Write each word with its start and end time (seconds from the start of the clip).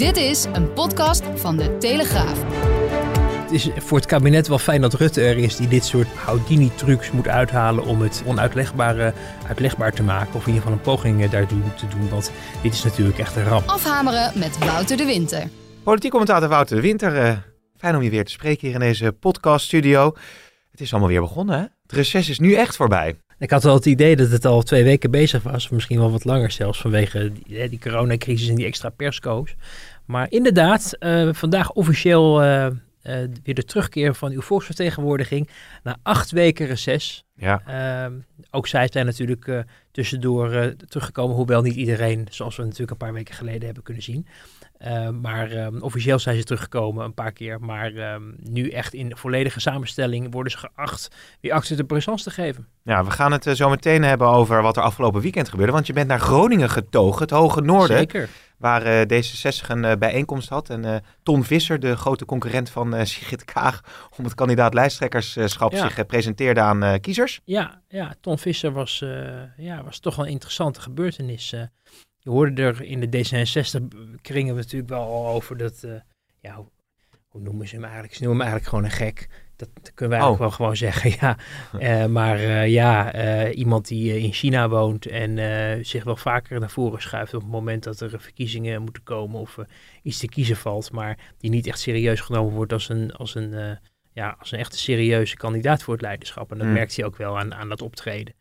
Dit 0.00 0.16
is 0.16 0.44
een 0.44 0.72
podcast 0.72 1.22
van 1.34 1.56
de 1.56 1.76
Telegraaf. 1.78 2.42
Het 3.42 3.50
is 3.50 3.68
voor 3.76 3.98
het 3.98 4.06
kabinet 4.06 4.48
wel 4.48 4.58
fijn 4.58 4.80
dat 4.80 4.94
Rutte 4.94 5.20
er 5.20 5.36
is 5.36 5.56
die 5.56 5.68
dit 5.68 5.84
soort 5.84 6.08
Houdini-trucs 6.08 7.10
moet 7.10 7.28
uithalen 7.28 7.84
om 7.84 8.00
het 8.00 8.22
onuitlegbare 8.26 9.12
uitlegbaar 9.48 9.92
te 9.92 10.02
maken. 10.02 10.34
Of 10.34 10.46
in 10.46 10.52
ieder 10.52 10.62
geval 10.62 10.72
een 10.72 10.80
poging 10.80 11.22
eh, 11.22 11.30
daartoe 11.30 11.74
te 11.76 11.88
doen, 11.88 12.08
want 12.08 12.32
dit 12.62 12.72
is 12.72 12.84
natuurlijk 12.84 13.18
echt 13.18 13.36
een 13.36 13.44
ramp. 13.44 13.68
Afhameren 13.68 14.38
met 14.38 14.58
Wouter 14.58 14.96
de 14.96 15.04
Winter. 15.04 15.48
Politiek 15.82 16.10
commentator 16.10 16.48
Wouter 16.48 16.76
de 16.76 16.82
Winter. 16.82 17.16
eh, 17.16 17.36
fijn 17.76 17.96
om 17.96 18.02
je 18.02 18.10
weer 18.10 18.24
te 18.24 18.32
spreken 18.32 18.66
hier 18.66 18.74
in 18.74 18.80
deze 18.80 19.12
podcaststudio. 19.12 20.14
Het 20.70 20.80
is 20.80 20.90
allemaal 20.90 21.10
weer 21.10 21.20
begonnen, 21.20 21.58
hè? 21.58 21.64
Het 21.82 21.92
reces 21.92 22.28
is 22.28 22.38
nu 22.38 22.54
echt 22.54 22.76
voorbij. 22.76 23.16
Ik 23.40 23.50
had 23.50 23.62
wel 23.62 23.74
het 23.74 23.86
idee 23.86 24.16
dat 24.16 24.30
het 24.30 24.44
al 24.44 24.62
twee 24.62 24.84
weken 24.84 25.10
bezig 25.10 25.42
was, 25.42 25.64
of 25.64 25.70
misschien 25.70 25.98
wel 25.98 26.10
wat 26.10 26.24
langer 26.24 26.50
zelfs, 26.50 26.80
vanwege 26.80 27.32
die, 27.32 27.68
die 27.68 27.78
coronacrisis 27.78 28.48
en 28.48 28.54
die 28.54 28.66
extra 28.66 28.88
persco's. 28.88 29.54
Maar 30.04 30.26
inderdaad, 30.30 30.96
eh, 30.98 31.28
vandaag 31.32 31.72
officieel 31.72 32.42
eh, 32.42 32.66
eh, 32.66 32.72
weer 33.44 33.54
de 33.54 33.64
terugkeer 33.64 34.14
van 34.14 34.30
uw 34.30 34.40
volksvertegenwoordiging 34.40 35.48
na 35.82 35.96
acht 36.02 36.30
weken 36.30 36.66
reces. 36.66 37.24
Ja. 37.40 37.62
Ehm, 37.66 38.12
ook 38.50 38.66
zij 38.66 38.88
zijn 38.92 39.06
natuurlijk 39.06 39.48
eh, 39.48 39.58
tussendoor 39.90 40.52
eh, 40.52 40.66
teruggekomen, 40.66 41.36
hoewel 41.36 41.62
niet 41.62 41.74
iedereen, 41.74 42.26
zoals 42.30 42.56
we 42.56 42.62
natuurlijk 42.62 42.90
een 42.90 42.96
paar 42.96 43.12
weken 43.12 43.34
geleden 43.34 43.64
hebben 43.64 43.82
kunnen 43.82 44.02
zien. 44.02 44.26
Ehm, 44.78 45.20
maar 45.20 45.50
ehm, 45.50 45.80
officieel 45.80 46.18
zijn 46.18 46.36
ze 46.36 46.44
teruggekomen 46.44 47.04
een 47.04 47.14
paar 47.14 47.32
keer. 47.32 47.60
Maar 47.60 47.92
nu 48.42 48.68
echt 48.68 48.94
in 48.94 49.16
volledige 49.16 49.60
samenstelling 49.60 50.32
worden 50.32 50.52
ze 50.52 50.58
geacht 50.58 51.10
weer 51.40 51.52
acte 51.52 51.74
de 51.74 51.84
présence 51.84 52.24
te 52.24 52.30
geven. 52.30 52.66
Ja, 52.82 53.04
we 53.04 53.10
gaan 53.10 53.32
het 53.32 53.46
eh, 53.46 53.54
zo 53.54 53.68
meteen 53.68 54.02
hebben 54.02 54.28
over 54.28 54.62
wat 54.62 54.76
er 54.76 54.82
afgelopen 54.82 55.20
weekend 55.20 55.48
gebeurde. 55.48 55.72
Want 55.72 55.86
je 55.86 55.92
bent 55.92 56.08
naar 56.08 56.20
Groningen 56.20 56.70
getogen, 56.70 57.22
het 57.22 57.30
Hoge 57.30 57.60
Noorden. 57.60 57.96
Zeker. 57.96 58.28
Waar 58.56 58.82
eh, 58.82 59.22
D66 59.22 59.66
een 59.68 59.98
bijeenkomst 59.98 60.48
had. 60.48 60.70
En 60.70 61.02
Ton 61.22 61.44
Visser, 61.44 61.80
de 61.80 61.96
grote 61.96 62.24
concurrent 62.24 62.70
van 62.70 63.06
Sigrid 63.06 63.44
Kaag 63.44 63.80
om 64.16 64.24
het 64.24 64.34
kandidaat 64.34 64.74
lijsttrekkerschap, 64.74 65.72
Ja. 65.72 65.88
zich 65.88 66.06
presenteerde 66.06 66.60
aan 66.60 66.82
eh, 66.82 67.00
Ja, 67.44 67.82
ja, 67.88 68.14
Ton 68.20 68.38
Visser 68.38 68.72
was, 68.72 69.00
eh, 69.02 69.42
ja, 69.56 69.84
was 69.84 69.98
toch 69.98 70.16
wel 70.16 70.26
een 70.26 70.32
interessante 70.32 70.80
gebeurtenis. 70.80 71.52
eh. 71.52 71.62
je 72.18 72.30
hoorde 72.30 72.62
er 72.62 72.82
in 72.82 73.00
de 73.00 73.06
D66-kringen 73.18 74.54
natuurlijk 74.54 74.90
wel 74.90 75.02
al 75.02 75.26
over 75.26 75.56
dat, 75.56 75.82
eh, 75.82 75.90
ja, 76.40 76.54
hoe, 76.54 76.66
hoe 77.28 77.40
noemen 77.40 77.68
ze 77.68 77.74
hem 77.74 77.84
eigenlijk? 77.84 78.14
Ze 78.14 78.22
noemen 78.24 78.40
hem 78.46 78.52
eigenlijk 78.52 78.68
gewoon 78.76 78.84
een 78.84 79.14
gek. 79.14 79.28
Dat, 79.56 79.68
kunnen 79.94 80.18
wij 80.18 80.24
eigenlijk 80.26 80.32
Oh. 80.34 80.38
wel 80.38 80.50
gewoon 80.50 80.76
zeggen, 80.76 81.10
ja. 81.80 82.06
Maar 82.08 82.68
ja, 82.68 83.50
iemand 83.50 83.88
die 83.88 84.18
in 84.20 84.32
China 84.32 84.68
woont 84.68 85.06
en 85.06 85.84
zich 85.84 86.04
wel 86.04 86.16
vaker 86.16 86.60
naar 86.60 86.70
voren 86.70 87.02
schuift 87.02 87.34
op 87.34 87.40
het 87.42 87.50
moment 87.50 87.82
dat 87.82 88.00
er 88.00 88.20
verkiezingen 88.20 88.82
moeten 88.82 89.02
komen 89.02 89.40
of 89.40 89.58
iets 90.02 90.18
te 90.18 90.28
kiezen 90.28 90.56
valt, 90.56 90.92
maar 90.92 91.18
die 91.38 91.50
niet 91.50 91.66
echt 91.66 91.78
serieus 91.80 92.20
genomen 92.20 92.54
wordt 92.54 92.72
als 92.72 92.88
een, 92.88 93.12
als 93.12 93.34
een, 93.34 93.78
ja, 94.12 94.36
als 94.38 94.52
een 94.52 94.58
echte 94.58 94.78
serieuze 94.78 95.36
kandidaat 95.36 95.82
voor 95.82 95.92
het 95.92 96.02
leiderschap. 96.02 96.50
En 96.50 96.56
dat 96.56 96.66
Hmm. 96.66 96.74
merkte 96.74 96.94
hij 96.94 97.04
ook 97.04 97.16
wel 97.16 97.38
aan, 97.38 97.54
aan 97.54 97.68
dat 97.68 97.82
optreden. 97.82 98.34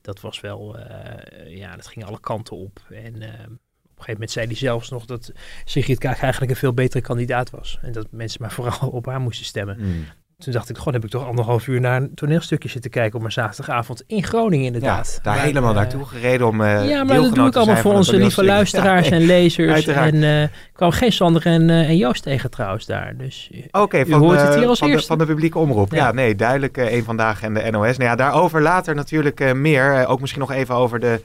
Dat 0.00 0.20
was 0.20 0.40
wel, 0.40 0.78
eh, 0.78 1.56
ja, 1.56 1.76
dat 1.76 1.86
ging 1.86 2.04
alle 2.04 2.20
kanten 2.20 2.56
op. 2.56 2.80
En 2.90 3.22
eh, 3.22 3.28
op 3.28 4.02
een 4.02 4.04
gegeven 4.04 4.12
moment 4.12 4.30
zei 4.30 4.46
hij 4.46 4.54
zelfs 4.56 4.90
nog 4.90 5.04
dat 5.04 5.32
Sigrid 5.64 5.98
Kaag 5.98 6.20
eigenlijk 6.20 6.52
een 6.52 6.58
veel 6.58 6.74
betere 6.74 7.02
kandidaat 7.02 7.50
was. 7.50 7.78
En 7.82 7.92
dat 7.92 8.06
mensen 8.10 8.42
maar 8.42 8.52
vooral 8.52 8.88
op 9.00 9.06
haar 9.06 9.20
moesten 9.20 9.46
stemmen. 9.46 9.76
Hmm. 9.76 10.04
Toen 10.44 10.52
dacht 10.52 10.68
ik, 10.70 10.76
god, 10.78 10.92
heb 10.92 11.04
ik 11.04 11.10
toch 11.10 11.26
anderhalf 11.26 11.66
uur 11.66 11.80
naar 11.80 11.96
een 12.02 12.14
toneelstukje 12.14 12.68
zitten 12.68 12.90
kijken 12.90 13.18
op 13.18 13.24
een 13.24 13.32
zaterdagavond 13.32 14.02
in 14.06 14.24
Groningen 14.24 14.64
Ja, 14.66 14.72
inderdaad. 14.72 15.18
daar 15.22 15.40
helemaal 15.40 15.70
eh, 15.70 15.76
naartoe 15.76 16.04
gereden 16.04 16.46
om 16.46 16.60
eh 16.60 16.88
ja, 16.88 17.04
maar 17.04 17.16
dat 17.16 17.34
doe 17.34 17.46
ik 17.46 17.56
allemaal 17.56 17.76
voor 17.76 17.94
onze 17.94 18.16
lieve 18.16 18.44
luisteraars 18.44 19.08
Ja, 19.08 19.14
en 19.14 19.22
lezers. 19.22 19.72
uiteraard. 19.72 20.12
En 20.14 20.42
ik 20.42 20.50
kwam 20.72 20.90
geen 20.90 21.12
Sander 21.12 21.46
en, 21.46 21.70
en 21.70 21.96
Joost 21.96 22.22
tegen 22.22 22.50
trouwens 22.50 22.86
daar. 22.86 23.14
Dus 23.16 23.50
Oké, 23.70 24.06
van, 24.06 24.20
hoort 24.20 24.40
het 24.40 24.54
hier 24.54 24.66
als 24.66 24.78
van, 24.78 24.88
de, 24.88 24.92
eerste. 24.94 25.08
van 25.08 25.18
de 25.18 25.26
publieke 25.26 25.58
omroep. 25.58 25.90
Ja, 25.92 25.96
Ja. 26.06 26.12
nee, 26.12 26.34
duidelijk 26.34 26.76
een 26.76 27.04
vandaag 27.04 27.42
en 27.42 27.54
de 27.54 27.70
NOS. 27.70 27.96
Nou 27.96 28.10
ja, 28.10 28.16
daarover 28.16 28.62
later 28.62 28.94
natuurlijk 28.94 29.54
meer. 29.54 30.06
Ook 30.06 30.20
misschien 30.20 30.40
nog 30.40 30.52
even 30.52 30.74
over 30.74 31.00
de 31.00 31.20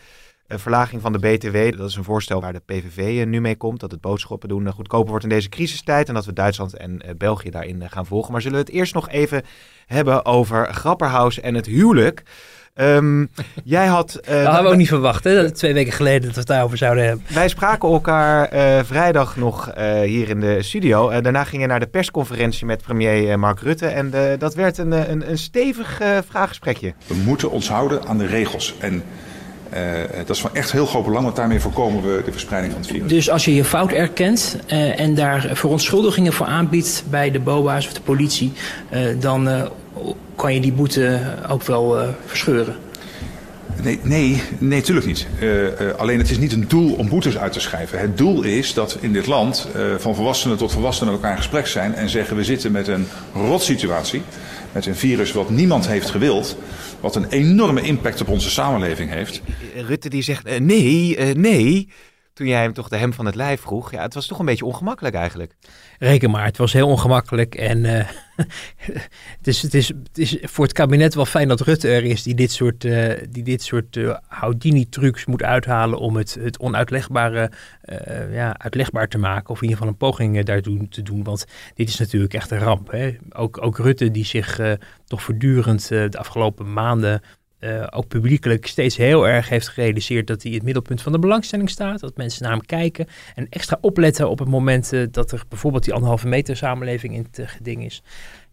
eh, 0.52 0.58
verlaging 0.58 1.02
van 1.02 1.14
de 1.14 1.20
BTW. 1.20 1.78
Dat 1.78 1.90
is 1.90 1.96
een 1.96 2.04
voorstel 2.04 2.42
waar 2.42 2.54
de 2.54 2.62
PVV 2.66 3.20
eh, 3.20 3.26
nu 3.28 3.42
mee 3.42 3.56
komt. 3.56 3.80
Dat 3.80 3.92
het 3.92 4.02
boodschappen 4.02 4.50
doen 4.50 4.68
eh, 4.68 4.74
goedkoper 4.74 5.10
wordt 5.10 5.24
in 5.24 5.30
deze 5.30 5.50
crisistijd. 5.50 6.08
En 6.08 6.14
dat 6.14 6.26
we 6.26 6.34
Duitsland 6.34 6.74
en 6.78 7.00
eh, 7.02 7.16
België 7.18 7.50
daarin 7.50 7.90
gaan 7.90 8.06
volgen. 8.06 8.32
Maar 8.32 8.42
zullen 8.42 8.58
we 8.58 8.64
het 8.64 8.74
eerst 8.74 8.94
nog 8.94 9.10
even 9.10 9.44
hebben 9.86 10.26
over 10.26 10.74
Grapperhaus 10.74 11.40
en 11.40 11.56
het 11.56 11.66
huwelijk. 11.66 12.24
Ehm, 12.74 13.26
jij 13.64 13.86
had... 13.88 14.16
eh, 14.16 14.36
dat 14.36 14.46
hadden 14.46 14.64
we 14.64 14.70
ook 14.70 14.76
niet 14.76 14.88
verwacht, 14.88 15.24
hè? 15.24 15.42
Dat 15.42 15.56
twee 15.56 15.74
weken 15.74 15.94
geleden 15.94 16.22
dat 16.22 16.32
we 16.34 16.40
het 16.40 16.48
daarover 16.48 16.78
zouden 16.78 17.06
hebben. 17.06 17.26
wij 17.34 17.48
spraken 17.48 17.90
elkaar 17.90 18.46
eh, 18.48 18.84
vrijdag 18.84 19.38
nog 19.38 19.70
eh, 19.70 20.00
hier 20.00 20.30
in 20.30 20.40
de 20.40 20.64
studio. 20.64 21.10
Eh, 21.10 21.22
daarna 21.24 21.44
ging 21.44 21.62
je 21.62 21.68
naar 21.68 21.80
de 21.80 21.88
persconferentie 21.88 22.66
met 22.66 22.82
premier 22.82 23.40
Mark 23.40 23.60
Rutte. 23.60 23.88
En 23.88 24.14
dat 24.40 24.56
werd 24.56 24.78
een, 24.78 25.12
een, 25.12 25.30
een 25.30 25.38
stevig 25.38 26.02
vraaggesprekje. 26.30 26.94
We 27.08 27.16
moeten 27.16 27.52
ons 27.52 27.70
houden 27.70 28.06
aan 28.06 28.18
de 28.18 28.26
regels. 28.26 28.76
En 28.80 29.04
dat 30.18 30.30
is 30.36 30.42
van 30.42 30.50
echt 30.54 30.72
heel 30.72 30.86
groot 30.86 31.06
belang, 31.06 31.24
want 31.24 31.36
daarmee 31.36 31.60
voorkomen 31.60 32.02
we 32.04 32.22
de 32.26 32.32
verspreiding 32.32 32.74
van 32.74 32.82
het 32.82 32.92
virus. 32.92 33.10
Dus 33.10 33.30
als 33.30 33.46
je 33.46 33.56
je 33.56 33.64
fout 33.64 33.92
erkent 33.92 34.58
eh, 34.68 35.00
en 35.00 35.16
daar 35.16 35.50
verontschuldigingen 35.54 36.34
voor 36.34 36.46
aanbiedt 36.46 37.04
bij 37.10 37.32
de 37.32 37.40
BOA's 37.40 37.86
of 37.86 37.94
de 37.94 38.02
politie, 38.02 38.52
eh, 38.90 39.02
dan 39.20 39.50
eh, 39.50 39.62
kan 40.36 40.54
je 40.54 40.60
die 40.62 40.74
boete 40.74 41.20
ook 41.50 41.64
wel 41.64 42.00
eh, 42.00 42.08
verscheuren. 42.26 42.76
Nee, 43.84 44.00
nee, 44.04 44.42
nee, 44.58 44.80
natuurlijk 44.80 45.08
niet. 45.08 45.28
Eh, 45.40 45.68
eh, 45.90 45.96
alleen 45.98 46.18
het 46.18 46.30
is 46.30 46.38
niet 46.38 46.52
een 46.52 46.66
doel 46.68 46.94
om 46.94 47.10
boetes 47.10 47.38
uit 47.38 47.54
te 47.54 47.60
schrijven. 47.60 48.00
Het 48.00 48.18
doel 48.18 48.44
is 48.44 48.74
dat 48.74 48.98
in 49.00 49.14
dit 49.14 49.28
land 49.28 49.68
eh, 49.76 49.82
van 49.98 50.16
volwassenen 50.16 50.58
tot 50.58 50.72
volwassenen 50.72 51.14
met 51.14 51.22
elkaar 51.22 51.38
in 51.38 51.44
gesprek 51.44 51.68
zijn 51.68 51.96
en 51.96 52.10
zeggen 52.10 52.36
we 52.36 52.44
zitten 52.44 52.72
met 52.72 52.88
een 52.88 53.08
rotsituatie, 53.34 54.22
met 54.72 54.86
een 54.86 54.96
virus 54.96 55.32
wat 55.32 55.50
niemand 55.50 55.88
heeft 55.88 56.10
gewild, 56.10 56.58
wat 57.02 57.16
een 57.16 57.30
enorme 57.30 57.82
impact 57.82 58.22
op 58.22 58.28
onze 58.28 58.50
samenleving 58.50 59.10
heeft. 59.10 59.42
Rutte 59.76 60.10
die 60.10 60.22
zegt 60.22 60.46
eh, 60.46 60.60
nee, 60.60 61.16
eh, 61.16 61.36
nee. 61.36 61.88
Toen 62.34 62.48
jij 62.48 62.62
hem 62.62 62.74
toch 62.74 62.88
de 62.88 62.98
hem 62.98 63.14
van 63.14 63.26
het 63.26 63.36
lijf 63.36 63.62
vroeg. 63.62 63.92
Ja, 63.92 64.02
het 64.02 64.14
was 64.14 64.28
toch 64.28 64.40
een 64.40 64.46
beetje 64.46 64.66
ongemakkelijk 64.66 65.16
eigenlijk. 65.16 65.56
Reken 66.00 66.32
maar, 66.32 66.46
het 66.46 66.58
was 66.58 66.74
heel 66.74 66.88
ongemakkelijk. 66.88 67.56
En 67.56 67.86
eh, 67.86 68.08
het, 69.38 69.48
is, 69.48 69.62
het, 69.62 69.74
is, 69.74 69.88
het 69.88 70.18
is 70.18 70.38
voor 70.42 70.64
het 70.64 70.74
kabinet 70.74 71.14
wel 71.14 71.26
fijn 71.26 71.48
dat 71.48 71.62
Rutte 71.62 71.88
er 71.88 72.04
is 72.04 72.24
die 72.24 72.36
dit 72.36 72.52
soort, 72.52 72.86
eh, 72.86 73.28
die 73.30 73.44
dit 73.44 73.64
soort 73.64 73.98
eh, 73.98 74.16
Houdini-trucs 74.28 75.26
moet 75.26 75.44
uithalen 75.44 76.00
om 76.00 76.16
het, 76.16 76.38
het 76.40 76.60
onuitlegbare 76.60 77.52
ja, 78.32 78.58
uitlegbaar 78.58 79.08
te 79.08 79.18
maken. 79.18 79.50
Of 79.50 79.56
in 79.56 79.64
ieder 79.64 79.78
geval 79.78 79.92
een 79.92 79.98
poging 79.98 80.44
daartoe 80.44 80.88
te 80.88 81.02
doen. 81.02 81.24
Want 81.24 81.46
dit 81.76 81.90
is 81.90 81.98
natuurlijk 81.98 82.34
echt 82.34 82.52
een 82.52 82.60
ramp. 82.60 82.92
Hè? 82.92 83.18
Ook, 83.30 83.64
ook 83.64 83.78
Rutte 83.78 84.12
die 84.12 84.26
zich 84.26 84.60
toch 85.06 85.22
voortdurend 85.24 85.88
de 85.88 86.18
afgelopen 86.18 86.74
maanden 86.74 87.22
eh, 87.62 87.88
ook 87.90 88.08
publiekelijk 88.08 88.68
steeds 88.68 88.98
heel 88.98 89.28
erg 89.28 89.50
heeft 89.50 89.68
gerealiseerd 89.68 90.28
dat 90.28 90.44
hij 90.44 90.52
het 90.52 90.64
middelpunt 90.64 91.02
van 91.02 91.12
de 91.12 91.20
belangstelling 91.20 91.70
staat. 91.70 92.00
Dat 92.00 92.18
mensen 92.18 92.44
naar 92.44 92.52
hem 92.52 92.66
kijken 92.66 93.08
en 93.36 93.48
extra 93.50 93.78
opletten 93.82 94.30
op 94.30 94.40
het 94.40 94.48
moment 94.48 94.94
eh, 94.94 95.06
dat 95.12 95.32
er 95.32 95.44
bijvoorbeeld 95.50 95.84
die 95.84 95.94
anderhalve 95.94 96.28
meter 96.28 96.58
samenleving 96.58 97.14
in 97.14 97.24
het 97.24 97.40
eh, 97.40 97.48
geding 97.48 97.86
is. 97.86 98.04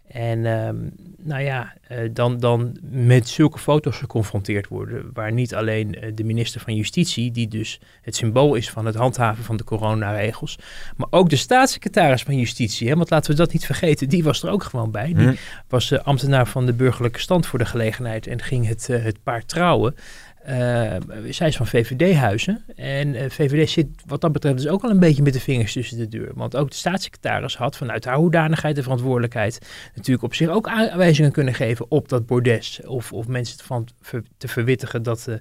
En 0.09 0.47
ehm, 0.47 0.77
nou 1.19 1.43
ja, 1.43 1.75
eh, 1.89 1.99
dan, 2.13 2.39
dan 2.39 2.79
met 2.91 3.29
zulke 3.29 3.59
foto's 3.59 3.97
geconfronteerd 3.97 4.69
worden, 4.69 5.11
waar 5.13 5.33
niet 5.33 5.55
alleen 5.55 5.95
eh, 5.95 6.13
de 6.15 6.25
minister 6.25 6.61
van 6.61 6.75
Justitie, 6.75 7.31
die 7.31 7.49
dus 7.49 7.81
het 8.03 8.17
symbool 8.17 8.55
is 8.55 8.71
van 8.71 8.87
het 8.87 8.95
handhaven 8.95 9.45
van 9.45 9.57
de 9.57 9.65
coronaregels, 9.65 10.59
maar 10.97 11.09
ook 11.11 11.31
de 11.31 11.37
staatssecretaris 11.37 12.23
van 12.23 12.37
Justitie, 12.37 12.89
hè, 12.89 12.97
want 12.97 13.11
laten 13.11 13.31
we 13.31 13.37
dat 13.37 13.53
niet 13.53 13.67
vergeten, 13.67 14.09
die 14.09 14.23
was 14.23 14.43
er 14.43 14.51
ook 14.51 14.63
gewoon 14.63 14.91
bij. 14.91 15.13
Die 15.13 15.27
Hm. 15.27 15.35
was 15.69 16.03
ambtenaar 16.03 16.47
van 16.47 16.67
de 16.67 16.73
burgerlijke 16.73 17.21
stand 17.21 17.47
voor 17.47 17.59
de 17.59 17.67
gelegenheid 17.67 18.27
en 18.27 18.43
ging 18.43 18.67
het, 18.67 18.89
eh, 18.89 19.03
het 19.03 19.23
paard 19.23 19.49
trouwen. 19.49 19.95
Eh, 20.43 20.97
zij 21.29 21.49
is 21.49 21.57
van 21.57 21.67
VVD-huizen. 21.67 22.65
En 22.77 23.15
eh, 23.15 23.31
VVD 23.31 23.71
zit 23.71 23.87
wat 24.07 24.21
dat 24.21 24.33
betreft 24.33 24.57
dus 24.57 24.69
ook 24.69 24.85
al 24.85 24.91
een 24.91 24.99
beetje 24.99 25.23
met 25.23 25.33
de 25.33 25.41
vingers 25.41 25.73
tussen 25.73 25.99
de 25.99 26.09
deur. 26.09 26.31
Want 26.35 26.57
ook 26.57 26.71
de 26.71 26.77
staatssecretaris 26.77 27.57
had 27.57 27.77
vanuit 27.77 28.05
haar 28.05 28.17
hoedanigheid 28.17 28.77
en 28.77 28.83
verantwoordelijkheid 28.83 29.59
natuurlijk 29.95 30.25
op 30.25 30.35
zich 30.35 30.49
ook 30.49 30.69
aanwijzingen 30.69 31.33
kunnen 31.33 31.55
geven 31.55 31.87
op 31.91 32.09
dat 32.09 32.27
bordes. 32.27 32.81
Of, 32.87 33.13
of 33.13 33.27
mensen 33.27 33.65
van 33.65 33.89
ver- 34.01 34.23
te 34.37 34.49
verwittigen 34.49 35.03
dat, 35.03 35.27
eh, 35.29 35.35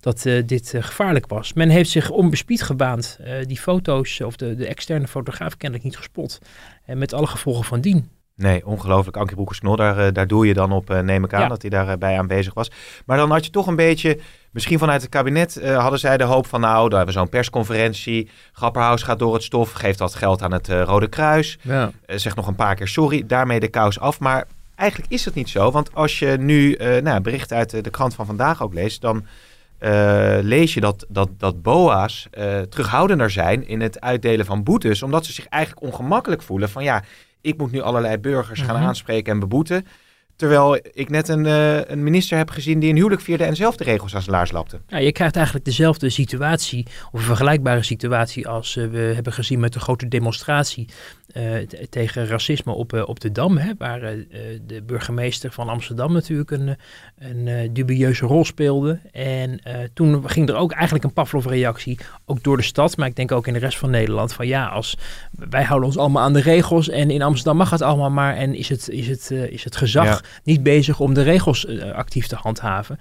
dat 0.00 0.22
dit 0.46 0.74
gevaarlijk 0.78 1.26
was. 1.26 1.52
Men 1.52 1.68
heeft 1.68 1.90
zich 1.90 2.10
onbespied 2.10 2.62
gebaand. 2.62 3.18
die 3.46 3.58
foto's, 3.58 4.20
of 4.20 4.36
de, 4.36 4.54
de 4.54 4.66
externe 4.66 5.08
fotograaf 5.08 5.56
kennelijk 5.56 5.88
niet 5.88 5.96
gespot. 5.96 6.38
En 6.84 6.98
met 6.98 7.12
alle 7.12 7.26
gevolgen 7.26 7.64
van 7.64 7.80
dien. 7.80 8.17
Nee, 8.38 8.66
ongelooflijk. 8.66 9.16
Ankie 9.16 9.34
Broekers-Knol, 9.34 9.76
daar, 9.76 9.98
eh, 9.98 10.12
daar 10.12 10.26
doe 10.26 10.46
je 10.46 10.54
dan 10.54 10.72
op, 10.72 10.90
uh, 10.90 10.98
neem 10.98 11.24
ik 11.24 11.34
aan, 11.34 11.48
dat 11.48 11.60
hij 11.60 11.70
daarbij 11.70 11.98
bij 11.98 12.18
aanwezig 12.18 12.54
was. 12.54 12.70
Maar 13.06 13.16
dan 13.16 13.30
had 13.30 13.44
je 13.44 13.50
toch 13.50 13.66
een 13.66 13.76
beetje, 13.76 14.18
misschien 14.50 14.78
vanuit 14.78 15.02
het 15.02 15.10
kabinet 15.10 15.58
uh, 15.62 15.78
hadden 15.78 15.98
zij 15.98 16.16
de 16.16 16.24
hoop 16.24 16.46
van, 16.46 16.60
nou, 16.60 16.88
daar 16.88 16.96
hebben 16.96 17.14
we 17.14 17.20
zo'n 17.20 17.28
persconferentie. 17.28 18.30
Grapperhaus 18.52 19.02
gaat 19.02 19.18
door 19.18 19.34
het 19.34 19.42
stof, 19.42 19.72
geeft 19.72 19.98
dat 19.98 20.14
geld 20.14 20.42
aan 20.42 20.52
het 20.52 20.68
Rode 20.68 21.08
Kruis. 21.08 21.58
Ja. 21.62 21.90
zegt 22.06 22.36
nog 22.36 22.46
een 22.46 22.54
paar 22.54 22.74
keer 22.74 22.88
sorry, 22.88 23.24
daarmee 23.26 23.60
de 23.60 23.68
kous 23.68 24.00
af. 24.00 24.20
Maar 24.20 24.46
eigenlijk 24.74 25.12
is 25.12 25.22
dat 25.22 25.34
niet 25.34 25.48
zo, 25.48 25.70
want 25.70 25.94
als 25.94 26.18
je 26.18 26.36
nu 26.38 26.78
nou, 27.02 27.20
bericht 27.20 27.52
uit 27.52 27.84
de 27.84 27.90
krant 27.90 28.14
van 28.14 28.26
vandaag 28.26 28.62
ook 28.62 28.74
leest, 28.74 29.00
dan... 29.00 29.26
lees 30.42 30.74
je 30.74 30.80
dat, 30.80 31.06
dat, 31.08 31.28
dat 31.38 31.62
BOA's 31.62 32.28
terughoudender 32.68 33.30
zijn 33.30 33.68
in 33.68 33.80
het 33.80 34.00
uitdelen 34.00 34.46
van 34.46 34.62
boetes. 34.62 35.02
Omdat 35.02 35.26
ze 35.26 35.32
zich 35.32 35.46
eigenlijk 35.46 35.82
ongemakkelijk 35.82 36.42
voelen 36.42 36.68
van 36.68 36.84
ja, 36.84 37.02
ik 37.40 37.58
moet 37.58 37.72
nu 37.72 37.80
allerlei 37.80 38.18
burgers 38.18 38.60
gaan 38.60 38.76
mhm. 38.76 38.86
aanspreken 38.86 39.32
en 39.32 39.38
beboeten. 39.38 39.86
Terwijl 40.36 40.78
ik 40.92 41.08
net 41.08 41.28
een, 41.28 41.44
uh, 41.44 41.84
een 41.84 42.02
minister 42.02 42.36
heb 42.36 42.50
gezien 42.50 42.80
die 42.80 42.90
een 42.90 42.96
huwelijk 42.96 43.20
vierde 43.20 43.44
en 43.44 43.56
zelf 43.56 43.76
de 43.76 43.84
regels 43.84 44.14
aan 44.14 44.22
zijn 44.22 44.36
laars 44.36 44.52
lapte. 44.52 44.80
Ja, 44.86 44.98
je 44.98 45.12
krijgt 45.12 45.36
eigenlijk 45.36 45.64
dezelfde 45.64 46.10
situatie, 46.10 46.86
of 47.10 47.20
een 47.20 47.26
vergelijkbare 47.26 47.82
situatie 47.82 48.48
als 48.48 48.76
uh, 48.76 48.86
we 48.86 48.98
hebben 48.98 49.32
gezien 49.32 49.60
met 49.60 49.72
de 49.72 49.80
grote 49.80 50.08
demonstratie 50.08 50.88
tegen 51.90 52.26
racisme 52.26 52.72
op, 52.72 52.92
op 52.92 53.20
de 53.20 53.32
Dam. 53.32 53.58
Hè, 53.58 53.72
waar 53.78 54.00
de 54.66 54.82
burgemeester 54.86 55.52
van 55.52 55.68
Amsterdam 55.68 56.12
natuurlijk 56.12 56.50
een, 56.50 56.76
een 57.18 57.72
dubieuze 57.72 58.26
rol 58.26 58.44
speelde. 58.44 59.00
En 59.12 59.60
toen 59.94 60.30
ging 60.30 60.48
er 60.48 60.54
ook 60.54 60.72
eigenlijk 60.72 61.04
een 61.04 61.12
Pavlov-reactie, 61.12 61.98
ook 62.24 62.42
door 62.42 62.56
de 62.56 62.62
stad, 62.62 62.96
maar 62.96 63.08
ik 63.08 63.16
denk 63.16 63.32
ook 63.32 63.46
in 63.46 63.52
de 63.52 63.58
rest 63.58 63.78
van 63.78 63.90
Nederland. 63.90 64.32
Van 64.32 64.46
ja, 64.46 64.66
als, 64.66 64.96
wij 65.30 65.64
houden 65.64 65.88
ons 65.88 65.98
allemaal 65.98 66.22
aan 66.22 66.32
de 66.32 66.40
regels 66.40 66.88
en 66.88 67.10
in 67.10 67.22
Amsterdam 67.22 67.56
mag 67.56 67.70
het 67.70 67.82
allemaal 67.82 68.10
maar. 68.10 68.36
En 68.36 68.54
is 68.54 68.68
het, 68.68 68.88
is 68.88 69.08
het, 69.08 69.30
is 69.30 69.64
het 69.64 69.76
gezag 69.76 70.24
niet 70.44 70.62
bezig 70.62 71.00
om 71.00 71.14
de 71.14 71.22
regels 71.22 71.66
actief 71.92 72.26
te 72.26 72.36
handhaven. 72.36 72.98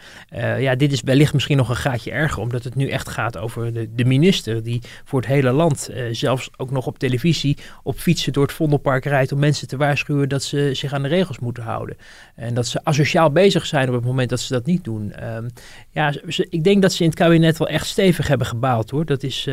Ja, 0.59 0.75
dit 0.75 0.91
is 0.91 1.01
wellicht 1.01 1.33
misschien 1.33 1.57
nog 1.57 1.69
een 1.69 1.75
gaatje 1.75 2.11
erger, 2.11 2.41
omdat 2.41 2.63
het 2.63 2.75
nu 2.75 2.89
echt 2.89 3.09
gaat 3.09 3.37
over 3.37 3.73
de, 3.73 3.89
de 3.95 4.05
minister 4.05 4.63
die 4.63 4.81
voor 5.03 5.19
het 5.19 5.29
hele 5.29 5.51
land, 5.51 5.89
zelfs 6.11 6.49
ook 6.57 6.71
nog 6.71 6.87
op 6.87 6.99
televisie, 6.99 7.57
op 7.83 7.99
door 8.25 8.43
het 8.43 8.53
Vondelpark 8.53 9.05
rijdt 9.05 9.31
om 9.31 9.39
mensen 9.39 9.67
te 9.67 9.77
waarschuwen 9.77 10.29
dat 10.29 10.43
ze 10.43 10.69
zich 10.73 10.93
aan 10.93 11.01
de 11.01 11.07
regels 11.07 11.39
moeten 11.39 11.63
houden. 11.63 11.97
En 12.35 12.53
dat 12.53 12.67
ze 12.67 12.83
asociaal 12.83 13.31
bezig 13.31 13.65
zijn 13.65 13.87
op 13.87 13.93
het 13.93 14.05
moment 14.05 14.29
dat 14.29 14.39
ze 14.39 14.53
dat 14.53 14.65
niet 14.65 14.83
doen. 14.83 15.13
Um, 15.35 15.47
ja, 15.89 16.11
ze, 16.27 16.47
ik 16.49 16.63
denk 16.63 16.81
dat 16.81 16.93
ze 16.93 17.03
in 17.03 17.09
het 17.09 17.17
kabinet 17.17 17.57
wel 17.57 17.67
echt 17.67 17.87
stevig 17.87 18.27
hebben 18.27 18.47
gebaald 18.47 18.89
hoor. 18.89 19.05
Dat 19.05 19.23
is, 19.23 19.49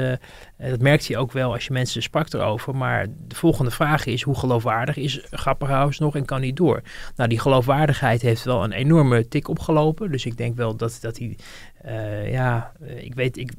dat 0.59 0.81
merkt 0.81 1.07
je 1.07 1.17
ook 1.17 1.33
wel 1.33 1.53
als 1.53 1.67
je 1.67 1.73
mensen 1.73 2.03
sprak 2.03 2.33
erover. 2.33 2.77
Maar 2.77 3.07
de 3.29 3.35
volgende 3.35 3.71
vraag 3.71 4.07
is, 4.07 4.23
hoe 4.23 4.39
geloofwaardig 4.39 4.97
is 4.97 5.21
Grapperhaus 5.31 5.99
nog 5.99 6.17
en 6.17 6.25
kan 6.25 6.41
hij 6.41 6.53
door? 6.53 6.83
Nou, 7.17 7.29
die 7.29 7.41
geloof 7.41 7.65
geloofwaardigheid 7.65 8.23
heeft 8.23 8.45
wel 8.45 8.65
een 8.65 8.73
enorme 8.73 9.29
tik 9.29 9.49
opgelopen. 9.49 10.11
Dus 10.11 10.27
ik 10.27 10.37
denk 10.37 10.57
wel 10.57 10.77
dat, 10.77 10.99
dat 11.01 11.19
hij, 11.19 11.37
uh, 11.87 12.33
ja, 12.33 12.73
eh, 12.81 13.05
ik 13.05 13.15
weet, 13.15 13.37
ik, 13.37 13.53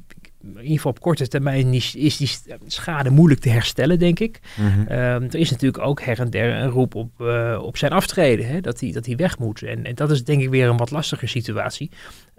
in 0.54 0.62
ieder 0.62 0.76
geval 0.76 0.90
op 0.90 1.00
korte 1.00 1.28
termijn 1.28 1.74
is, 1.74 1.94
is 1.94 2.16
die 2.16 2.30
schade 2.66 3.10
moeilijk 3.10 3.40
te 3.40 3.48
herstellen, 3.48 3.98
denk 3.98 4.20
ik. 4.20 4.40
Mhm. 4.56 4.80
Ehm, 4.80 5.22
er 5.22 5.34
is 5.34 5.50
natuurlijk 5.50 5.84
ook 5.84 6.00
her 6.00 6.20
en 6.20 6.30
der 6.30 6.54
een 6.54 6.70
roep 6.70 6.94
op, 6.94 7.10
uh, 7.20 7.58
op 7.62 7.76
zijn 7.76 7.92
aftreden, 7.92 8.46
hè, 8.46 8.60
dat, 8.60 8.80
hij, 8.80 8.92
dat 8.92 9.06
hij 9.06 9.16
weg 9.16 9.38
moet. 9.38 9.62
En, 9.62 9.84
en 9.84 9.94
dat 9.94 10.10
is 10.10 10.24
denk 10.24 10.42
ik 10.42 10.48
weer 10.48 10.68
een 10.68 10.76
wat 10.76 10.90
lastiger 10.90 11.28
situatie. 11.28 11.90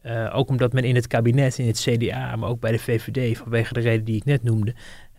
Uh, 0.06 0.36
ook 0.36 0.50
omdat 0.50 0.74
men 0.74 0.84
in 0.84 0.96
het 0.96 1.08
kabinet, 1.08 1.58
in 1.58 1.68
het 1.68 1.80
CDA, 1.80 2.36
maar 2.36 2.50
ook 2.50 2.60
bij 2.60 2.72
de 2.72 2.80
VVD, 2.80 3.38
vanwege 3.38 3.74
de 3.74 3.80
reden 3.80 4.06
die 4.06 4.16
ik 4.16 4.26
net 4.26 4.44
noemde, 4.44 4.74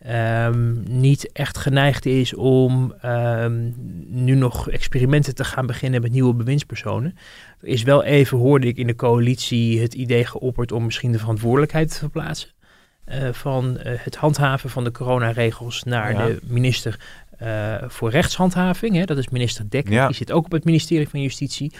um, 0.06 0.82
niet 0.88 1.32
echt 1.32 1.58
geneigd 1.58 2.06
is 2.06 2.34
om 2.34 2.94
um, 3.04 3.74
nu 4.06 4.34
nog 4.34 4.70
experimenten 4.70 5.34
te 5.34 5.44
gaan 5.44 5.66
beginnen 5.66 6.02
met 6.02 6.12
nieuwe 6.12 6.34
bewindspersonen. 6.34 7.16
Er 7.60 7.68
is 7.68 7.82
wel 7.82 8.04
even, 8.04 8.38
hoorde 8.38 8.66
ik 8.66 8.76
in 8.76 8.86
de 8.86 8.94
coalitie, 8.94 9.80
het 9.80 9.94
idee 9.94 10.24
geopperd 10.24 10.72
om 10.72 10.84
misschien 10.84 11.12
de 11.12 11.18
verantwoordelijkheid 11.18 11.90
te 11.90 11.98
verplaatsen. 11.98 12.48
Uh, 13.10 13.32
van 13.32 13.78
uh, 13.78 13.92
het 13.96 14.16
handhaven 14.16 14.70
van 14.70 14.84
de 14.84 14.90
coronaregels 14.90 15.82
naar 15.82 16.12
ja. 16.12 16.26
de 16.26 16.38
minister 16.46 17.00
uh, 17.42 17.74
voor 17.86 18.10
rechtshandhaving. 18.10 18.94
Hè, 18.96 19.04
dat 19.04 19.18
is 19.18 19.28
minister 19.28 19.70
Dekker. 19.70 19.92
Ja. 19.92 20.06
Die 20.06 20.16
zit 20.16 20.32
ook 20.32 20.44
op 20.44 20.52
het 20.52 20.64
ministerie 20.64 21.08
van 21.08 21.20
Justitie. 21.20 21.72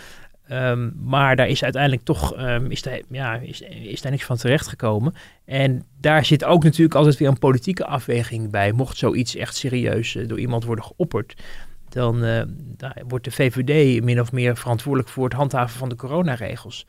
Um, 0.53 0.93
maar 1.05 1.37
daar 1.37 1.49
is 1.49 1.63
uiteindelijk 1.63 2.05
toch 2.05 2.39
um, 2.39 2.71
is 2.71 2.83
daar, 2.83 3.01
ja, 3.11 3.35
is, 3.35 3.61
is 3.61 4.01
daar 4.01 4.11
niks 4.11 4.25
van 4.25 4.37
terechtgekomen. 4.37 5.15
En 5.45 5.85
daar 6.01 6.25
zit 6.25 6.45
ook 6.45 6.65
natuurlijk 6.65 6.95
altijd 6.95 7.17
weer 7.17 7.29
een 7.29 7.39
politieke 7.39 7.87
afweging 7.87 8.51
bij. 8.51 8.73
Mocht 8.73 8.97
zoiets 8.97 9.37
echt 9.37 9.57
serieus 9.57 10.15
uh, 10.15 10.29
door 10.29 10.39
iemand 10.39 10.65
worden 10.65 10.85
geopperd, 10.85 11.43
dan 11.89 12.25
uh, 12.25 12.43
wordt 13.09 13.25
de 13.25 13.31
VVD 13.31 14.03
min 14.05 14.21
of 14.21 14.33
meer 14.33 14.57
verantwoordelijk 14.57 15.11
voor 15.11 15.25
het 15.25 15.33
handhaven 15.33 15.79
van 15.79 15.89
de 15.89 15.97
coronaregels. 15.97 16.87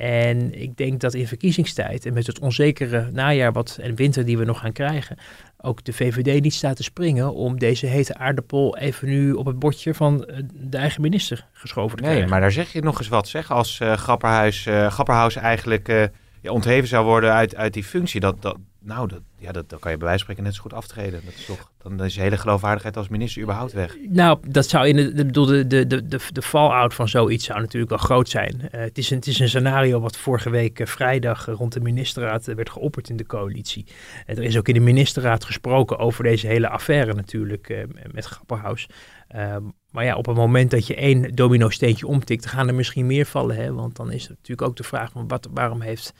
En 0.00 0.60
ik 0.60 0.76
denk 0.76 1.00
dat 1.00 1.14
in 1.14 1.26
verkiezingstijd 1.26 2.06
en 2.06 2.12
met 2.12 2.26
het 2.26 2.38
onzekere 2.38 3.08
najaar 3.12 3.52
wat, 3.52 3.78
en 3.80 3.94
winter 3.94 4.24
die 4.24 4.38
we 4.38 4.44
nog 4.44 4.60
gaan 4.60 4.72
krijgen, 4.72 5.16
ook 5.60 5.84
de 5.84 5.92
VVD 5.92 6.42
niet 6.42 6.54
staat 6.54 6.76
te 6.76 6.82
springen 6.82 7.34
om 7.34 7.58
deze 7.58 7.86
hete 7.86 8.14
aardappel 8.14 8.78
even 8.78 9.08
nu 9.08 9.32
op 9.32 9.46
het 9.46 9.58
bordje 9.58 9.94
van 9.94 10.24
eh, 10.24 10.36
de 10.52 10.76
eigen 10.76 11.00
minister 11.00 11.46
geschoven 11.52 11.96
te 11.96 12.02
krijgen. 12.02 12.22
Nee, 12.22 12.30
maar 12.30 12.40
daar 12.40 12.52
zeg 12.52 12.72
je 12.72 12.82
nog 12.82 12.98
eens 12.98 13.08
wat, 13.08 13.28
zeg. 13.28 13.50
Als 13.50 13.80
uh, 13.80 13.92
Grapperhuis, 13.92 14.66
uh, 14.66 14.86
Grapperhaus 14.90 15.36
eigenlijk 15.36 15.88
uh, 15.88 16.02
ja, 16.40 16.50
ontheven 16.50 16.88
zou 16.88 17.04
worden 17.04 17.32
uit, 17.32 17.56
uit 17.56 17.72
die 17.72 17.84
functie, 17.84 18.20
dat, 18.20 18.42
dat, 18.42 18.56
nou, 18.82 19.08
dat, 19.08 19.20
ja, 19.38 19.52
dat, 19.52 19.68
dan 19.68 19.78
kan 19.78 19.90
je 19.90 19.96
bij 19.96 20.06
wijze 20.06 20.22
spreken 20.22 20.42
net 20.42 20.54
zo 20.54 20.62
goed 20.62 20.72
aftreden. 20.72 21.20
Dat 21.24 21.34
is 21.34 21.44
toch, 21.44 21.70
dan 21.82 22.04
is 22.04 22.14
je 22.14 22.20
hele 22.20 22.36
geloofwaardigheid 22.36 22.96
als 22.96 23.08
minister 23.08 23.42
überhaupt 23.42 23.72
weg. 23.72 23.96
Nou, 24.08 24.38
dat 24.48 24.66
zou 24.66 24.88
in 24.88 24.96
de, 24.96 25.14
de, 25.14 25.30
de, 25.30 25.66
de, 25.66 26.06
de, 26.06 26.20
de, 26.32 26.42
fallout 26.42 26.94
van 26.94 27.08
zoiets 27.08 27.44
zou 27.44 27.60
natuurlijk 27.60 27.90
wel 27.90 28.00
groot 28.00 28.28
zijn. 28.28 28.60
Uh, 28.60 28.80
het, 28.80 28.98
is 28.98 29.10
een, 29.10 29.16
het 29.16 29.26
is 29.26 29.38
een 29.38 29.48
scenario 29.48 30.00
wat 30.00 30.16
vorige 30.16 30.50
week 30.50 30.78
uh, 30.78 30.86
vrijdag 30.86 31.48
uh, 31.48 31.54
rond 31.54 31.72
de 31.72 31.80
ministerraad 31.80 32.44
werd 32.44 32.70
geopperd 32.70 33.08
in 33.08 33.16
de 33.16 33.26
coalitie. 33.26 33.86
er 34.26 34.42
is 34.42 34.58
ook 34.58 34.68
in 34.68 34.74
de 34.74 34.80
ministerraad 34.80 35.44
gesproken 35.44 35.98
over 35.98 36.24
deze 36.24 36.46
hele 36.46 36.68
affaire 36.68 37.14
natuurlijk 37.14 37.86
met 38.12 38.24
Grapperhaus. 38.24 38.88
Ehm, 39.28 39.62
maar 39.90 40.04
ja, 40.04 40.16
op 40.16 40.26
het 40.26 40.36
moment 40.36 40.70
dat 40.70 40.86
je 40.86 40.94
één 40.94 41.34
domino-steentje 41.34 42.06
omtikt, 42.06 42.46
gaan 42.46 42.68
er 42.68 42.74
misschien 42.74 43.06
meer 43.06 43.26
vallen. 43.26 43.56
Hè? 43.56 43.72
Want 43.72 43.96
dan 43.96 44.12
is 44.12 44.28
natuurlijk 44.28 44.68
ook 44.68 44.76
de 44.76 44.82
vraag 44.82 45.10
van 45.10 45.28
wat, 45.28 45.48
waarom 45.52 45.80
heeft 45.80 46.12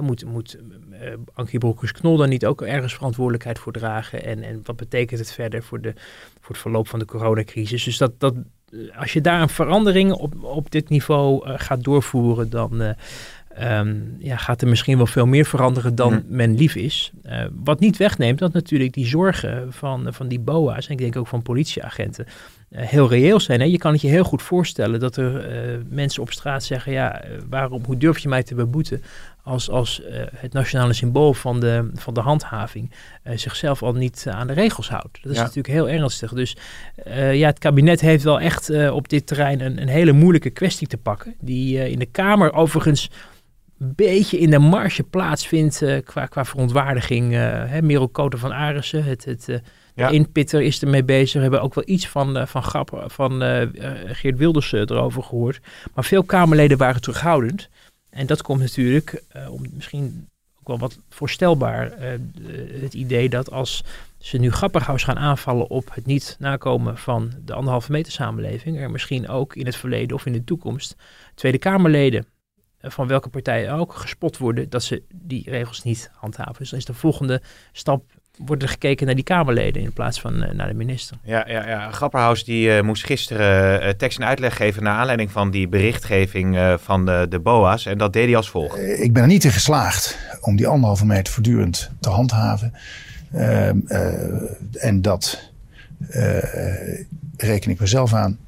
moet, 0.00 0.24
moet 0.24 0.58
uh, 0.90 1.12
Ankie 1.34 1.58
Broekers-Knol 1.58 2.16
dan 2.16 2.28
niet 2.28 2.46
ook 2.46 2.62
ergens 2.62 2.94
verantwoordelijkheid 2.94 3.58
voor 3.58 3.72
dragen? 3.72 4.24
En, 4.24 4.42
en 4.42 4.60
wat 4.64 4.76
betekent 4.76 5.20
het 5.20 5.32
verder 5.32 5.62
voor, 5.62 5.80
de, 5.80 5.92
voor 6.40 6.54
het 6.54 6.58
verloop 6.58 6.88
van 6.88 6.98
de 6.98 7.04
coronacrisis? 7.04 7.84
Dus 7.84 7.98
dat, 7.98 8.20
dat, 8.20 8.34
als 8.96 9.12
je 9.12 9.20
daar 9.20 9.42
een 9.42 9.48
verandering 9.48 10.12
op, 10.12 10.44
op 10.44 10.70
dit 10.70 10.88
niveau 10.88 11.48
uh, 11.48 11.54
gaat 11.56 11.84
doorvoeren, 11.84 12.50
dan 12.50 12.94
um, 13.62 14.16
ja, 14.18 14.36
gaat 14.36 14.62
er 14.62 14.68
misschien 14.68 14.96
wel 14.96 15.06
veel 15.06 15.26
meer 15.26 15.44
veranderen 15.44 15.94
dan 15.94 16.12
mm. 16.12 16.24
men 16.28 16.54
lief 16.54 16.74
is. 16.74 17.12
wat 17.64 17.80
niet 17.80 17.96
wegneemt 17.96 18.38
dat 18.38 18.52
natuurlijk 18.52 18.92
die 18.92 19.06
zorgen 19.06 19.72
van, 19.72 20.06
van 20.10 20.28
die 20.28 20.40
BOA's 20.40 20.86
en 20.86 20.92
ik 20.92 20.98
denk 20.98 21.16
ook 21.16 21.26
van 21.26 21.42
politieagenten 21.42 22.26
heel 22.74 23.08
reëel 23.08 23.40
zijn. 23.40 23.60
Hè? 23.60 23.66
Je 23.66 23.78
kan 23.78 23.92
het 23.92 24.00
je 24.00 24.08
heel 24.08 24.24
goed 24.24 24.42
voorstellen 24.42 25.00
dat 25.00 25.16
er 25.16 25.46
mensen 25.88 26.22
op 26.22 26.32
straat 26.32 26.64
zeggen: 26.64 26.92
ja, 26.92 27.22
waarom, 27.48 27.84
hoe 27.84 27.96
durf 27.96 28.18
je 28.18 28.28
mij 28.28 28.42
te 28.42 28.54
beboeten 28.54 29.02
als, 29.48 29.70
als 29.70 30.00
uh, 30.00 30.06
het 30.34 30.52
nationale 30.52 30.92
symbool 30.92 31.34
van 31.34 31.60
de, 31.60 31.90
van 31.94 32.14
de 32.14 32.20
handhaving 32.20 32.92
uh, 33.24 33.36
zichzelf 33.36 33.82
al 33.82 33.92
niet 33.92 34.26
aan 34.30 34.46
de 34.46 34.52
regels 34.52 34.88
houdt. 34.88 35.18
Dat 35.22 35.32
is 35.32 35.38
natuurlijk 35.38 35.66
heel 35.66 35.88
ernstig. 35.88 36.32
Dus 36.32 36.56
uh, 37.06 37.34
ja, 37.34 37.46
het 37.46 37.58
kabinet 37.58 38.00
heeft 38.00 38.24
wel 38.24 38.40
echt 38.40 38.90
op 38.90 39.08
dit 39.08 39.26
terrein 39.26 39.60
een, 39.60 39.82
een 39.82 39.88
hele 39.88 40.12
moeilijke 40.12 40.50
kwestie 40.50 40.86
te 40.86 40.96
pakken. 40.96 41.34
Die 41.40 41.90
in 41.90 41.98
de 41.98 42.06
Kamer 42.06 42.52
overigens 42.52 43.10
een 43.78 43.92
beetje 43.94 44.38
in 44.38 44.50
de 44.50 44.58
marge 44.58 45.02
plaatsvindt 45.02 45.84
qua, 46.04 46.26
qua 46.26 46.44
verontwaardiging. 46.44 47.32
hè, 47.32 47.82
Merel 47.82 48.08
Koten 48.08 48.38
van 48.38 48.52
Arissen, 48.52 49.04
het, 49.04 49.24
het 49.24 49.62
ja. 49.94 50.08
inpitter 50.08 50.62
is 50.62 50.82
ermee 50.82 51.04
bezig. 51.04 51.34
We 51.34 51.40
hebben 51.40 51.62
ook 51.62 51.74
wel 51.74 51.84
iets 51.86 52.08
van, 52.08 52.46
van, 52.48 52.62
grap, 52.62 53.04
van 53.06 53.42
Geert 54.06 54.38
Wilders 54.38 54.72
erover 54.72 55.22
gehoord. 55.22 55.60
Maar 55.94 56.04
veel 56.04 56.22
Kamerleden 56.22 56.78
waren 56.78 57.00
terughoudend. 57.00 57.68
En 58.10 58.26
dat 58.26 58.42
komt 58.42 58.60
natuurlijk 58.60 59.22
uh, 59.36 59.52
om 59.52 59.66
misschien 59.72 60.28
ook 60.60 60.66
wel 60.66 60.78
wat 60.78 60.98
voorstelbaar 61.08 61.92
uh, 61.98 62.08
het 62.80 62.94
idee 62.94 63.28
dat 63.28 63.50
als 63.50 63.84
ze 64.18 64.38
nu 64.38 64.50
Grapperhaus 64.50 65.02
gaan 65.02 65.18
aanvallen 65.18 65.70
op 65.70 65.94
het 65.94 66.06
niet 66.06 66.36
nakomen 66.38 66.98
van 66.98 67.32
de 67.44 67.52
anderhalve 67.52 67.92
meter 67.92 68.12
samenleving, 68.12 68.78
er 68.78 68.90
misschien 68.90 69.28
ook 69.28 69.56
in 69.56 69.66
het 69.66 69.76
verleden 69.76 70.16
of 70.16 70.26
in 70.26 70.32
de 70.32 70.44
toekomst 70.44 70.96
Tweede 71.34 71.58
Kamerleden 71.58 72.26
uh, 72.80 72.90
van 72.90 73.06
welke 73.06 73.28
partij 73.28 73.72
ook 73.72 73.94
gespot 73.94 74.36
worden 74.36 74.70
dat 74.70 74.82
ze 74.82 75.02
die 75.14 75.50
regels 75.50 75.82
niet 75.82 76.10
handhaven. 76.14 76.56
Dus 76.58 76.70
dan 76.70 76.78
is 76.78 76.84
de 76.84 76.94
volgende 76.94 77.42
stap 77.72 78.17
wordt 78.38 78.62
er 78.62 78.68
gekeken 78.68 79.06
naar 79.06 79.14
die 79.14 79.24
Kamerleden 79.24 79.82
in 79.82 79.92
plaats 79.92 80.20
van 80.20 80.56
naar 80.56 80.68
de 80.68 80.74
minister. 80.74 81.16
Ja, 81.22 81.44
ja, 81.48 81.68
ja. 81.68 81.90
Grapperhaus 81.90 82.44
die 82.44 82.82
moest 82.82 83.04
gisteren 83.04 83.96
tekst 83.96 84.18
en 84.18 84.26
uitleg 84.26 84.56
geven 84.56 84.82
naar 84.82 84.98
aanleiding 84.98 85.30
van 85.30 85.50
die 85.50 85.68
berichtgeving 85.68 86.76
van 86.80 87.06
de, 87.06 87.26
de 87.28 87.38
BOA's. 87.38 87.86
En 87.86 87.98
dat 87.98 88.12
deed 88.12 88.24
hij 88.24 88.36
als 88.36 88.50
volgt. 88.50 88.78
ik 88.78 89.12
ben 89.12 89.22
er 89.22 89.28
niet 89.28 89.44
in 89.44 89.50
geslaagd 89.50 90.18
om 90.40 90.56
die 90.56 90.66
anderhalve 90.66 91.06
meter 91.06 91.32
voortdurend 91.32 91.90
te 92.00 92.08
handhaven. 92.08 92.72
Ehm, 93.32 93.78
en 94.72 95.02
dat 95.02 95.50
reken 97.36 97.70
ik 97.70 97.80
mezelf 97.80 98.14
aan. 98.14 98.38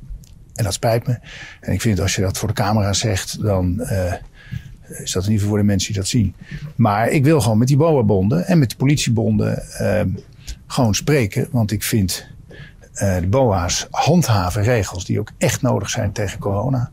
En 0.55 0.65
dat 0.65 0.75
spijt 0.75 1.07
me. 1.07 1.19
En 1.61 1.73
ik 1.73 1.81
vind 1.81 2.01
als 2.01 2.15
je 2.15 2.23
dat 2.23 2.39
voor 2.39 2.49
de 2.49 2.55
camera 2.55 2.93
zegt, 2.93 3.43
dan 3.43 3.77
uh, 3.81 4.13
is 4.91 5.13
dat 5.13 5.25
in 5.25 5.31
ieder 5.31 5.33
geval 5.33 5.49
voor 5.49 5.59
de 5.59 5.65
mensen 5.65 5.93
die 5.93 6.01
dat 6.01 6.11
zien. 6.11 6.35
Maar 6.77 7.09
ik 7.09 7.25
wil 7.25 7.41
gewoon 7.41 7.59
met 7.59 7.69
die 7.69 7.77
BOA-bonden 7.77 8.47
en 8.47 8.59
met 8.59 8.71
de 8.71 8.77
politiebonden 8.77 9.63
uh, 9.81 10.01
gewoon 10.67 10.95
spreken. 10.95 11.49
Want 11.51 11.71
ik 11.71 11.83
vind 11.83 12.27
uh, 12.95 13.17
de 13.21 13.27
BOA's 13.27 13.87
handhaven 13.91 14.63
regels 14.63 15.05
die 15.05 15.21
ook 15.21 15.31
echt 15.39 15.63
nodig 15.63 15.91
zijn 15.91 16.13
tegen 16.13 16.39
corona. 16.39 16.91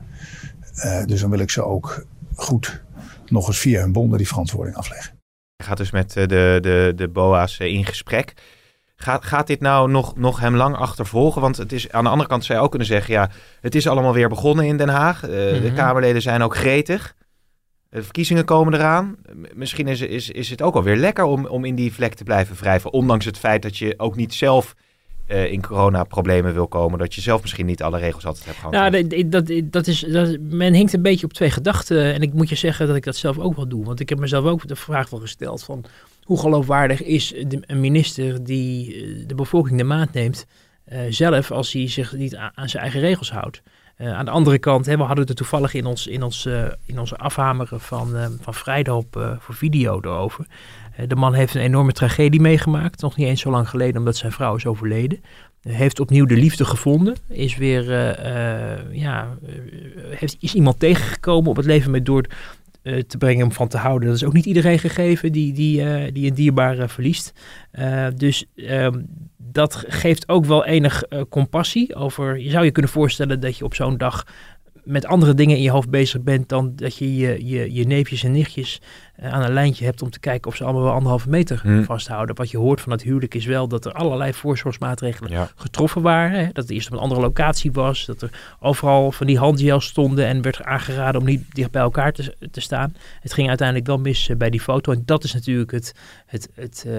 dus 1.06 1.22
dan 1.22 1.30
wil 1.30 1.39
ik 1.39 1.50
ze 1.50 1.63
ook 1.63 2.06
goed 2.36 2.82
nog 3.25 3.48
eens 3.48 3.58
via 3.58 3.82
hun 3.82 3.92
bonden 3.92 4.18
die 4.18 4.27
verantwoording 4.27 4.75
afleggen. 4.75 5.16
Je 5.56 5.63
gaat 5.63 5.77
dus 5.77 5.92
met 5.92 6.12
de, 6.12 6.27
de, 6.62 6.94
de 6.96 7.08
BOA's 7.08 7.58
in 7.58 7.86
gesprek. 7.86 8.34
Gaat, 9.00 9.25
gaat 9.25 9.48
dit 9.48 9.60
nou 9.60 9.89
nog, 9.89 10.16
nog 10.16 10.39
hem 10.39 10.56
lang 10.56 10.75
achtervolgen? 10.75 11.42
Want 11.42 11.58
het 11.58 11.72
is, 11.72 11.92
aan 11.92 12.04
de 12.04 12.10
andere 12.10 12.30
kant 12.30 12.46
zou 12.46 12.58
je 12.58 12.63
ook 12.63 12.70
kunnen 12.70 12.88
zeggen... 12.88 13.13
ja, 13.13 13.30
het 13.62 13.75
is 13.75 13.88
allemaal 13.88 14.13
weer 14.13 14.30
begonnen 14.30 14.66
in 14.66 14.77
Den 14.77 14.89
Haag. 14.89 15.24
Uh, 15.24 15.30
De 15.30 15.62
mhm. 15.63 15.75
Kamerleden 15.75 16.22
zijn 16.22 16.42
ook 16.42 16.56
gretig. 16.56 17.16
De 17.89 18.03
verkiezingen 18.03 18.46
komen 18.46 18.74
eraan. 18.74 19.15
Misschien 19.53 19.88
is, 19.88 20.01
is, 20.29 20.50
het 20.50 20.62
ook 20.62 20.75
alweer 20.75 20.96
lekker 20.96 21.24
om, 21.24 21.46
om 21.46 21.65
in 21.65 21.75
die 21.75 21.94
vlek 21.94 22.13
te 22.13 22.24
blijven 22.24 22.56
wrijven. 22.56 22.94
Ondanks 22.94 23.25
het 23.25 23.38
feit 23.38 23.62
dat 23.62 23.77
je 23.77 23.94
ook 23.98 24.15
niet 24.15 24.34
zelf 24.34 24.75
uh, 25.27 25.51
in 25.51 25.62
corona-problemen 25.62 26.53
wil 26.53 26.67
komen. 26.67 27.00
Dat 27.00 27.15
je 27.15 27.22
zelf 27.22 27.41
misschien 27.41 27.65
niet 27.65 27.84
alle 27.84 27.98
regels 27.98 28.25
altijd 28.25 28.46
hebt 28.46 28.58
gehad. 28.58 28.74
Nou, 28.74 29.27
dat, 29.29 29.51
dat, 29.63 29.88
is, 29.88 30.00
dat, 30.00 30.38
men 30.39 30.74
hinkt 30.74 30.94
een 30.94 31.01
beetje 31.01 31.25
op 31.25 31.34
twee 31.34 31.51
gedachten. 31.51 32.13
En 32.13 32.22
ik 32.22 32.34
moet 32.34 32.50
je 32.50 32.56
zeggen 32.56 32.88
dat 32.88 32.96
ik 32.96 33.03
dat 33.03 33.15
zelf 33.15 33.39
ook 33.39 33.56
wel 33.56 33.67
doe. 33.67 33.86
Want 33.86 34.00
ik 34.00 34.10
heb 34.10 34.20
mezelf 34.20 34.46
ook 34.46 34.67
de 34.67 34.75
vraag 34.75 35.10
wel 35.10 35.20
gesteld 35.20 35.63
van 35.63 35.86
hoe 36.24 36.39
geloofwaardig 36.39 37.03
is 37.03 37.34
een 37.62 37.79
minister 37.79 38.44
die 38.44 38.96
eh, 38.96 39.27
de 39.27 39.36
bevolking 39.36 39.77
de 39.77 39.84
maat 39.84 40.13
neemt, 40.13 40.46
zelf 41.10 41.51
als 41.51 41.74
hij 41.74 41.89
zich 41.89 42.13
niet 42.13 42.36
aan, 42.36 42.70
zijn 42.70 42.84
eigen 42.84 43.00
regels 43.00 43.32
houdt. 43.32 43.62
Uh, 43.98 44.13
aan 44.13 44.25
de 44.25 44.32
andere 44.32 44.60
kant, 44.60 44.86
hè, 44.86 44.98
we 44.98 45.04
hadden 45.04 45.20
het 45.20 45.30
er 45.30 45.36
toevallig 45.36 45.74
in 45.74 45.86
ons, 45.86 46.08
in 46.08 46.24
ons, 46.24 46.46
uh, 46.46 46.63
in 46.86 47.00
onze 47.00 47.18
afhameren 47.18 47.80
van, 47.80 48.16
uh, 48.16 48.25
van 48.42 48.54
voor 49.39 49.56
video 49.56 50.00
erover. 50.01 50.46
de 51.08 51.16
man 51.16 51.34
heeft 51.34 51.56
een 51.56 51.62
enorme 51.62 51.92
tragedie 51.92 52.42
meegemaakt, 52.42 53.01
nog 53.01 53.16
niet 53.16 53.27
eens 53.27 53.42
zo 53.42 53.51
lang 53.51 53.70
geleden 53.70 53.98
omdat 53.98 54.18
zijn 54.18 54.32
vrouw 54.32 54.56
is 54.56 54.66
overleden. 54.66 55.22
heeft 55.62 56.00
opnieuw 56.00 56.25
de 56.25 56.36
liefde 56.36 56.66
gevonden, 56.66 57.16
is 57.27 57.58
weer, 57.58 57.84
ja, 58.92 59.38
heeft, 60.10 60.38
is 60.39 60.54
iemand 60.54 60.80
tegengekomen 60.80 61.50
op 61.50 61.56
het 61.56 61.66
leven 61.66 61.92
met 61.92 62.06
door 62.06 62.25
eh, 62.88 63.00
te 63.00 63.17
brengen 63.17 63.46
om 63.46 63.51
van 63.51 63.67
te 63.67 63.77
houden. 63.77 64.08
Dat 64.08 64.17
is 64.17 64.24
ook 64.24 64.34
niet 64.34 64.46
iedereen 64.46 64.79
gegeven 64.79 65.32
die, 65.32 65.53
die, 65.53 65.82
uh, 65.82 66.03
die 66.13 66.27
een 66.27 66.36
dierbare 66.36 66.88
verliest. 66.88 67.34
Uh, 67.74 68.08
dus 68.15 68.46
ehm, 68.56 69.01
dat 69.38 69.84
geeft 69.88 70.29
ook 70.29 70.46
wel 70.46 70.65
enig 70.65 71.03
compassie 71.29 71.96
over. 71.96 72.39
Je 72.39 72.50
zou 72.50 72.65
je 72.65 72.72
kunnen 72.72 72.91
voorstellen 72.91 73.39
dat 73.39 73.58
je 73.58 73.63
op 73.63 73.75
zo'n 73.75 73.98
dag 73.98 74.25
met 74.88 75.06
andere 75.06 75.34
dingen 75.34 75.56
in 75.56 75.62
je 75.62 75.70
hoofd 75.70 75.89
bezig 75.89 76.22
bent 76.22 76.50
dan 76.50 76.72
dat 76.75 76.98
je 76.98 77.15
je, 77.15 77.46
je, 77.46 77.74
je 77.74 77.86
neefjes 77.86 78.24
en 78.24 78.32
nichtjes 78.32 78.82
uh, 79.20 79.34
aan 79.34 79.44
een 79.44 79.53
lijntje 79.53 79.86
hebt 79.86 80.01
om 80.01 80.10
te 80.10 80.20
kijken 80.20 80.51
of 80.51 80.58
ze 80.58 80.63
allemaal 80.63 80.84
wel 80.84 80.91
anderhalve 80.91 81.29
meter 81.29 81.60
hmm. 81.63 81.84
vasthouden. 81.84 82.36
Wat 82.36 82.51
je 82.51 82.58
hoort 82.58 82.82
van 82.82 82.91
het 82.91 83.01
huwelijk 83.01 83.36
is 83.36 83.46
wel 83.46 83.67
dat 83.67 83.86
er 83.86 83.91
allerlei 83.91 84.34
voorzorgsmaatregelen 84.34 85.50
getroffen 85.56 86.01
waren. 86.01 86.39
Hè? 86.39 86.46
Dat 86.46 86.63
het 86.63 86.70
eerst 86.70 86.88
op 86.88 86.94
een 86.94 87.00
andere 87.00 87.22
locatie 87.22 87.72
was, 87.72 88.06
dat 88.06 88.22
er 88.22 88.56
overal 88.60 89.12
van 89.12 89.27
die 89.27 89.38
handgels 89.38 89.86
stonden 89.86 90.25
en 90.25 90.41
werd 90.41 90.63
aangeraden 90.63 91.22
om 91.22 91.27
niet 91.27 91.44
dicht 91.56 91.72
bij 91.72 91.82
elkaar 91.82 92.12
te, 92.12 92.36
te 92.51 92.62
staan. 92.62 92.96
Het 93.22 93.34
ging 93.34 93.48
uiteindelijk 93.48 93.88
wel 93.88 93.98
mis 93.98 94.29
eh, 94.29 94.38
bij 94.38 94.50
die 94.50 94.62
foto 94.62 94.91
en 94.91 95.01
dat 95.06 95.24
is 95.24 95.34
natuurlijk 95.34 95.72
het, 95.72 95.94
het, 96.25 96.50
het, 96.53 96.84
uh, 96.88 96.94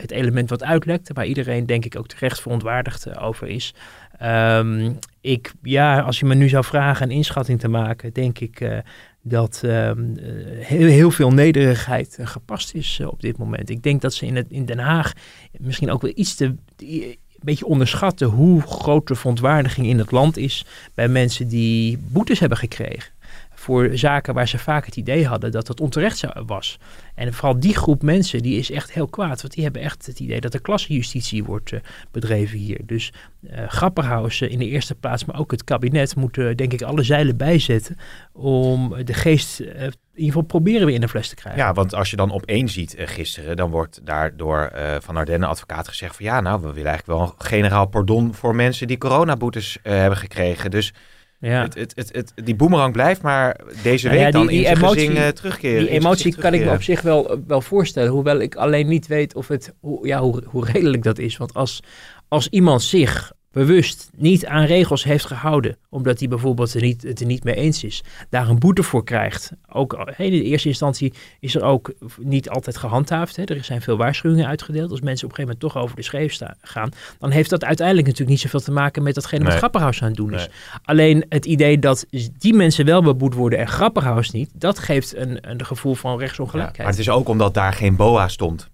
het 0.00 0.10
element 0.10 0.50
wat 0.50 0.62
uitlekt, 0.62 1.10
waar 1.12 1.26
iedereen 1.26 1.66
denk 1.66 1.84
ik 1.84 1.98
ook 1.98 2.08
terecht 2.08 2.40
verontwaardigd 2.40 3.18
over 3.18 3.46
is. 3.46 3.74
Um, 4.22 4.98
ik, 5.20 5.52
ja, 5.62 6.00
als 6.00 6.18
je 6.18 6.26
me 6.26 6.34
nu 6.34 6.48
zou 6.48 6.64
vragen 6.64 7.06
een 7.06 7.16
inschatting 7.16 7.60
te 7.60 7.68
maken, 7.68 8.12
denk 8.12 8.38
ik 8.38 8.60
uh, 8.60 8.78
dat 9.22 9.62
um, 9.64 10.16
heel, 10.60 10.86
heel, 10.86 11.10
veel 11.10 11.30
nederigheid 11.30 12.16
uh, 12.20 12.26
gepast 12.26 12.74
is 12.74 13.00
op 13.00 13.20
dit 13.20 13.38
moment. 13.38 13.70
Ik 13.70 13.82
denk 13.82 14.00
dat 14.00 14.14
ze 14.14 14.26
in, 14.26 14.36
het, 14.36 14.46
in 14.48 14.64
Den 14.64 14.78
Haag 14.78 15.12
misschien 15.58 15.90
ook 15.90 16.02
wel 16.02 16.12
iets 16.14 16.34
te. 16.34 16.44
een 16.76 17.16
beetje 17.40 17.66
onderschatten 17.66 18.26
hoe 18.26 18.60
groot 18.60 19.08
de 19.08 19.14
verontwaardiging 19.14 19.86
in 19.86 19.98
het 19.98 20.10
land 20.10 20.36
is 20.36 20.64
bij 20.94 21.08
mensen 21.08 21.48
die 21.48 21.98
boetes 21.98 22.40
hebben 22.40 22.58
gekregen 22.58 23.12
voor 23.58 23.88
zaken 23.92 24.34
waar 24.34 24.48
ze 24.48 24.58
vaak 24.58 24.86
het 24.86 24.96
idee 24.96 25.26
hadden 25.26 25.50
dat 25.52 25.68
het 25.68 25.80
onterecht 25.80 26.24
was. 26.46 26.78
En 27.14 27.34
vooral 27.34 27.60
die 27.60 27.76
groep 27.76 28.02
mensen, 28.02 28.42
die 28.42 28.58
is 28.58 28.70
echt 28.70 28.92
heel 28.92 29.06
kwaad. 29.06 29.42
Want 29.42 29.54
die 29.54 29.64
hebben 29.64 29.82
echt 29.82 30.06
het 30.06 30.20
idee 30.20 30.40
dat 30.40 30.54
er 30.54 30.60
klassenjustitie 30.60 31.44
wordt 31.44 31.72
uh, 31.72 31.80
bedreven 32.10 32.58
hier. 32.58 32.80
Dus 32.84 33.12
uh, 33.40 33.68
Grapperhaus 33.68 34.40
in 34.40 34.58
de 34.58 34.68
eerste 34.68 34.94
plaats, 34.94 35.24
maar 35.24 35.38
ook 35.38 35.50
het 35.50 35.64
kabinet 35.64 36.16
moeten 36.16 36.56
denk 36.56 36.72
ik 36.72 36.82
alle 36.82 37.02
zeilen 37.02 37.36
bijzetten 37.36 37.96
om 38.32 39.04
de 39.04 39.14
geest... 39.14 39.60
In 39.60 40.24
ieder 40.24 40.40
geval 40.40 40.60
proberen 40.60 40.86
we 40.86 40.92
in 40.92 41.00
de 41.00 41.08
fles 41.08 41.28
te 41.28 41.34
krijgen. 41.34 41.62
Ja, 41.62 41.72
want 41.72 41.94
als 41.94 42.10
je 42.10 42.16
dan 42.16 42.30
op 42.30 42.44
één 42.44 42.68
ziet 42.68 42.94
gisteren, 42.98 43.56
dan 43.56 43.70
wordt 43.70 44.00
daar 44.06 44.36
door 44.36 44.72
Van 45.00 45.16
Ardenne 45.16 45.46
advocaat 45.46 45.88
gezegd 45.88 46.16
van 46.16 46.24
ja, 46.24 46.40
nou, 46.40 46.60
we 46.60 46.72
willen 46.72 46.88
eigenlijk 46.88 47.18
wel 47.18 47.22
een 47.22 47.46
generaal 47.46 47.86
pardon 47.86 48.34
voor 48.34 48.54
mensen 48.54 48.86
die 48.86 48.98
coronaboetes 48.98 49.78
hebben 49.82 50.18
gekregen. 50.18 50.70
Dus 50.70 50.92
ja. 51.38 51.62
Het, 51.62 51.74
het, 51.74 51.92
het, 51.94 52.08
het, 52.12 52.32
die 52.44 52.54
boemerang 52.54 52.92
blijft 52.92 53.22
maar 53.22 53.60
deze 53.82 54.08
week 54.08 54.32
dan 54.32 54.46
die 54.46 54.64
in 54.64 54.76
emotie, 54.76 55.10
uh, 55.10 55.28
terugkeren. 55.28 55.80
Die 55.80 55.88
emotie 55.88 56.36
kan 56.36 56.54
ik 56.54 56.64
me 56.64 56.70
op 56.70 56.82
zich 56.82 57.00
wel, 57.00 57.40
wel 57.46 57.60
voorstellen. 57.60 58.10
Hoewel 58.10 58.40
ik 58.40 58.54
alleen 58.54 58.88
niet 58.88 59.06
weet 59.06 59.34
of 59.34 59.48
het, 59.48 59.74
hoe, 59.80 60.06
ja, 60.06 60.20
hoe, 60.20 60.42
hoe 60.46 60.64
redelijk 60.64 61.02
dat 61.02 61.18
is. 61.18 61.36
Want 61.36 61.54
als, 61.54 61.82
als 62.28 62.48
iemand 62.48 62.82
zich 62.82 63.32
bewust 63.52 64.10
niet 64.16 64.46
aan 64.46 64.64
regels 64.64 65.04
heeft 65.04 65.24
gehouden, 65.24 65.76
omdat 65.88 66.18
hij 66.18 66.28
bijvoorbeeld 66.28 66.74
er 66.74 66.80
niet, 66.80 67.02
het 67.02 67.20
er 67.20 67.26
niet 67.26 67.44
mee 67.44 67.54
eens 67.54 67.84
is, 67.84 68.02
daar 68.30 68.48
een 68.48 68.58
boete 68.58 68.82
voor 68.82 69.04
krijgt. 69.04 69.50
Ook 69.72 69.92
in 70.16 70.30
de 70.30 70.42
eerste 70.42 70.68
instantie 70.68 71.12
is 71.40 71.54
er 71.54 71.62
ook 71.62 71.92
niet 72.18 72.50
altijd 72.50 72.76
gehandhaafd. 72.76 73.36
Hè. 73.36 73.44
Er 73.44 73.64
zijn 73.64 73.82
veel 73.82 73.96
waarschuwingen 73.96 74.46
uitgedeeld. 74.46 74.90
Als 74.90 75.00
mensen 75.00 75.26
op 75.26 75.30
een 75.30 75.36
gegeven 75.36 75.58
moment 75.60 75.74
toch 75.74 75.82
over 75.82 75.96
de 75.96 76.02
scheef 76.02 76.38
gaan, 76.60 76.90
dan 77.18 77.30
heeft 77.30 77.50
dat 77.50 77.64
uiteindelijk 77.64 78.06
natuurlijk 78.06 78.32
niet 78.32 78.42
zoveel 78.50 78.60
te 78.60 78.72
maken 78.72 79.02
met 79.02 79.14
datgene 79.14 79.44
wat 79.44 79.54
Grapperhaus 79.54 80.02
aan 80.02 80.08
het 80.08 80.16
doen 80.16 80.34
is. 80.34 80.48
Alleen 80.82 81.24
het 81.28 81.44
idee 81.44 81.78
dat 81.78 82.06
die 82.38 82.54
mensen 82.54 82.84
wel 82.84 83.02
beboet 83.02 83.34
worden 83.34 83.58
en 83.58 83.68
Grapperhaus 83.68 84.30
niet, 84.30 84.50
dat 84.52 84.78
geeft 84.78 85.16
een, 85.16 85.50
een 85.50 85.64
gevoel 85.64 85.94
van 85.94 86.18
rechtsongelijkheid. 86.18 86.78
maar 86.78 86.86
het 86.86 86.98
is 86.98 87.10
ook 87.10 87.28
omdat 87.28 87.54
daar 87.54 87.72
geen 87.72 87.96
BOA 87.96 88.28
stond. 88.28 88.68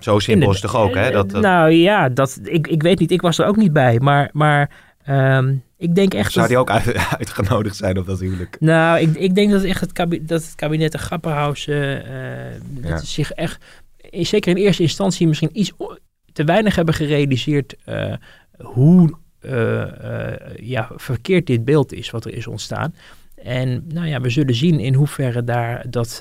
Zo 0.00 0.18
simpel 0.18 0.50
is 0.50 0.62
het 0.62 0.70
toch 0.70 0.80
ook, 0.80 0.94
hè? 0.94 1.10
Dat, 1.10 1.32
Nou 1.32 1.70
ja, 1.70 2.08
dat, 2.08 2.40
ik, 2.42 2.66
ik 2.66 2.82
weet 2.82 2.98
niet, 2.98 3.10
ik 3.10 3.20
was 3.20 3.38
er 3.38 3.46
ook 3.46 3.56
niet 3.56 3.72
bij. 3.72 3.98
Maar, 4.00 4.30
maar 4.32 4.70
um, 5.08 5.62
ik 5.84 5.94
denk 5.94 6.14
echt. 6.14 6.32
Zou 6.32 6.48
die 6.48 6.58
ook 6.58 6.70
uitgenodigd 7.18 7.76
zijn 7.76 7.98
op 7.98 8.06
dat 8.06 8.20
huwelijk? 8.20 8.56
Nou, 8.60 8.98
ik, 9.00 9.16
ik 9.16 9.34
denk 9.34 9.50
dat 9.50 9.62
echt 9.62 9.80
het 9.80 9.92
kabinet, 9.92 10.28
dat 10.28 10.42
het 10.42 10.54
kabinet 10.54 10.92
de 10.92 10.98
Grapperhaus 10.98 11.66
uh, 11.66 12.02
ja. 12.82 12.96
zich 12.96 13.32
echt, 13.32 13.64
zeker 14.10 14.56
in 14.56 14.62
eerste 14.62 14.82
instantie, 14.82 15.26
misschien 15.26 15.50
iets 15.52 15.72
te 16.32 16.44
weinig 16.44 16.74
hebben 16.76 16.94
gerealiseerd 16.94 17.74
uh, 17.88 18.14
hoe 18.58 19.12
uh, 19.40 19.84
ja, 20.56 20.90
verkeerd 20.96 21.46
dit 21.46 21.64
beeld 21.64 21.92
is 21.92 22.10
wat 22.10 22.24
er 22.24 22.34
is 22.34 22.46
ontstaan. 22.46 22.94
En 23.34 23.84
nou 23.88 24.06
ja, 24.06 24.20
we 24.20 24.30
zullen 24.30 24.54
zien 24.54 24.80
in 24.80 24.94
hoeverre 24.94 25.44
daar 25.44 25.90
dat 25.90 26.20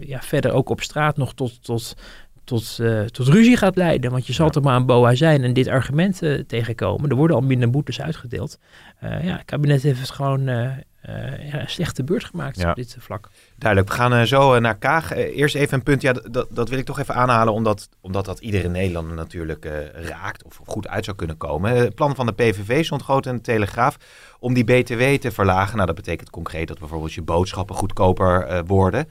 ja, 0.00 0.20
verder 0.20 0.52
ook 0.52 0.68
op 0.68 0.80
straat 0.80 1.16
nog 1.16 1.34
tot, 1.34 1.64
tot 1.64 1.96
tot, 2.44 2.78
uh, 2.80 3.00
tot 3.00 3.28
ruzie 3.28 3.56
gaat 3.56 3.76
leiden. 3.76 4.10
Want 4.10 4.26
je 4.26 4.32
zal 4.32 4.50
toch 4.50 4.62
maar 4.62 4.76
een 4.76 4.86
BOA 4.86 5.14
zijn 5.14 5.44
en 5.44 5.52
dit 5.52 5.68
argument 5.68 6.22
uh, 6.22 6.40
tegenkomen. 6.40 7.10
Er 7.10 7.16
worden 7.16 7.36
al 7.36 7.42
minder 7.42 7.70
boetes 7.70 8.00
uitgedeeld. 8.00 8.58
Uh, 9.04 9.24
ja, 9.24 9.32
het 9.32 9.44
kabinet 9.44 9.82
heeft 9.82 10.00
het 10.00 10.10
gewoon 10.10 10.44
ja, 10.46 11.60
een 11.60 11.68
slechte 11.68 12.04
beurt 12.04 12.24
gemaakt 12.24 12.64
op 12.64 12.74
dit 12.74 12.96
vlak. 12.98 13.30
Duidelijk, 13.56 13.90
we 13.92 13.98
gaan 13.98 14.26
zo 14.26 14.58
naar 14.58 14.78
Kaag. 14.78 15.14
eerst 15.14 15.54
even 15.54 15.74
een 15.74 15.82
punt, 15.82 16.02
ja, 16.02 16.12
dat, 16.12 16.46
dat 16.50 16.68
wil 16.68 16.78
ik 16.78 16.84
toch 16.84 16.98
even 16.98 17.14
aanhalen, 17.14 17.52
omdat, 17.52 17.88
omdat 18.00 18.24
dat 18.24 18.38
iedere 18.38 18.68
Nederlander 18.68 19.16
natuurlijk 19.16 19.68
raakt 19.92 20.44
of 20.44 20.60
goed 20.64 20.88
uit 20.88 21.04
zou 21.04 21.16
kunnen 21.16 21.36
komen. 21.36 21.76
Het 21.76 21.94
plan 21.94 22.14
van 22.14 22.26
de 22.26 22.32
PVV 22.32 22.84
stond 22.84 23.02
groot 23.02 23.26
in 23.26 23.34
de 23.34 23.40
Telegraaf 23.40 23.96
om 24.38 24.54
die 24.54 24.64
BTW 24.64 25.02
te 25.02 25.30
verlagen. 25.30 25.74
Nou, 25.74 25.86
dat 25.86 25.96
betekent 25.96 26.30
concreet 26.30 26.68
dat 26.68 26.78
bijvoorbeeld 26.78 27.12
je 27.12 27.22
boodschappen 27.22 27.76
goedkoper 27.76 28.64
worden. 28.66 29.08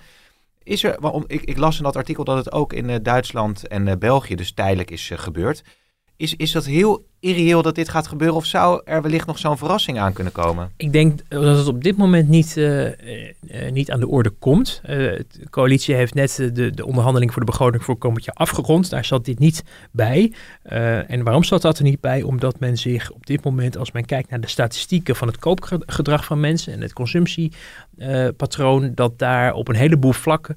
Is 0.64 0.84
er, 0.84 0.96
waarom, 1.00 1.24
ik, 1.28 1.42
ik 1.42 1.58
las 1.58 1.78
in 1.78 1.84
dat 1.84 1.96
artikel 1.96 2.24
dat 2.24 2.38
het 2.38 2.52
ook 2.52 2.74
in 2.74 2.90
uh, 2.90 2.96
Duitsland 3.02 3.68
en 3.68 3.88
uh, 3.88 3.94
België 4.00 4.36
dus 4.36 4.54
tijdelijk 4.54 4.92
is 4.92 5.10
uh, 5.10 5.18
gebeurd. 5.18 5.64
Is, 6.18 6.36
is 6.36 6.52
dat 6.52 6.66
heel 6.66 7.06
irreëel 7.20 7.62
dat 7.62 7.76
dit 7.76 7.90
gaat 7.90 8.08
gebeuren? 8.08 8.38
Of 8.38 8.46
zou 8.46 8.82
er 8.86 9.02
wellicht 9.02 9.28
nog 9.28 9.40
zo'n 9.40 9.58
verrassing 9.58 10.00
aan 10.00 10.14
kunnen 10.14 10.34
komen? 10.34 10.72
Ik 10.78 10.94
denk 10.94 11.20
dat 11.28 11.58
het 11.58 11.68
op 11.68 11.84
dit 11.84 11.98
moment 11.98 12.30
niet, 12.30 12.56
uh, 12.58 12.86
uh, 12.86 12.94
niet 13.72 13.92
aan 13.92 14.00
de 14.00 14.08
orde 14.08 14.30
komt. 14.30 14.82
De 14.84 15.26
coalitie 15.50 15.96
heeft 15.96 16.14
net 16.14 16.50
de, 16.54 16.72
de 16.72 16.86
onderhandeling 16.86 17.32
voor 17.32 17.46
de 17.46 17.52
begroting 17.52 17.84
voor 17.84 17.98
komend 17.98 18.26
jaar 18.26 18.36
afgerond. 18.36 18.90
Daar 18.90 19.06
zat 19.06 19.26
dit 19.26 19.40
niet 19.40 19.64
bij. 19.92 20.34
en 21.08 21.24
waarom 21.24 21.44
zat 21.44 21.62
dat 21.62 21.78
er 21.78 21.84
niet 21.84 22.02
bij? 22.02 22.22
Omdat 22.22 22.60
men 22.60 22.78
zich 22.78 23.12
op 23.12 23.26
dit 23.26 23.44
moment, 23.44 23.78
als 23.78 23.92
men 23.92 24.06
kijkt 24.06 24.30
naar 24.30 24.42
de 24.42 24.48
statistieken 24.48 25.16
van 25.16 25.28
het 25.28 25.38
koopgedrag 25.38 26.26
van 26.26 26.40
mensen 26.40 26.74
en 26.74 26.82
het 26.82 26.94
consumptiepatroon, 26.94 28.92
dat 28.96 29.20
daar 29.20 29.54
op 29.54 29.68
een 29.68 29.76
heleboel 29.76 30.14
vlakken 30.14 30.56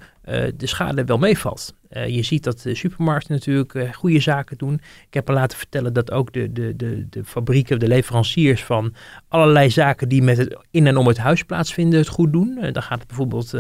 de 0.56 0.66
schade 0.66 1.04
wel 1.04 1.18
meevalt. 1.18 1.74
Uh, 1.96 2.08
je 2.08 2.22
ziet 2.22 2.44
dat 2.44 2.60
de 2.60 2.74
supermarkten 2.74 3.32
natuurlijk 3.32 3.74
uh, 3.74 3.92
goede 3.92 4.20
zaken 4.20 4.58
doen. 4.58 4.74
Ik 5.06 5.14
heb 5.14 5.28
me 5.28 5.34
laten 5.34 5.58
vertellen 5.58 5.92
dat 5.92 6.10
ook 6.10 6.32
de, 6.32 6.52
de, 6.52 6.76
de, 6.76 7.06
de 7.10 7.24
fabrieken, 7.24 7.78
de 7.78 7.88
leveranciers 7.88 8.64
van 8.64 8.94
allerlei 9.28 9.70
zaken 9.70 10.08
die 10.08 10.22
met 10.22 10.36
het 10.36 10.58
in 10.70 10.86
en 10.86 10.96
om 10.96 11.06
het 11.06 11.18
huis 11.18 11.42
plaatsvinden 11.42 11.98
het 11.98 12.08
goed 12.08 12.32
doen. 12.32 12.58
Uh, 12.60 12.72
dan 12.72 12.82
gaat 12.82 12.98
het 12.98 13.06
bijvoorbeeld 13.06 13.54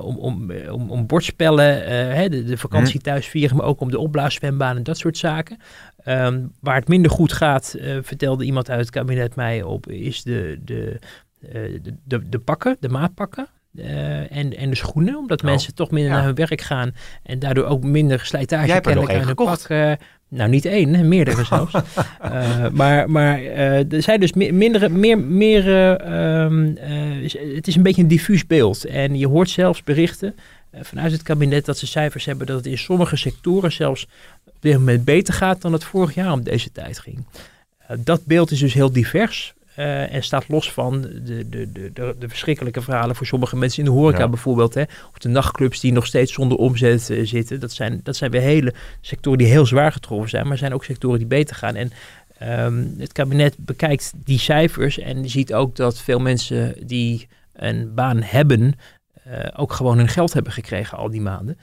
om, 0.00 0.16
om, 0.16 0.52
om, 0.52 0.90
om 0.90 1.06
bordspellen, 1.06 1.84
hè, 2.14 2.28
de, 2.28 2.44
de 2.44 2.58
vakantie 2.58 2.94
mhm. 2.94 3.04
thuis 3.04 3.26
vieren, 3.26 3.56
maar 3.56 3.66
ook 3.66 3.80
om 3.80 3.90
de 3.90 3.98
opblaaszwembaan 3.98 4.76
en 4.76 4.82
dat 4.82 4.98
soort 4.98 5.18
zaken. 5.18 5.58
Um, 6.06 6.52
waar 6.60 6.74
het 6.74 6.88
minder 6.88 7.10
goed 7.10 7.32
gaat, 7.32 7.76
vertelde 8.02 8.44
iemand 8.44 8.70
uit 8.70 8.80
het 8.80 8.90
kabinet 8.90 9.36
mij 9.36 9.62
op, 9.62 9.88
is 9.88 10.22
de, 10.22 10.58
de, 10.64 10.98
de, 11.38 11.94
de, 12.04 12.28
de 12.28 12.38
pakken, 12.38 12.76
de 12.80 12.88
maatpakken. 12.88 13.48
Uh, 13.74 14.36
en, 14.36 14.56
en 14.56 14.70
de 14.70 14.76
schoenen, 14.76 15.16
omdat 15.16 15.40
oh, 15.42 15.46
mensen 15.46 15.74
toch 15.74 15.90
minder 15.90 16.12
naar 16.12 16.24
hun 16.24 16.34
werk 16.34 16.60
gaan 16.60 16.94
en 17.22 17.38
daardoor 17.38 17.64
ook 17.64 17.82
minder 17.82 18.20
slijtage 18.20 18.66
Jij 18.66 18.80
kennelijk 18.80 19.12
aan 19.14 19.26
hun 19.26 19.34
pak. 19.34 19.68
Uh, 19.68 19.92
nou, 20.28 20.50
niet 20.50 20.64
één, 20.64 21.08
meerdere 21.08 21.44
zelfs. 21.54 21.74
uh, 21.74 22.68
maar 22.68 23.10
maar 23.10 23.42
er 23.42 24.02
zijn 24.02 24.20
dus 24.20 24.32
mindere, 24.32 24.88
meer, 24.88 25.18
meer 25.18 25.96
ehm, 26.00 26.74
het 27.54 27.68
is 27.68 27.76
een 27.76 27.82
beetje 27.82 28.02
een 28.02 28.08
diffuus 28.08 28.46
beeld. 28.46 28.84
En 28.84 29.18
je 29.18 29.28
hoort 29.28 29.50
zelfs 29.50 29.82
berichten 29.82 30.34
vanuit 30.72 31.12
het 31.12 31.22
kabinet 31.22 31.64
dat 31.64 31.78
ze 31.78 31.86
cijfers 31.86 32.24
hebben 32.24 32.46
dat 32.46 32.56
het 32.56 32.66
in 32.66 32.78
sommige 32.78 33.16
sectoren 33.16 33.72
zelfs 33.72 34.06
op 34.46 34.56
dit 34.60 34.74
moment 34.74 35.04
beter 35.04 35.34
gaat 35.34 35.62
dan 35.62 35.72
het 35.72 35.84
vorig 35.84 36.14
jaar 36.14 36.32
om 36.32 36.42
deze 36.42 36.72
tijd 36.72 36.98
ging. 36.98 37.24
dat 37.98 38.24
beeld 38.24 38.50
is 38.50 38.58
dus 38.58 38.74
heel 38.74 38.92
divers. 38.92 39.54
Uh, 39.80 40.14
en 40.14 40.22
staat 40.22 40.48
los 40.48 40.72
van 40.72 41.00
de, 41.00 41.48
de, 41.48 41.72
de, 41.72 41.92
de, 41.92 42.16
de 42.18 42.28
verschrikkelijke 42.28 42.82
verhalen 42.82 43.16
voor 43.16 43.26
sommige 43.26 43.56
mensen 43.56 43.78
in 43.78 43.84
de 43.84 43.96
horeca 43.96 44.28
bijvoorbeeld. 44.28 44.74
Hè, 44.74 44.82
of 44.82 45.18
de 45.18 45.28
nachtclubs 45.28 45.80
die 45.80 45.92
nog 45.92 46.06
steeds 46.06 46.32
zonder 46.32 46.58
omzet 46.58 47.10
uh, 47.10 47.26
zitten. 47.26 47.60
Dat 47.60 47.72
zijn, 47.72 48.00
dat 48.02 48.16
zijn 48.16 48.30
weer 48.30 48.40
hele 48.40 48.74
sectoren 49.00 49.38
die 49.38 49.46
heel 49.46 49.66
zwaar 49.66 49.92
getroffen 49.92 50.28
zijn. 50.28 50.42
Maar 50.42 50.52
er 50.52 50.58
zijn 50.58 50.74
ook 50.74 50.84
sectoren 50.84 51.18
die 51.18 51.26
beter 51.26 51.56
gaan. 51.56 51.74
En 51.74 51.92
um, 52.64 52.94
het 52.98 53.12
kabinet 53.12 53.54
bekijkt 53.58 54.12
die 54.16 54.38
cijfers 54.38 54.98
en 54.98 55.28
ziet 55.28 55.54
ook 55.54 55.76
dat 55.76 55.98
veel 55.98 56.20
mensen 56.20 56.74
die 56.86 57.28
een 57.52 57.94
baan 57.94 58.22
hebben... 58.22 58.74
Uh, 59.28 59.34
ook 59.56 59.72
gewoon 59.72 59.98
hun 59.98 60.08
geld 60.08 60.32
hebben 60.32 60.52
gekregen 60.52 60.98
al 60.98 61.10
die 61.10 61.20
maanden. 61.20 61.58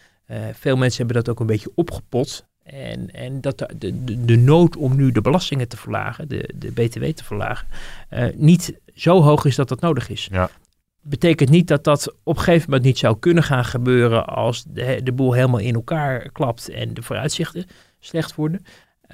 veel 0.54 0.76
mensen 0.76 0.98
hebben 0.98 1.24
dat 1.24 1.30
ook 1.30 1.40
een 1.40 1.46
beetje 1.46 1.72
opgepot. 1.76 2.46
En, 2.68 3.12
en 3.12 3.42
dat 3.42 3.58
de, 3.58 4.04
de, 4.04 4.26
de, 4.26 4.38
nood 4.38 4.76
om 4.76 4.96
nu 4.96 5.12
de 5.12 5.22
belastingen 5.22 5.68
te 5.68 5.78
verlagen, 5.78 6.28
de, 6.28 6.54
de 6.56 6.72
BTW 6.72 7.04
te 7.04 7.24
verlagen, 7.24 7.68
uh, 8.10 8.26
niet 8.36 8.80
zo 8.94 9.22
hoog 9.22 9.46
is 9.46 9.56
dat 9.56 9.70
dat 9.70 9.82
nodig 9.82 10.10
is. 10.10 10.28
Ja. 10.32 10.50
Betekent 11.02 11.50
niet 11.50 11.68
dat 11.68 11.84
dat 11.84 12.16
op 12.24 12.38
een 12.38 12.44
gegeven 12.44 12.70
moment 12.70 12.86
niet 12.86 12.98
zou 12.98 13.18
kunnen 13.20 13.44
gaan 13.44 13.66
gebeuren 13.66 14.26
als 14.26 14.64
de, 14.68 15.00
de 15.04 15.12
boel 15.12 15.34
helemaal 15.34 15.60
in 15.60 15.76
elkaar 15.76 16.32
klapt 16.32 16.70
en 16.70 16.94
de 16.94 17.02
vooruitzichten 17.02 17.66
slecht 18.00 18.36
worden. 18.36 18.62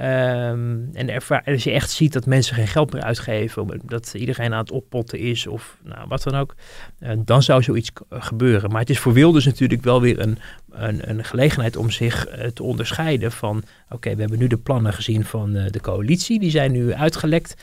Um, 0.02 0.90
en 0.94 1.10
ervaar, 1.10 1.44
als 1.46 1.64
je 1.64 1.72
echt 1.72 1.90
ziet 1.90 2.14
dat 2.14 2.26
mensen 2.26 2.56
geen 2.56 2.68
geld 2.68 2.94
meer 2.94 3.02
uitgeven, 3.02 3.82
dat 3.86 4.14
iedereen 4.14 4.54
aan 4.54 4.60
het 4.60 4.72
oppotten 4.72 5.20
is 5.20 5.48
of 5.48 5.78
nou, 5.84 6.08
wat 6.08 6.24
dan 6.24 6.36
ook, 6.36 6.56
uh, 7.00 7.12
dan 7.18 7.44
zou 7.44 7.64
zoiets 7.64 7.92
gebeuren. 8.10 8.72
Maar 8.72 8.80
het 8.80 8.90
is 8.90 9.00
voor 9.00 9.14
Wilders 9.14 9.46
natuurlijk 9.46 9.84
wel 9.84 10.02
weer 10.02 10.20
een, 10.20 10.38
een, 10.74 11.10
een 11.10 11.24
gelegenheid 11.24 11.76
om 11.76 11.90
zich 11.90 12.28
uh, 12.28 12.46
te 12.46 12.64
onderscheiden 12.64 13.32
van, 13.32 13.64
oké, 13.90 14.16
we 14.16 14.20
hebben 14.20 14.40
nu 14.40 14.48
de 14.48 14.58
plannen 14.58 14.94
gezien 14.94 15.26
van 15.26 15.56
uh, 15.56 15.66
de 15.70 15.82
coalitie, 15.82 16.40
die 16.40 16.52
zijn 16.52 16.72
nu 16.72 16.94
uitgelekt. 16.94 17.56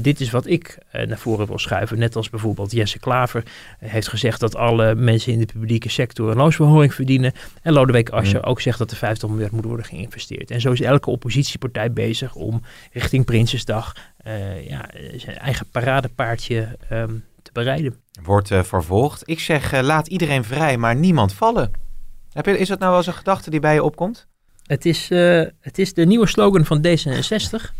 dit 0.00 0.20
is 0.20 0.30
wat 0.30 0.46
ik 0.46 0.78
naar 1.06 1.18
voren 1.18 1.46
wil 1.46 1.58
schuiven, 1.58 1.98
net 1.98 2.16
als 2.16 2.30
bijvoorbeeld 2.30 2.72
Jesse 2.72 2.98
Klaver 2.98 3.42
heeft 3.78 4.08
gezegd 4.08 4.40
dat 4.40 4.56
alle 4.56 4.94
mensen 4.94 5.32
in 5.32 5.38
de 5.38 5.46
publieke 5.46 5.88
sector 5.88 6.30
een 6.30 6.36
loonsverhoging 6.36 6.94
verdienen. 6.94 7.32
En 7.62 7.72
Lodewijk 7.72 8.08
Asscher 8.08 8.44
ook 8.44 8.60
zegt 8.60 8.78
dat 8.78 8.90
er 8.90 8.96
50 8.96 9.28
miljard 9.28 9.52
moet 9.52 9.64
worden 9.64 9.86
geïnvesteerd. 9.86 10.50
En 10.50 10.60
zo 10.60 10.72
is 10.72 10.80
elke 10.80 11.10
oppositiepartij 11.10 11.92
bezig 11.92 12.34
om 12.34 12.62
richting 12.92 13.24
Prinsesdag 13.24 13.94
uh, 14.26 14.68
ja, 14.68 14.88
zijn 15.16 15.38
eigen 15.38 15.66
paradepaardje 15.70 16.76
um, 16.92 17.24
te 17.42 17.50
bereiden. 17.52 17.96
Wordt 18.22 18.50
uh, 18.50 18.62
vervolgd. 18.62 19.22
Ik 19.24 19.40
zeg, 19.40 19.74
uh, 19.74 19.80
laat 19.80 20.06
iedereen 20.06 20.44
vrij, 20.44 20.76
maar 20.76 20.96
niemand 20.96 21.32
vallen. 21.32 21.70
Is 22.42 22.68
dat 22.68 22.78
nou 22.78 22.90
wel 22.90 22.98
eens 22.98 23.06
een 23.06 23.12
gedachte 23.12 23.50
die 23.50 23.60
bij 23.60 23.74
je 23.74 23.82
opkomt? 23.82 24.26
Het 24.66 24.86
is, 24.86 25.08
het 25.60 25.78
is 25.78 25.94
de 25.94 26.06
nieuwe 26.06 26.26
slogan 26.26 26.64
van 26.64 26.86
D66 26.86 27.72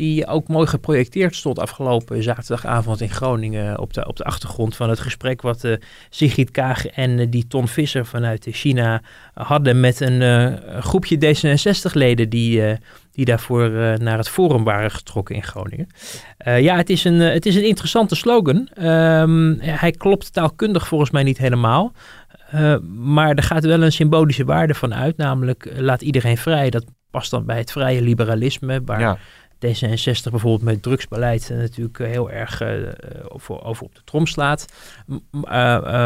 die 0.00 0.26
ook 0.26 0.48
mooi 0.48 0.66
geprojecteerd 0.66 1.34
stond 1.36 1.58
afgelopen 1.58 2.22
zaterdagavond 2.22 3.00
in 3.00 3.10
Groningen 3.10 3.78
op 3.78 3.92
de, 3.92 4.06
op 4.06 4.16
de 4.16 4.24
achtergrond 4.24 4.76
van 4.76 4.88
het 4.88 5.00
gesprek 5.00 5.42
wat 5.42 5.64
uh, 5.64 5.76
Sigrid 6.10 6.50
Kaag 6.50 6.86
en 6.86 7.18
uh, 7.18 7.26
die 7.30 7.46
Ton 7.46 7.68
Visser 7.68 8.06
vanuit 8.06 8.46
China 8.50 9.02
hadden 9.34 9.80
met 9.80 10.00
een 10.00 10.58
groepje 10.82 11.16
D66-leden 11.16 12.28
die, 12.28 12.78
die 13.12 13.24
daarvoor 13.24 13.70
naar 13.98 14.18
het 14.18 14.28
forum 14.28 14.64
waren 14.64 14.90
getrokken 14.90 15.34
in 15.34 15.42
Groningen. 15.42 15.88
ja, 16.44 16.76
het 16.76 16.90
is, 16.90 17.04
een, 17.04 17.20
het 17.20 17.46
is 17.46 17.56
een 17.56 17.66
interessante 17.66 18.14
slogan. 18.14 18.68
Um, 18.86 19.58
hij 19.60 19.90
klopt 19.90 20.32
taalkundig 20.32 20.88
volgens 20.88 21.10
mij 21.10 21.22
niet 21.22 21.38
helemaal. 21.38 21.92
Maar 22.94 23.34
er 23.34 23.42
gaat 23.42 23.64
wel 23.64 23.82
een 23.82 23.92
symbolische 23.92 24.44
waarde 24.44 24.74
van 24.74 24.94
uit, 24.94 25.16
namelijk 25.16 25.72
laat 25.76 26.02
iedereen 26.02 26.36
vrij. 26.36 26.70
Dat 26.70 26.84
past 27.10 27.30
dan 27.30 27.44
bij 27.44 27.58
het 27.58 27.72
vrije 27.72 28.02
liberalisme, 28.02 28.82
waar. 28.84 29.18
D66 29.66 30.30
bijvoorbeeld 30.30 30.62
met 30.62 30.82
drugsbeleid 30.82 31.50
natuurlijk 31.52 31.98
eh, 31.98 32.06
heel 32.06 32.30
erg 32.30 32.62
uh, 32.62 32.68
over, 33.28 33.64
over, 33.64 33.84
op 33.84 33.94
de 33.94 34.00
trom 34.04 34.26
slaat. 34.26 34.64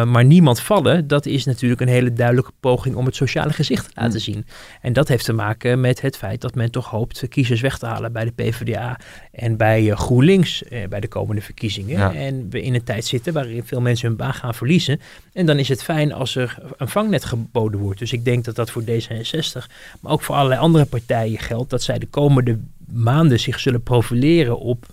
Maar 0.05 0.25
niemand 0.25 0.61
vallen, 0.61 1.07
dat 1.07 1.27
is 1.27 1.45
natuurlijk 1.45 1.81
een 1.81 1.89
hele 1.89 2.13
duidelijke 2.13 2.53
poging 2.61 2.95
om 2.95 3.07
het 3.07 3.17
sociale 3.17 3.53
gezicht 3.53 3.85
te 3.85 3.93
laten 3.95 4.13
mm. 4.13 4.19
zien. 4.19 4.47
En 4.81 4.93
dat 4.93 5.09
heeft 5.09 5.25
te 5.25 5.33
maken 5.33 5.81
met 5.81 6.01
het 6.01 6.17
feit 6.17 6.41
dat 6.41 6.55
men 6.55 6.71
toch 6.71 6.91
hoopt 6.91 7.29
kiezers 7.29 7.61
weg 7.61 7.79
te 7.79 7.87
halen 7.87 8.13
bij 8.13 8.25
de 8.25 8.33
PvdA 8.33 8.99
en 9.33 9.57
bij 9.57 9.91
GroenLinks 9.95 10.63
bij 10.89 11.01
de 11.01 11.09
komende 11.09 11.43
verkiezingen. 11.43 12.15
En 12.15 12.51
we 12.51 12.63
in 12.63 12.75
een 12.75 12.85
tijd 12.85 13.05
zitten 13.05 13.33
waarin 13.33 13.65
veel 13.65 13.81
mensen 13.81 14.09
hun 14.09 14.17
baan 14.17 14.35
gaan 14.35 14.55
verliezen. 14.55 15.01
En 15.33 15.47
dan 15.47 15.59
is 15.59 15.69
het 15.69 15.83
fijn 15.83 16.13
als 16.13 16.37
er 16.37 16.59
een 16.77 16.89
vangnet 16.89 17.25
geboden 17.25 17.81
wordt. 17.81 17.99
Dus 17.99 18.13
ik 18.13 18.25
denk 18.25 18.45
dat 18.45 18.55
dat 18.55 18.71
voor 18.71 18.83
D66, 18.83 19.67
maar 20.01 20.13
ook 20.13 20.23
voor 20.23 20.35
allerlei 20.35 20.61
andere 20.61 20.85
partijen 20.85 21.39
geldt, 21.39 21.71
dat 21.71 21.83
zij 21.83 21.99
de 21.99 22.07
komende 22.07 22.59
maanden 22.93 23.41
zich 23.41 23.61
zullen 23.61 23.83
profileren 23.83 24.59
op 24.59 24.87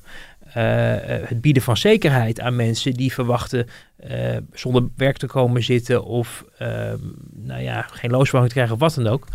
uh, 0.47 0.53
het 1.03 1.41
bieden 1.41 1.63
van 1.63 1.77
zekerheid 1.77 2.39
aan 2.39 2.55
mensen 2.55 2.93
die 2.93 3.13
verwachten 3.13 3.67
uh, 4.09 4.37
zonder 4.53 4.87
werk 4.95 5.17
te 5.17 5.27
komen 5.27 5.63
zitten 5.63 6.03
of 6.03 6.45
uh, 6.61 6.67
nou 7.33 7.61
ja, 7.61 7.81
geen 7.81 8.11
loonsverhoging 8.11 8.53
te 8.53 8.59
krijgen 8.59 8.73
of 8.73 8.79
wat 8.79 9.03
dan 9.03 9.13
ook. 9.13 9.27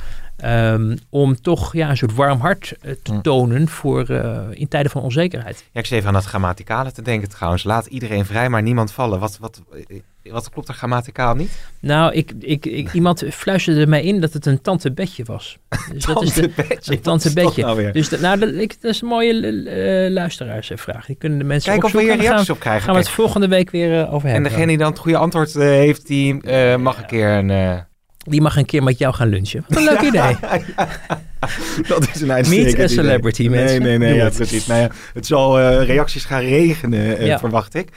Um, 0.45 0.99
om 1.11 1.41
toch 1.41 1.73
ja, 1.73 1.91
een 1.91 1.97
soort 1.97 2.15
warm 2.15 2.41
hart 2.41 2.75
te 3.03 3.13
hm. 3.13 3.21
tonen 3.21 3.69
voor, 3.69 4.11
in 4.51 4.69
tijden 4.69 4.91
van 4.91 5.03
onzekerheid. 5.03 5.65
Ja, 5.73 5.81
ik 5.81 5.87
zit 5.87 5.97
even 5.97 6.09
aan 6.09 6.15
dat 6.15 6.25
grammaticale 6.25 6.93
te 6.93 7.03
denken 7.03 7.29
trouwens. 7.29 7.65
Laat 7.65 7.87
iedereen 7.87 8.25
vrij, 8.25 8.49
maar 8.49 8.63
niemand 8.63 8.93
vallen. 8.93 9.19
Wat, 9.19 9.39
wat, 9.41 9.63
wat 10.31 10.51
klopt 10.51 10.69
er 10.69 10.75
grammaticaal 10.75 11.35
niet? 11.35 11.51
Nou, 11.81 12.13
ik, 12.13 12.33
ik, 12.39 12.67
ik, 12.67 12.93
iemand 12.93 13.25
fluisterde 13.31 13.87
mij 13.87 14.03
in 14.03 14.21
dat 14.21 14.33
het 14.33 14.47
een 14.47 14.61
tante 14.61 14.93
Betje 14.93 15.25
was. 15.25 15.59
Dus 15.93 16.05
dat 16.05 16.23
is 16.23 16.33
de, 16.33 16.51
een 16.85 17.01
tante 17.01 17.33
Betje. 17.33 17.63
Nou 17.63 17.93
dus 17.93 18.09
de, 18.09 18.19
nou, 18.21 18.39
dat, 18.39 18.55
ik, 18.55 18.81
dat 18.81 18.91
is 18.91 19.01
een 19.01 19.09
mooie 19.09 19.33
uh, 19.33 20.13
luisteraarsvraag. 20.13 21.07
Die 21.07 21.17
kunnen 21.17 21.39
de 21.39 21.45
mensen 21.45 21.73
Kijk 21.73 21.85
of 21.85 21.93
we 21.93 22.01
hier 22.03 22.17
reacties 22.17 22.51
op 22.51 22.59
krijgen. 22.59 22.83
Gaan 22.83 22.95
we 22.95 23.01
het 23.01 23.09
volgende 23.09 23.49
week 23.49 23.71
weer 23.71 24.01
uh, 24.01 24.15
over 24.15 24.29
hebben. 24.29 24.33
En 24.33 24.43
degene 24.43 24.67
die 24.67 24.79
dan 24.79 24.91
het 24.91 24.99
goede 24.99 25.19
antwoord 25.19 25.55
uh, 25.55 25.63
heeft, 25.63 26.07
die 26.07 26.35
mag 26.79 26.99
een 26.99 27.07
keer 27.07 27.29
een... 27.29 27.86
Die 28.29 28.41
mag 28.41 28.57
een 28.57 28.67
keer 28.67 28.83
met 28.83 28.99
jou 28.99 29.15
gaan 29.15 29.29
lunchen. 29.29 29.65
Wat 29.69 29.79
een 29.79 29.85
leuk 29.85 30.01
idee. 30.01 30.37
dat 31.89 32.09
is 32.15 32.21
een 32.21 32.27
Meet 32.27 32.81
a 32.81 32.87
celebrity, 32.89 33.43
idee. 33.43 33.59
mensen. 33.59 33.83
Nee, 33.83 33.99
nee, 33.99 34.09
nee. 34.09 34.19
Ja, 34.19 34.29
precies. 34.31 34.67
Nou 34.67 34.81
ja, 34.81 34.91
het 35.15 35.27
zal 35.27 35.61
uh, 35.61 35.85
reacties 35.85 36.25
gaan 36.25 36.41
regenen, 36.41 37.01
uh, 37.01 37.27
ja. 37.27 37.39
verwacht 37.39 37.75
ik. 37.75 37.89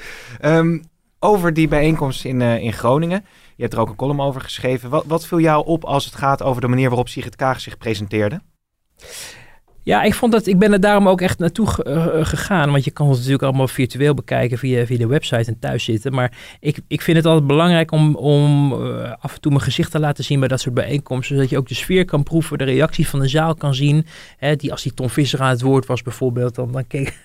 Um, 0.41 0.83
over 1.19 1.53
die 1.53 1.67
bijeenkomst 1.67 2.25
in, 2.25 2.39
uh, 2.39 2.57
in 2.63 2.73
Groningen. 2.73 3.25
Je 3.55 3.61
hebt 3.61 3.73
er 3.73 3.79
ook 3.79 3.89
een 3.89 3.95
column 3.95 4.21
over 4.21 4.41
geschreven. 4.41 4.89
Wat, 4.89 5.03
wat 5.07 5.25
viel 5.25 5.39
jou 5.39 5.65
op 5.65 5.83
als 5.83 6.05
het 6.05 6.15
gaat 6.15 6.43
over 6.43 6.61
de 6.61 6.67
manier 6.67 6.87
waarop 6.87 7.09
Sigrid 7.09 7.35
Kaag 7.35 7.61
zich 7.61 7.77
presenteerde? 7.77 8.41
Ja, 9.89 10.03
ik 10.03 10.13
vond 10.13 10.31
dat 10.31 10.47
ik 10.47 10.59
ben 10.59 10.71
er 10.71 10.79
daarom 10.79 11.07
ook 11.07 11.21
echt 11.21 11.39
naartoe 11.39 11.67
gegaan. 12.25 12.71
Want 12.71 12.83
je 12.83 12.91
kan 12.91 13.07
het 13.07 13.15
natuurlijk 13.15 13.43
allemaal 13.43 13.67
virtueel 13.67 14.13
bekijken 14.13 14.57
via, 14.57 14.85
via 14.85 14.97
de 14.97 15.07
website 15.07 15.51
en 15.51 15.59
thuis 15.59 15.83
zitten. 15.83 16.13
Maar 16.13 16.37
ik, 16.59 16.79
ik 16.87 17.01
vind 17.01 17.17
het 17.17 17.25
altijd 17.25 17.47
belangrijk 17.47 17.91
om, 17.91 18.15
om 18.15 18.73
af 19.19 19.33
en 19.33 19.41
toe 19.41 19.51
mijn 19.51 19.63
gezicht 19.63 19.91
te 19.91 19.99
laten 19.99 20.23
zien 20.23 20.39
bij 20.39 20.47
dat 20.47 20.59
soort 20.59 20.75
bijeenkomsten. 20.75 21.35
Zodat 21.35 21.49
je 21.49 21.57
ook 21.57 21.67
de 21.67 21.75
sfeer 21.75 22.05
kan 22.05 22.23
proeven, 22.23 22.57
de 22.57 22.63
reactie 22.63 23.07
van 23.07 23.19
de 23.19 23.27
zaal 23.27 23.55
kan 23.55 23.75
zien. 23.75 24.05
Hè, 24.37 24.55
die, 24.55 24.71
als 24.71 24.83
die 24.83 24.93
Tom 24.93 25.09
Visser 25.09 25.41
aan 25.41 25.49
het 25.49 25.61
woord 25.61 25.85
was 25.85 26.01
bijvoorbeeld, 26.01 26.55
dan, 26.55 26.71
dan 26.71 26.87
keek, 26.87 27.17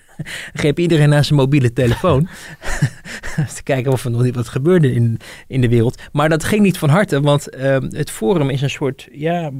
greep 0.53 0.79
iedereen 0.79 1.09
naar 1.09 1.25
zijn 1.25 1.39
mobiele 1.39 1.73
telefoon. 1.73 2.27
te 3.55 3.63
kijken 3.63 3.91
of 3.91 4.05
er 4.05 4.11
nog 4.11 4.23
niet 4.23 4.35
wat 4.35 4.47
gebeurde 4.47 4.93
in, 4.93 5.19
in 5.47 5.61
de 5.61 5.69
wereld. 5.69 6.01
Maar 6.11 6.29
dat 6.29 6.43
ging 6.43 6.61
niet 6.61 6.77
van 6.77 6.89
harte, 6.89 7.21
want 7.21 7.49
ehm, 7.49 7.87
het 7.89 8.11
forum 8.11 8.49
is 8.49 8.61
een 8.61 8.69
soort 8.69 9.07
ja, 9.11 9.51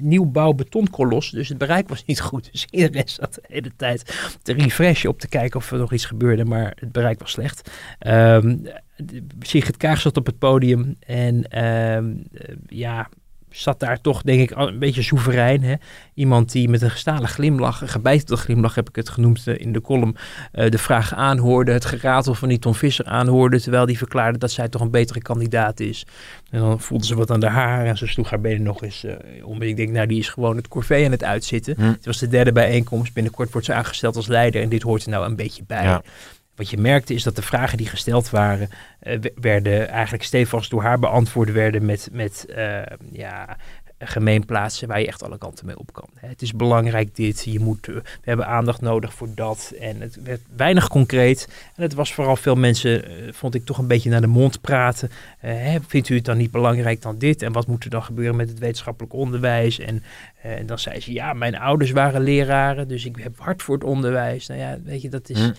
nieuwbouw 0.00 0.52
betonkolos. 0.52 1.30
Dus 1.30 1.48
het 1.48 1.58
bereik 1.58 1.88
was 1.88 2.04
niet 2.04 2.20
goed. 2.20 2.48
Dus 2.52 2.66
iedereen 2.70 3.08
zat 3.08 3.34
de 3.34 3.42
hele 3.48 3.70
tijd 3.76 4.14
te 4.42 4.52
refreshen 4.52 5.10
op 5.10 5.20
te 5.20 5.28
kijken 5.28 5.60
of 5.60 5.72
er 5.72 5.78
nog 5.78 5.92
iets 5.92 6.04
gebeurde. 6.04 6.44
Maar 6.44 6.76
het 6.78 6.92
bereik 6.92 7.20
was 7.20 7.30
slecht. 7.30 7.70
Um, 8.06 8.62
Sigrid 9.40 9.76
Kaag 9.76 10.00
zat 10.00 10.16
op 10.16 10.26
het 10.26 10.38
podium 10.38 10.96
en 11.06 11.50
ehm, 11.50 12.14
ja, 12.66 13.08
zat 13.50 13.80
daar 13.80 14.00
toch, 14.00 14.22
denk 14.22 14.50
ik, 14.50 14.56
een 14.56 14.78
beetje 14.78 15.02
soeverein. 15.02 15.62
Hè? 15.62 15.74
Iemand 16.14 16.52
die 16.52 16.68
met 16.68 16.82
een 16.82 16.90
gestalen 16.90 17.28
glimlach, 17.28 17.80
een 17.80 17.88
gebeitelde 17.88 18.42
glimlach 18.42 18.74
heb 18.74 18.88
ik 18.88 18.96
het 18.96 19.08
genoemd 19.08 19.46
eh, 19.46 19.58
in 19.58 19.72
de 19.72 19.80
column, 19.80 20.16
uh, 20.54 20.70
de 20.70 20.78
vraag 20.78 21.14
aanhoorde, 21.14 21.72
het 21.72 21.84
geratel 21.84 22.34
van 22.34 22.48
die 22.48 22.58
Tom 22.58 22.74
Visser 22.74 23.04
aanhoorde, 23.04 23.60
terwijl 23.60 23.86
die 23.86 23.98
verklaarde 23.98 24.38
dat 24.38 24.50
zij 24.50 24.68
toch 24.68 24.80
een 24.80 24.90
betere 24.90 25.20
kandidaat 25.20 25.80
is. 25.80 26.06
En 26.50 26.60
dan 26.60 26.80
voelde 26.80 27.06
ze 27.06 27.14
wat 27.14 27.30
aan 27.30 27.40
de 27.40 27.48
haar 27.48 27.86
en 27.86 27.96
ze 27.96 28.06
sloeg 28.06 28.30
haar 28.30 28.40
benen 28.40 28.62
nog 28.62 28.82
eens 28.82 29.04
uh, 29.04 29.12
om. 29.42 29.62
ik 29.62 29.76
denk, 29.76 29.90
nou, 29.90 30.06
die 30.06 30.18
is 30.18 30.28
gewoon 30.28 30.56
het 30.56 30.68
corvée 30.68 31.04
aan 31.04 31.10
het 31.10 31.24
uitzitten. 31.24 31.74
Hm. 31.76 31.82
Het 31.82 32.06
was 32.06 32.18
de 32.18 32.28
derde 32.28 32.52
bijeenkomst. 32.52 33.12
Binnenkort 33.12 33.52
wordt 33.52 33.66
ze 33.66 33.74
aangesteld 33.74 34.16
als 34.16 34.26
leider 34.26 34.62
en 34.62 34.68
dit 34.68 34.82
hoort 34.82 35.04
er 35.04 35.10
nou 35.10 35.26
een 35.26 35.36
beetje 35.36 35.62
bij. 35.66 35.84
Ja. 35.84 36.02
Wat 36.60 36.70
je 36.70 36.78
merkte 36.78 37.14
is 37.14 37.22
dat 37.22 37.36
de 37.36 37.42
vragen 37.42 37.78
die 37.78 37.86
gesteld 37.86 38.30
waren, 38.30 38.68
uh, 39.02 39.18
werden 39.34 39.88
eigenlijk 39.88 40.24
stevast 40.24 40.70
door 40.70 40.82
haar 40.82 40.98
beantwoord 40.98 41.52
werden 41.52 41.84
met, 41.84 42.08
met 42.12 42.46
uh, 42.48 42.82
ja, 43.12 43.56
gemeenplaatsen 43.98 44.88
waar 44.88 45.00
je 45.00 45.06
echt 45.06 45.22
alle 45.22 45.38
kanten 45.38 45.66
mee 45.66 45.78
op 45.78 45.92
kan. 45.92 46.08
Het 46.14 46.42
is 46.42 46.52
belangrijk 46.52 47.16
dit, 47.16 47.44
je 47.44 47.60
moet, 47.60 47.88
eh, 47.88 47.94
we 47.94 48.02
hebben 48.22 48.46
aandacht 48.46 48.80
nodig 48.80 49.14
voor 49.14 49.28
dat. 49.34 49.72
En 49.80 50.00
het 50.00 50.22
werd 50.22 50.40
weinig 50.56 50.88
concreet. 50.88 51.48
En 51.76 51.82
het 51.82 51.94
was 51.94 52.14
vooral 52.14 52.36
veel 52.36 52.54
mensen, 52.54 53.04
vond 53.34 53.54
ik 53.54 53.64
toch 53.64 53.78
een 53.78 53.86
beetje 53.86 54.10
naar 54.10 54.20
de 54.20 54.26
mond 54.26 54.60
praten. 54.60 55.10
vindt 55.86 56.08
u 56.08 56.14
het 56.14 56.24
dan 56.24 56.36
niet 56.36 56.50
belangrijk 56.50 57.02
dan 57.02 57.18
dit? 57.18 57.42
En 57.42 57.52
wat 57.52 57.66
moet 57.66 57.84
er 57.84 57.90
dan 57.90 58.02
gebeuren 58.02 58.36
met 58.36 58.48
het 58.48 58.58
wetenschappelijk 58.58 59.12
onderwijs? 59.12 59.78
En, 59.78 60.02
en 60.42 60.66
dan 60.66 60.78
zei 60.78 61.00
ze, 61.00 61.12
ja, 61.12 61.32
mijn 61.32 61.58
ouders 61.58 61.90
waren 61.90 62.20
leraren, 62.20 62.88
dus 62.88 63.04
ik 63.04 63.16
heb 63.16 63.38
hard 63.38 63.62
voor 63.62 63.74
het 63.74 63.84
onderwijs. 63.84 64.46
Nou 64.46 64.60
ja, 64.60 64.78
weet 64.84 65.02
je, 65.02 65.08
dat 65.08 65.28
is... 65.28 65.38
Hm. 65.38 65.52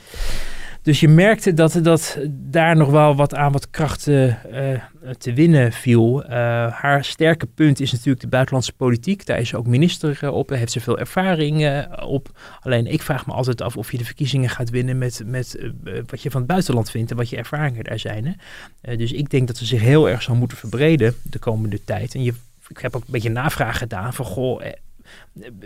Dus 0.81 0.99
je 0.99 1.07
merkte 1.07 1.53
dat, 1.53 1.79
dat 1.83 2.17
daar 2.29 2.75
nog 2.75 2.89
wel 2.89 3.15
wat 3.15 3.35
aan 3.35 3.51
wat 3.51 3.69
krachten 3.69 4.37
uh, 4.51 4.79
te 5.17 5.33
winnen 5.33 5.71
viel. 5.71 6.23
Uh, 6.23 6.29
haar 6.71 7.05
sterke 7.05 7.45
punt 7.45 7.79
is 7.79 7.91
natuurlijk 7.91 8.21
de 8.21 8.27
buitenlandse 8.27 8.73
politiek. 8.73 9.25
Daar 9.25 9.39
is 9.39 9.49
ze 9.49 9.57
ook 9.57 9.67
minister 9.67 10.31
op. 10.31 10.49
heeft 10.49 10.71
ze 10.71 10.79
veel 10.79 10.99
ervaring 10.99 11.85
op. 12.03 12.39
Alleen 12.59 12.87
ik 12.87 13.01
vraag 13.01 13.25
me 13.25 13.33
altijd 13.33 13.61
af 13.61 13.77
of 13.77 13.91
je 13.91 13.97
de 13.97 14.05
verkiezingen 14.05 14.49
gaat 14.49 14.69
winnen 14.69 14.97
met, 14.97 15.21
met 15.25 15.59
wat 16.05 16.21
je 16.21 16.31
van 16.31 16.41
het 16.41 16.49
buitenland 16.49 16.91
vindt 16.91 17.11
en 17.11 17.17
wat 17.17 17.29
je 17.29 17.37
ervaringen 17.37 17.83
daar 17.83 17.99
zijn. 17.99 18.37
Hè? 18.81 18.95
dus 18.95 19.11
ik 19.11 19.29
denk 19.29 19.47
dat 19.47 19.57
ze 19.57 19.65
zich 19.65 19.81
heel 19.81 20.09
erg 20.09 20.21
zal 20.21 20.35
moeten 20.35 20.57
verbreden 20.57 21.15
de 21.23 21.39
komende 21.39 21.83
tijd. 21.83 22.15
En 22.15 22.23
je, 22.23 22.33
ik 22.67 22.77
heb 22.77 22.95
ook 22.95 23.01
een 23.01 23.11
beetje 23.11 23.29
navraag 23.29 23.77
gedaan 23.77 24.13
van 24.13 24.25
goh 24.25 24.61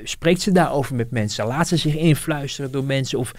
Spreekt 0.03 0.41
ze 0.41 0.51
daarover 0.51 0.95
met 0.95 1.11
mensen? 1.11 1.45
Laat 1.45 1.67
ze 1.67 1.77
zich 1.77 1.95
influisteren 1.95 2.71
door 2.71 2.83
mensen? 2.83 3.19
Of 3.19 3.31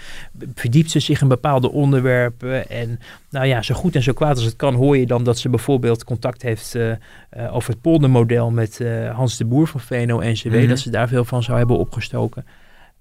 verdiept 0.55 0.91
ze 0.91 1.01
zich 1.01 1.21
in 1.21 1.29
bepaalde 1.29 1.71
onderwerpen? 1.71 2.69
En 2.69 3.01
nou 3.31 3.47
ja, 3.47 3.63
zo 3.63 3.75
goed 3.75 3.95
en 3.95 4.03
zo 4.03 4.13
kwaad 4.13 4.37
als 4.37 4.45
het 4.45 4.57
kan, 4.57 4.75
hoor 4.75 4.97
je 4.97 5.07
dan 5.07 5.25
dat 5.25 5.39
ze 5.39 5.49
bijvoorbeeld 5.49 6.05
contact 6.05 6.43
heeft 6.43 6.75
uh, 6.75 6.89
uh, 6.89 7.55
over 7.55 7.71
het 7.71 7.81
poldermodel 7.81 8.51
met 8.51 8.79
uh, 8.81 9.15
Hans 9.15 9.37
de 9.37 9.45
Boer 9.45 9.67
van 9.67 9.81
VNO-NCW. 9.81 10.47
Mm 10.47 10.53
-hmm. 10.53 10.69
Dat 10.69 10.79
ze 10.79 10.91
daar 10.91 11.09
veel 11.09 11.25
van 11.25 11.43
zou 11.43 11.59
hebben 11.59 11.79
opgestoken. 11.79 12.45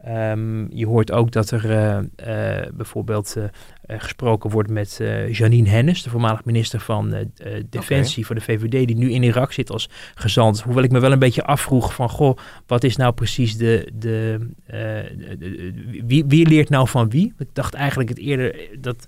Um, 0.07 0.67
je 0.71 0.85
hoort 0.85 1.11
ook 1.11 1.31
dat 1.31 1.51
er 1.51 1.65
uh, 1.65 1.97
uh, 2.27 2.67
bijvoorbeeld 2.73 3.35
uh, 3.37 3.43
gesproken 3.87 4.49
wordt 4.49 4.69
met 4.69 5.01
Janine 5.31 5.69
Hennis, 5.69 6.03
de 6.03 6.09
voormalig 6.09 6.45
minister 6.45 6.79
van 6.79 7.29
Defensie 7.69 8.23
okay. 8.23 8.23
voor 8.23 8.35
de 8.35 8.41
VVD, 8.41 8.87
die 8.87 8.97
nu 8.97 9.11
in 9.11 9.23
Irak 9.23 9.51
zit 9.51 9.69
als 9.69 9.89
gezant. 10.15 10.61
Hoewel 10.61 10.83
ik 10.83 10.91
me 10.91 10.99
wel 10.99 11.11
een 11.11 11.19
beetje 11.19 11.43
afvroeg 11.43 11.93
van, 11.93 12.09
goh, 12.09 12.37
wat 12.67 12.83
is 12.83 12.95
nou 12.95 13.13
precies 13.13 13.57
de, 13.57 13.91
de, 13.93 14.47
de, 14.65 15.35
de 15.39 15.73
wie, 16.05 16.25
wie 16.27 16.47
leert 16.47 16.69
nou 16.69 16.87
van 16.87 17.09
wie? 17.09 17.33
Ik 17.37 17.49
dacht 17.53 17.73
eigenlijk 17.73 18.09
het 18.09 18.17
eerder 18.17 18.69
dat 18.79 19.07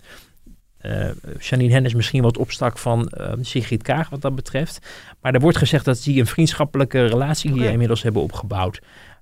uh, 0.82 1.10
Janine 1.40 1.74
Hennis 1.74 1.94
misschien 1.94 2.22
wat 2.22 2.38
opstak 2.38 2.78
van 2.78 3.12
uh, 3.18 3.32
Sigrid 3.42 3.84
Kaag 3.84 4.10
wat 4.10 4.22
dat 4.22 4.36
betreft. 4.36 4.88
Maar 5.22 5.34
er 5.34 5.40
wordt 5.40 5.58
gezegd 5.58 5.86
dat 5.86 5.98
ze 5.98 6.20
een 6.20 6.28
vriendschappelijke 6.28 7.06
relatie 7.06 7.52
hier 7.52 7.60
okay. 7.60 7.72
inmiddels 7.72 8.04
hebben 8.04 8.22
opgebouwd. 8.22 8.80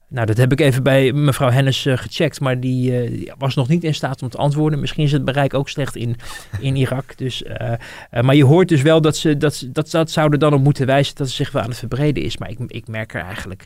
Nou, 0.07 0.25
dat 0.25 0.37
heb 0.37 0.51
ik 0.51 0.59
even 0.59 0.83
bij 0.83 1.13
mevrouw 1.13 1.49
Hennis 1.49 1.85
uh, 1.85 1.97
gecheckt, 1.97 2.39
maar 2.39 2.59
die, 2.59 3.09
uh, 3.09 3.31
was 3.37 3.55
nog 3.55 3.67
niet 3.67 3.83
in 3.83 3.95
staat 3.95 4.21
om 4.21 4.29
te 4.29 4.37
antwoorden. 4.37 4.79
Misschien 4.79 5.03
is 5.03 5.11
het 5.11 5.25
bereik 5.25 5.53
ook 5.53 5.69
slecht 5.69 5.95
in, 5.95 6.15
in 6.59 6.75
Irak. 6.85 7.17
Dus, 7.17 7.43
uh, 7.43 8.21
maar 8.21 8.35
je 8.35 8.45
hoort 8.45 8.67
dus 8.67 8.81
wel 8.81 9.01
dat 9.01 9.17
ze 9.17 9.37
dat, 9.37 9.67
dat, 9.71 9.91
dat 9.91 10.11
zouden 10.11 10.39
dan 10.39 10.53
op 10.53 10.63
moeten 10.63 10.85
wijzen 10.85 11.15
dat 11.15 11.29
ze 11.29 11.35
zich 11.35 11.51
wel 11.51 11.61
aan 11.61 11.69
het 11.69 11.77
verbreden 11.77 12.23
is. 12.23 12.37
Maar 12.37 12.49
ik, 12.49 12.59
ik 12.67 12.87
merk 12.87 13.13
er 13.13 13.21
eigenlijk 13.21 13.65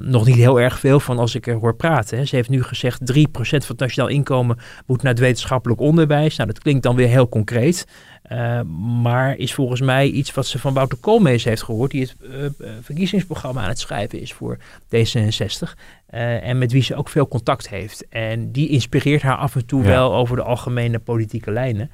nog 0.00 0.26
niet 0.26 0.36
heel 0.36 0.60
erg 0.60 0.78
veel 0.78 1.00
van 1.00 1.18
als 1.18 1.34
ik 1.34 1.46
er 1.46 1.54
hoor 1.54 1.76
praten. 1.76 2.18
Hè. 2.18 2.24
Ze 2.24 2.36
heeft 2.36 2.48
nu 2.48 2.62
gezegd 2.62 3.00
3% 3.00 3.22
van 3.32 3.44
het 3.66 3.78
nationaal 3.78 4.10
inkomen 4.10 4.58
moet 4.86 5.02
naar 5.02 5.12
het 5.12 5.20
wetenschappelijk 5.20 5.80
onderwijs. 5.80 6.36
Nou, 6.36 6.48
dat 6.48 6.62
klinkt 6.62 6.82
dan 6.82 6.96
weer 6.96 7.08
heel 7.08 7.28
concreet. 7.28 7.86
Uh, 8.32 8.60
maar 9.02 9.36
is 9.36 9.54
volgens 9.54 9.80
mij 9.80 10.08
iets 10.08 10.34
wat 10.34 10.46
ze 10.46 10.58
van 10.58 10.74
Wouter 10.74 10.98
Koolmees 10.98 11.44
heeft 11.44 11.62
gehoord, 11.62 11.90
die 11.90 12.00
het 12.00 12.16
uh, 12.60 12.68
verkiezingsprogramma 12.80 13.62
aan 13.62 13.68
het 13.68 13.80
schrijven 13.80 14.20
is 14.20 14.32
voor 14.32 14.58
D66. 14.84 15.72
Uh, 16.14 16.48
en 16.48 16.58
met 16.58 16.72
wie 16.72 16.82
ze 16.82 16.94
ook 16.94 17.08
veel 17.08 17.28
contact 17.28 17.68
heeft. 17.68 18.08
En 18.08 18.52
die 18.52 18.68
inspireert 18.68 19.22
haar 19.22 19.36
af 19.36 19.54
en 19.54 19.66
toe 19.66 19.82
ja. 19.82 19.88
wel 19.88 20.14
over 20.14 20.36
de 20.36 20.42
algemene 20.42 20.98
politieke 20.98 21.50
lijnen. 21.50 21.90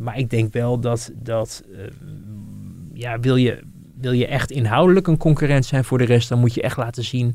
maar 0.00 0.18
ik 0.18 0.30
denk 0.30 0.52
wel 0.52 0.80
dat, 0.80 1.10
dat 1.14 1.64
ja, 2.92 3.20
wil, 3.20 3.36
je, 3.36 3.60
wil 4.00 4.12
je 4.12 4.26
echt 4.26 4.50
inhoudelijk 4.50 5.06
een 5.06 5.16
concurrent 5.16 5.64
zijn 5.66 5.84
voor 5.84 5.98
de 5.98 6.04
rest, 6.04 6.28
dan 6.28 6.38
moet 6.38 6.54
je 6.54 6.62
echt 6.62 6.76
laten 6.76 7.04
zien 7.04 7.34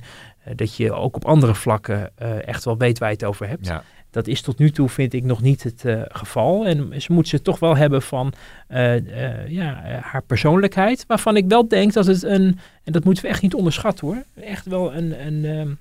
dat 0.56 0.76
je 0.76 0.93
ook 0.93 1.15
op 1.15 1.26
andere 1.26 1.56
vlakken 1.56 2.17
echt 2.45 2.65
wel 2.65 2.78
weet 2.78 3.00
waar 3.00 3.10
je 3.10 3.15
het 3.15 3.26
over 3.26 3.48
hebt. 3.48 3.67
Ja. 3.67 3.84
Dat 4.12 4.28
is 4.28 4.41
tot 4.41 4.58
nu 4.58 4.72
toe, 4.72 4.89
vind 4.89 5.13
ik, 5.13 5.24
nog 5.24 5.41
niet 5.41 5.63
het 5.63 5.84
uh, 5.86 6.02
geval. 6.08 6.65
En 6.65 7.02
ze 7.02 7.13
moet 7.13 7.28
ze 7.28 7.41
toch 7.41 7.60
wel 7.60 7.78
hebben 7.78 8.02
van 8.02 8.34
uh, 8.69 8.95
uh, 8.95 9.48
ja, 9.48 10.00
haar 10.02 10.24
persoonlijkheid. 10.24 11.04
Waarvan 11.08 11.36
ik 11.36 11.45
wel 11.48 11.67
denk 11.67 11.93
dat 11.93 12.06
het 12.06 12.24
een, 12.24 12.60
en 12.84 12.91
dat 12.91 13.04
moeten 13.04 13.24
we 13.24 13.30
echt 13.30 13.41
niet 13.41 13.54
onderschatten 13.54 14.08
hoor, 14.08 14.24
echt 14.36 14.65
wel 14.65 14.93
een, 14.93 15.26
een, 15.26 15.45
um, 15.45 15.78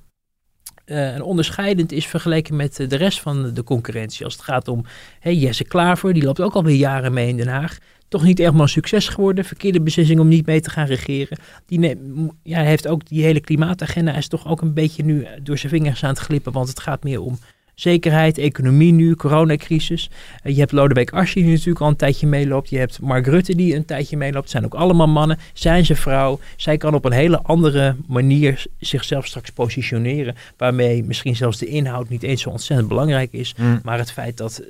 een 0.85 1.23
onderscheidend 1.23 1.93
is 1.93 2.07
vergeleken 2.07 2.57
met 2.57 2.77
de 2.77 2.97
rest 2.97 3.21
van 3.21 3.55
de 3.55 3.65
concurrentie. 3.65 4.25
Als 4.25 4.35
het 4.35 4.43
gaat 4.43 4.69
om 4.69 4.85
Jesse 5.21 5.65
Klaver, 5.65 6.13
die 6.13 6.23
loopt 6.23 6.41
ook 6.41 6.55
alweer 6.55 6.77
jaren 6.77 7.13
mee 7.13 7.29
in 7.29 7.37
Den 7.37 7.49
Haag 7.49 7.79
toch 8.09 8.23
niet 8.23 8.41
echt 8.41 8.53
maar 8.53 8.69
succes 8.69 9.09
geworden. 9.09 9.45
Verkeerde 9.45 9.81
beslissing 9.81 10.21
om 10.21 10.29
niet 10.29 10.47
mee 10.47 10.61
te 10.61 10.71
gaan 10.71 10.87
regeren. 10.87 11.39
Die 11.67 11.97
ja, 12.43 12.61
heeft 12.61 12.89
ook 12.89 13.09
die 13.09 13.25
hele 13.25 13.41
klimaatagenda 13.41 14.15
is 14.15 14.29
toch 14.29 14.47
ook 14.47 14.61
een 14.61 14.75
beetje 14.75 15.05
nu 15.05 15.27
door 15.43 15.59
zijn 15.59 15.73
vingers 15.73 16.05
aan 16.05 16.11
het 16.11 16.19
glippen. 16.19 16.53
Want 16.53 16.69
het 16.69 16.81
gaat 16.81 17.05
meer 17.05 17.21
om 17.21 17.39
zekerheid, 17.79 18.39
economie 18.39 18.93
nu, 18.93 19.15
coronacrisis. 19.15 20.11
Uh, 20.45 20.53
je 20.53 20.59
hebt 20.59 20.73
Lodewijk 20.73 21.11
Asscher 21.11 21.43
die 21.43 21.51
natuurlijk 21.51 21.81
al 21.81 21.89
een 21.89 21.97
tijdje 21.97 22.27
meeloopt. 22.27 22.71
Je 22.71 22.79
hebt 22.79 23.01
Mark 23.01 23.27
Rutte 23.27 23.55
die 23.55 23.75
een 23.75 23.85
tijdje 23.85 24.17
meeloopt. 24.17 24.43
Het 24.43 24.51
zijn 24.51 24.65
ook 24.65 24.75
allemaal 24.75 25.09
mannen. 25.09 25.39
Zijn 25.53 25.85
ze 25.85 25.95
vrouw? 25.95 26.41
Zij 26.57 26.77
kan 26.77 26.95
op 26.95 27.05
een 27.05 27.13
hele 27.13 27.43
andere 27.43 27.97
manier 28.07 28.67
zichzelf 28.79 29.27
straks 29.27 29.51
positioneren. 29.51 30.35
Waarmee 30.57 31.05
misschien 31.05 31.37
zelfs 31.37 31.59
de 31.59 31.67
inhoud 31.67 32.09
niet 32.09 32.23
eens 32.23 32.43
zo 32.43 32.51
ontzettend 32.51 32.89
belangrijk 32.89 33.33
is. 33.33 33.55
Mm. 33.57 33.81
Maar 33.83 33.99
het 33.99 34.13
feit 34.13 34.37
dat 34.37 34.63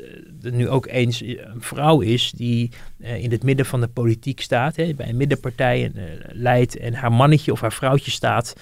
er 0.43 0.53
nu 0.53 0.69
ook 0.69 0.87
eens 0.87 1.21
een 1.21 1.39
vrouw 1.59 2.01
is 2.01 2.33
die 2.37 2.71
uh, 2.99 3.23
in 3.23 3.31
het 3.31 3.43
midden 3.43 3.67
van 3.67 3.81
de 3.81 3.89
politiek 3.89 4.41
staat. 4.41 4.77
Hè, 4.77 4.95
bij 4.95 5.09
een 5.09 5.17
middenpartij 5.17 5.93
leidt 6.33 6.77
en 6.77 6.95
haar 6.95 7.13
mannetje 7.13 7.53
of 7.53 7.61
haar 7.61 7.73
vrouwtje 7.73 8.11
staat. 8.11 8.55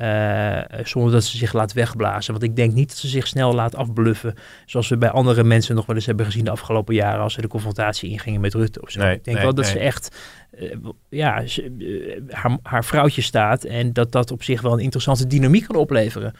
Uh, 0.00 0.60
zonder 0.84 1.12
dat 1.12 1.24
ze 1.24 1.36
zich 1.36 1.52
laat 1.52 1.72
wegblazen. 1.72 2.32
Want 2.32 2.44
ik 2.44 2.56
denk 2.56 2.72
niet 2.72 2.88
dat 2.88 2.98
ze 2.98 3.08
zich 3.08 3.26
snel 3.26 3.54
laat 3.54 3.74
afbluffen. 3.74 4.34
Zoals 4.66 4.88
we 4.88 4.96
bij 4.96 5.10
andere 5.10 5.44
mensen 5.44 5.74
nog 5.74 5.86
wel 5.86 5.96
eens 5.96 6.06
hebben 6.06 6.26
gezien 6.26 6.44
de 6.44 6.50
afgelopen 6.50 6.94
jaren. 6.94 7.20
als 7.20 7.34
ze 7.34 7.40
de 7.40 7.48
confrontatie 7.48 8.10
ingingen 8.10 8.40
met 8.40 8.54
Rutte 8.54 8.82
of 8.82 8.90
zo. 8.90 9.00
Nee, 9.00 9.14
ik 9.14 9.24
denk 9.24 9.36
nee, 9.36 9.46
wel 9.46 9.54
dat 9.54 9.64
nee. 9.64 9.74
ze 9.74 9.78
echt. 9.78 10.16
Uh, 10.58 10.74
ja, 11.08 11.46
ze, 11.46 11.70
uh, 11.78 12.34
haar, 12.34 12.58
haar, 12.62 12.84
vrouwtje 12.84 13.22
staat. 13.22 13.64
En 13.64 13.92
dat 13.92 14.12
dat 14.12 14.30
op 14.30 14.42
zich 14.42 14.60
wel 14.60 14.72
een 14.72 14.78
interessante 14.78 15.26
dynamiek 15.26 15.66
kan 15.66 15.76
opleveren. 15.76 16.34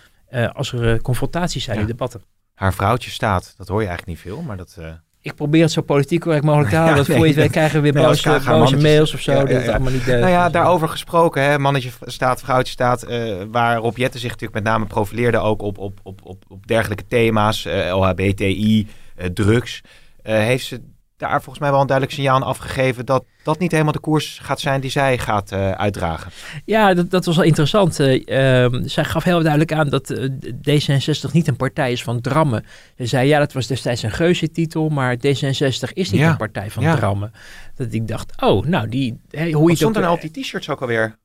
als 0.53 0.73
er 0.73 1.01
confrontaties 1.01 1.65
zijn 1.65 1.77
ja. 1.77 1.83
in 1.83 1.89
debatten. 1.89 2.23
Haar 2.55 2.75
vrouwtje 2.75 3.11
staat, 3.11 3.55
dat 3.57 3.69
hoor 3.69 3.81
je 3.81 3.87
eigenlijk 3.89 4.19
niet 4.19 4.33
veel. 4.33 4.43
Maar 4.43 4.57
dat. 4.57 4.79
Ik 5.23 5.35
probeer 5.35 5.63
het 5.63 5.73
zo 5.73 5.83
politiek 5.83 6.21
correct 6.21 6.45
mogelijk 6.45 6.71
te 6.71 6.77
houden. 6.77 6.97
Ja, 6.99 7.05
want 7.05 7.19
voor 7.19 7.27
nee, 7.27 7.43
het 7.43 7.51
krijgen 7.53 7.77
we 7.77 7.83
weer 7.83 7.93
nee, 7.93 8.05
boze, 8.05 8.41
mannetjes. 8.45 8.83
mails 8.83 9.15
of 9.15 9.21
zo. 9.21 9.33
Ja, 9.33 9.45
Dat 9.45 9.65
ja. 9.65 9.71
allemaal 9.71 9.93
niet 9.93 10.05
deugt. 10.05 10.21
Nou 10.21 10.33
ja, 10.33 10.49
daarover 10.49 10.89
gesproken, 10.89 11.43
hè, 11.43 11.59
mannetje 11.59 11.91
staat, 12.05 12.41
vrouwtje 12.41 12.73
staat, 12.73 13.03
eh, 13.03 13.35
waar 13.51 13.77
Rob 13.77 13.97
Jetten 13.97 14.21
zich 14.21 14.31
natuurlijk 14.31 14.65
met 14.65 14.73
name 14.73 14.87
profileerde 14.87 15.39
ook 15.39 15.63
op, 15.63 15.79
op, 15.79 16.01
op, 16.03 16.21
op, 16.23 16.45
op 16.49 16.67
dergelijke 16.67 17.07
thema's, 17.09 17.65
eh, 17.65 17.97
LHBTI, 17.97 18.87
eh, 19.17 19.27
drugs, 19.27 19.81
eh, 20.23 20.35
heeft 20.37 20.67
ze 20.67 20.81
daar 21.23 21.43
volgens 21.43 21.59
mij 21.59 21.71
wel 21.71 21.81
een 21.81 21.87
duidelijk 21.87 22.17
signaal 22.17 22.37
aan 22.37 22.43
afgegeven 22.43 23.07
dat 23.07 23.25
dat 23.43 23.59
niet 23.59 23.71
helemaal 23.71 23.93
de 23.93 23.99
koers 23.99 24.39
gaat 24.43 24.61
zijn 24.61 24.81
die 24.81 24.91
zij 24.91 25.19
gaat 25.19 25.53
eh, 25.53 25.71
uitdragen. 25.71 26.31
Ja, 26.65 26.95
dat, 26.95 27.11
dat 27.11 27.25
was 27.25 27.37
wel 27.37 27.45
interessant. 27.45 28.01
Eh, 28.01 28.63
ehm, 28.65 28.87
zij 28.87 29.05
gaf 29.05 29.25
heel 29.25 29.41
duidelijk 29.41 29.73
aan 29.73 29.89
dat 29.89 30.11
eh, 30.11 30.29
D66 30.51 31.33
niet 31.33 31.49
een 31.49 31.57
partij 31.57 31.93
is 31.93 32.03
van 32.03 32.21
drammen. 32.21 32.65
Ze 32.97 33.07
zei, 33.07 33.29
ja, 33.29 33.39
dat 33.39 33.53
was 33.53 33.67
destijds 33.67 34.03
een 34.03 34.11
geuzetitel, 34.11 34.89
maar 34.89 35.17
D66 35.17 35.93
is 35.93 36.11
niet 36.11 36.21
Ja, 36.21 36.31
een 36.31 36.37
partij 36.37 36.71
van 36.71 36.83
ja. 36.83 36.97
drammen. 36.97 37.33
Dat 37.75 37.93
ik 37.93 38.09
dacht, 38.09 38.43
oh, 38.43 38.65
nou, 38.67 38.89
die, 38.89 39.21
hoe 39.31 39.43
je 39.47 39.53
Wat 39.53 39.69
het 39.69 39.77
stond 39.79 39.97
er 39.97 40.03
nou 40.03 40.15
op 40.15 40.21
die 40.21 40.31
t-shirts 40.31 40.69
ook 40.69 40.81
alweer? 40.81 41.19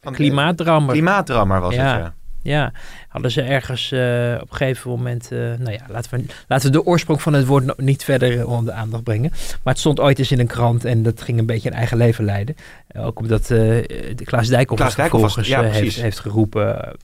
Van 0.00 0.12
Klimaatdrammer. 0.12 0.92
Klimaatdrammer 0.92 1.60
was 1.60 1.74
Ja. 1.74 1.92
het, 1.92 2.02
ja. 2.02 2.14
Ja, 2.42 2.72
hadden 3.08 3.30
ze 3.30 3.42
ergens 3.42 3.92
eh, 3.92 4.34
op 4.40 4.50
een 4.50 4.56
gegeven 4.56 4.90
moment... 4.90 5.32
eh, 5.32 5.38
nou 5.38 5.72
ja, 5.72 5.80
laten 5.88 6.10
we, 6.10 6.24
laten 6.48 6.66
we 6.66 6.76
de 6.76 6.84
oorsprong 6.84 7.22
van 7.22 7.32
het 7.32 7.46
woord 7.46 7.80
niet 7.80 8.04
verder 8.04 8.38
eh, 8.38 8.48
onder 8.48 8.64
de 8.64 8.80
aandacht 8.80 9.02
brengen. 9.02 9.30
Maar 9.30 9.72
het 9.72 9.78
stond 9.78 10.00
ooit 10.00 10.18
eens 10.18 10.32
in 10.32 10.40
een 10.40 10.46
krant 10.46 10.84
en 10.84 11.02
dat 11.02 11.22
ging 11.22 11.38
een 11.38 11.46
beetje 11.46 11.70
een 11.70 11.76
eigen 11.76 11.96
leven 11.96 12.24
leiden. 12.24 12.54
Ook 12.96 13.18
omdat 13.18 13.40
eh 13.40 13.48
de 13.48 14.24
Klaas 14.24 14.48
Dijkhoff 14.48 14.94
vervolgens 14.94 15.48
ja, 15.48 15.62
heeft, 15.62 16.00
heeft 16.00 16.18
geroepen. 16.18 16.96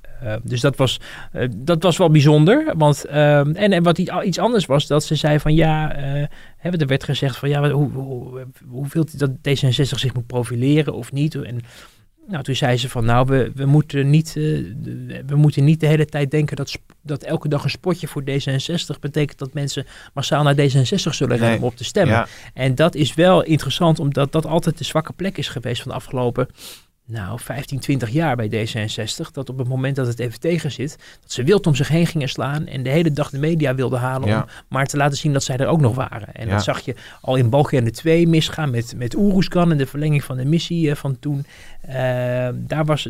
Dus 0.42 0.61
dat 0.61 0.77
was, 0.77 1.01
dat 1.57 1.83
was 1.83 1.97
wel 1.97 2.11
bijzonder. 2.11 2.73
Want, 2.77 3.05
ehm, 3.05 3.51
en, 3.55 3.73
en 3.73 3.83
wat 3.83 3.99
iets 3.99 4.38
anders 4.38 4.66
was, 4.66 4.87
dat 4.87 5.05
ze 5.05 5.14
zei 5.14 5.40
van 5.40 5.55
ja... 5.55 5.92
hè, 6.57 6.70
er 6.70 6.87
werd 6.87 7.05
gezegd 7.05 7.37
van 7.37 7.49
ja, 7.49 7.70
hoe, 7.70 7.90
hoe, 7.90 8.47
hoe 8.68 8.87
dat 9.16 9.31
D66 9.31 9.99
zich 9.99 10.14
moet 10.14 10.27
profileren 10.27 10.94
of 10.94 11.12
niet? 11.12 11.35
En 11.35 11.61
nou, 12.29 12.43
toen 12.43 12.55
zei 12.55 12.77
ze 12.77 12.89
van, 12.89 13.05
nou, 13.05 13.27
we, 13.27 13.51
we, 13.55 13.65
moeten, 13.67 14.11
niet, 14.11 14.29
eh, 14.29 14.35
de- 14.35 15.23
we 15.27 15.37
moeten 15.37 15.65
niet 15.65 15.81
de 15.81 15.87
hele 15.87 16.07
tijd 16.07 16.31
denken 16.31 16.57
dat, 16.57 16.79
dat 17.03 17.23
elke 17.23 17.49
dag 17.49 17.65
een 17.65 17.71
spotje 17.71 18.07
voor 18.09 18.23
D66 18.23 18.99
betekent 19.01 19.39
dat 19.39 19.53
mensen 19.55 19.87
massaal 20.15 20.43
naar 20.43 20.55
D66 20.55 20.95
zullen 20.95 21.37
rennen 21.37 21.49
Nee. 21.49 21.59
om 21.59 21.65
op 21.65 21.77
te 21.77 21.85
stemmen. 21.85 22.15
Ja. 22.15 22.27
En 22.55 22.75
dat 22.75 22.95
is 22.95 23.15
wel 23.15 23.43
interessant, 23.43 23.99
omdat 23.99 24.33
dat 24.33 24.47
altijd 24.47 24.79
de 24.79 24.85
zwakke 24.85 25.13
plek 25.13 25.39
is 25.39 25.49
geweest 25.49 25.83
van 25.83 25.91
de 25.91 25.97
afgelopen, 25.97 26.49
nou, 27.07 27.38
15, 27.40 27.79
20 27.81 28.09
jaar 28.09 28.37
bij 28.37 28.49
D66. 28.49 29.31
Dat 29.33 29.49
op 29.49 29.59
het 29.59 29.69
moment 29.69 29.97
dat 29.97 30.07
het 30.07 30.19
even 30.19 30.40
tegen 30.40 30.73
zit, 30.73 30.97
dat 31.21 31.33
ze 31.33 31.43
wild 31.45 31.67
om 31.67 31.75
zich 31.75 31.88
heen 31.88 32.07
gingen 32.07 32.29
slaan 32.29 32.67
en 32.67 32.83
de 32.83 32.90
hele 32.90 33.12
dag 33.12 33.31
de 33.31 33.38
media 33.38 33.75
wilden 33.75 33.99
halen 33.99 34.29
Ja. 34.29 34.40
om 34.40 34.49
maar 34.69 34.87
te 34.87 34.97
laten 34.97 35.17
zien 35.19 35.33
dat 35.33 35.43
zij 35.45 35.57
er 35.57 35.67
ook 35.67 35.81
nog 35.81 35.95
waren. 35.95 36.35
En 36.35 36.47
Ja. 36.47 36.53
dat 36.55 36.64
zag 36.64 36.81
je 36.81 36.95
al 37.21 37.37
in 37.37 37.51
Balkenende 37.51 37.90
2 37.90 38.27
misgaan 38.29 38.71
met, 38.71 38.95
met 38.97 39.14
Oeroeskan 39.17 39.71
en 39.71 39.79
de 39.79 39.87
verlenging 39.87 40.25
van 40.25 40.37
de 40.37 40.45
missie 40.45 40.90
eh, 40.90 40.97
van 40.97 41.19
toen. 41.19 41.47
Eh, 41.81 42.49
daar 42.55 42.85
was, 42.85 43.09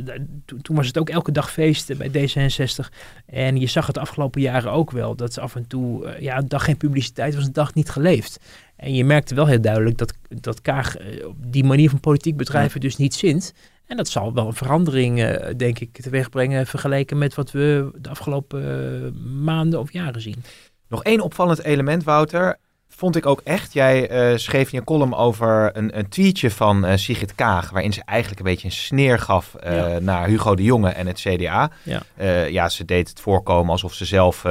toen- 0.62 0.76
was 0.76 0.86
het 0.86 0.98
ook 0.98 1.08
elke 1.10 1.32
dag 1.32 1.52
feest 1.52 1.90
eh, 1.90 1.96
bij 1.96 2.08
D66. 2.28 2.88
En 3.26 3.60
je 3.60 3.66
zag 3.66 3.86
het 3.86 3.94
de 3.94 4.00
afgelopen 4.00 4.40
jaren 4.40 4.72
ook 4.72 4.90
wel. 4.90 5.14
Dat 5.16 5.32
ze 5.32 5.40
af 5.40 5.56
en 5.56 5.66
toe, 5.66 6.06
eh, 6.06 6.22
ja, 6.22 6.36
een 6.38 6.48
dag 6.48 6.64
geen 6.64 6.76
publiciteit 6.76 7.34
was 7.34 7.44
een 7.46 7.52
dag 7.52 7.74
niet 7.74 7.90
geleefd. 7.90 8.40
En 8.76 8.94
je 8.94 9.04
merkte 9.04 9.34
wel 9.34 9.46
heel 9.46 9.60
duidelijk 9.60 9.98
dat, 9.98 10.12
dat 10.28 10.60
Kaag 10.60 10.96
die 11.36 11.64
manier 11.64 11.90
van 11.90 12.00
politiek 12.00 12.36
bedrijven 12.36 12.80
dus 12.80 12.96
niet 12.96 13.14
zint. 13.14 13.52
En 13.86 13.96
dat 13.96 14.08
zal 14.08 14.34
wel 14.34 14.46
een 14.46 14.54
verandering, 14.54 15.22
eh, 15.22 15.54
denk 15.56 15.78
ik, 15.78 15.92
teweeg 16.00 16.28
brengen 16.30 16.66
vergeleken 16.66 17.18
met 17.18 17.34
wat 17.34 17.50
we 17.50 17.90
de 17.98 18.08
afgelopen 18.08 18.62
eh, 18.62 19.20
maanden 19.42 19.80
of 19.80 19.92
jaren 19.92 20.20
zien. 20.20 20.44
Nog 20.88 21.02
één 21.02 21.20
opvallend 21.20 21.62
element, 21.62 22.04
Wouter. 22.04 22.56
Vond 22.88 23.16
ik 23.16 23.26
ook 23.26 23.40
echt. 23.44 23.72
Jij 23.72 24.08
eh, 24.08 24.36
schreef 24.38 24.72
in 24.72 24.78
je 24.78 24.84
column 24.84 25.14
over 25.14 25.76
een, 25.76 25.98
een 25.98 26.08
tweetje 26.08 26.50
van 26.50 26.98
Sigrid 26.98 27.34
Kaag. 27.34 27.70
Waarin 27.70 27.92
ze 27.92 28.02
eigenlijk 28.04 28.40
een 28.40 28.46
beetje 28.46 28.66
een 28.66 28.72
sneer 28.74 29.18
gaf 29.18 29.54
Ja. 29.64 29.98
naar 29.98 30.26
Hugo 30.28 30.54
de 30.54 30.62
Jonge 30.62 30.88
en 30.90 31.06
het 31.06 31.20
CDA. 31.20 31.70
Ja. 31.82 32.02
Ja, 32.46 32.68
ze 32.68 32.84
deed 32.84 33.08
het 33.08 33.20
voorkomen 33.20 33.70
alsof 33.70 33.94
ze 33.94 34.04
zelf 34.04 34.44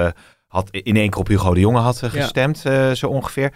had, 0.48 0.69
in 0.72 0.96
één 0.96 1.10
keer 1.10 1.19
op 1.19 1.28
Hugo 1.28 1.54
de 1.54 1.60
Jonge 1.60 1.80
had 1.80 2.00
Ja. 2.00 2.10
gestemd, 2.10 2.65
eh, 2.65 2.91
zo 2.91 3.08
ongeveer. 3.08 3.54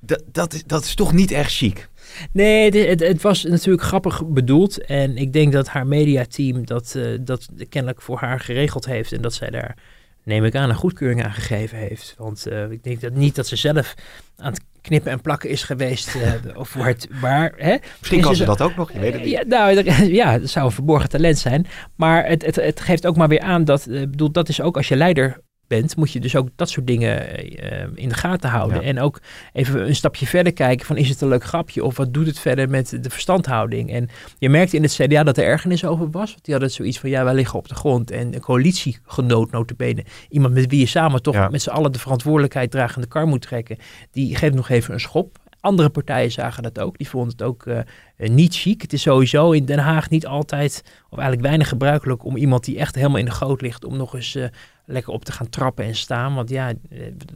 Dat, 0.00 0.22
dat, 0.32 0.52
is, 0.52 0.64
dat 0.64 0.84
is 0.84 0.94
toch 0.94 1.12
niet 1.12 1.30
echt 1.30 1.52
chic. 1.52 1.88
Nee, 2.32 2.64
het, 2.64 2.88
het, 2.88 3.00
het 3.00 3.22
was 3.22 3.44
natuurlijk 3.44 3.82
grappig 3.84 4.26
bedoeld. 4.26 4.84
En 4.84 5.16
ik 5.16 5.32
denk 5.32 5.52
dat 5.52 5.68
haar 5.68 5.86
mediateam 5.86 6.66
dat, 6.66 6.94
eh, 6.96 7.04
dat 7.20 7.48
kennelijk 7.68 8.02
voor 8.02 8.18
haar 8.18 8.40
geregeld 8.40 8.84
heeft. 8.86 9.12
En 9.12 9.22
dat 9.22 9.34
zij 9.34 9.50
daar, 9.50 9.76
neem 10.24 10.44
ik 10.44 10.54
aan, 10.54 10.68
een 10.68 10.74
goedkeuring 10.74 11.24
aan 11.24 11.32
gegeven 11.32 11.78
heeft. 11.78 12.14
Want 12.18 12.46
eh, 12.46 12.70
ik 12.70 12.84
denk 12.84 13.00
dat 13.00 13.12
niet 13.14 13.34
dat 13.34 13.46
ze 13.46 13.56
zelf 13.56 13.94
aan 14.36 14.52
het 14.52 14.60
knippen 14.80 15.12
en 15.12 15.20
plakken 15.20 15.50
is 15.50 15.62
geweest. 15.62 16.14
eh, 16.14 16.56
of 16.60 16.68
voor 16.68 16.86
het, 16.86 17.08
maar, 17.20 17.52
hè? 17.56 17.76
Misschien 17.98 18.18
Is 18.18 18.24
kan 18.24 18.36
ze 18.36 18.44
dat 18.44 18.60
ook 18.60 18.76
nog, 18.76 18.92
je 18.92 18.98
weet 18.98 19.12
het 19.12 19.22
niet. 19.22 19.30
Ja, 19.30 19.42
nou, 19.46 19.76
er- 19.76 20.04
ja, 20.22 20.38
dat 20.38 20.48
zou 20.50 20.66
een 20.66 20.72
verborgen 20.72 21.08
talent 21.08 21.38
zijn. 21.38 21.66
Maar 21.96 22.26
het, 22.26 22.44
het, 22.46 22.56
het 22.56 22.80
geeft 22.80 23.06
ook 23.06 23.16
maar 23.16 23.28
weer 23.28 23.40
aan 23.40 23.64
dat, 23.64 23.86
bedoel, 23.88 24.30
dat 24.32 24.48
is 24.48 24.60
ook 24.60 24.76
als 24.76 24.88
je 24.88 24.96
leider 24.96 25.40
bent, 25.66 25.96
moet 25.96 26.12
je 26.12 26.20
dus 26.20 26.36
ook 26.36 26.48
dat 26.56 26.68
soort 26.70 26.86
dingen 26.86 27.36
eh, 27.36 27.86
in 27.94 28.08
de 28.08 28.14
gaten 28.14 28.50
houden. 28.50 28.80
Ja. 28.80 28.86
En 28.86 29.00
ook 29.00 29.20
even 29.52 29.86
een 29.86 29.94
stapje 29.96 30.26
verder 30.26 30.52
kijken 30.52 30.86
van 30.86 30.96
is 30.96 31.08
het 31.08 31.20
een 31.20 31.28
leuk 31.28 31.44
grapje 31.44 31.84
of 31.84 31.96
wat 31.96 32.14
doet 32.14 32.26
het 32.26 32.38
verder 32.38 32.70
met 32.70 32.98
de 33.00 33.10
verstandhouding. 33.10 33.92
En 33.92 34.08
je 34.38 34.48
merkte 34.48 34.76
in 34.76 34.82
het 34.82 34.92
CDA 34.94 35.22
dat 35.22 35.38
er 35.38 35.44
ergernis 35.44 35.84
over 35.84 36.10
was. 36.10 36.30
Want 36.30 36.44
die 36.44 36.54
hadden 36.54 36.72
zoiets 36.72 37.00
van 37.00 37.10
ja, 37.10 37.24
wij 37.24 37.34
liggen 37.34 37.58
op 37.58 37.68
de 37.68 37.74
grond 37.74 38.10
en 38.10 38.34
een 38.34 38.40
coalitiegenoot 38.40 39.50
notabene. 39.50 40.04
Iemand 40.28 40.54
met 40.54 40.70
wie 40.70 40.80
je 40.80 40.86
samen 40.86 41.22
toch 41.22 41.34
Ja. 41.34 41.48
met 41.48 41.62
z'n 41.62 41.70
allen 41.70 41.92
de 41.92 41.98
verantwoordelijkheid 41.98 42.70
dragen 42.70 43.00
de 43.00 43.08
kar 43.08 43.26
moet 43.26 43.42
trekken. 43.42 43.76
Die 44.10 44.36
geeft 44.36 44.54
nog 44.54 44.68
even 44.68 44.94
een 44.94 45.00
schop. 45.00 45.38
Andere 45.64 45.88
partijen 45.88 46.32
zagen 46.32 46.62
dat 46.62 46.78
ook. 46.78 46.98
Die 46.98 47.08
vonden 47.08 47.30
het 47.30 47.42
ook 47.42 47.66
eh, 47.66 47.78
eh, 48.16 48.30
niet 48.30 48.56
chic. 48.56 48.82
Het 48.82 48.92
is 48.92 49.02
sowieso 49.02 49.50
in 49.50 49.64
Den 49.64 49.78
Haag 49.78 50.10
niet 50.10 50.26
altijd, 50.26 50.82
of 51.08 51.18
eigenlijk 51.18 51.46
weinig 51.46 51.68
gebruikelijk 51.68 52.24
om 52.24 52.36
iemand 52.36 52.64
die 52.64 52.78
echt 52.78 52.94
helemaal 52.94 53.18
in 53.18 53.24
de 53.24 53.30
goot 53.30 53.60
ligt, 53.60 53.84
om 53.84 53.96
nog 53.96 54.14
eens 54.14 54.34
eh, 54.34 54.44
lekker 54.86 55.12
op 55.12 55.24
te 55.24 55.32
gaan 55.32 55.48
trappen 55.48 55.84
en 55.84 55.94
staan. 55.94 56.34
Want 56.34 56.50
ja, 56.50 56.72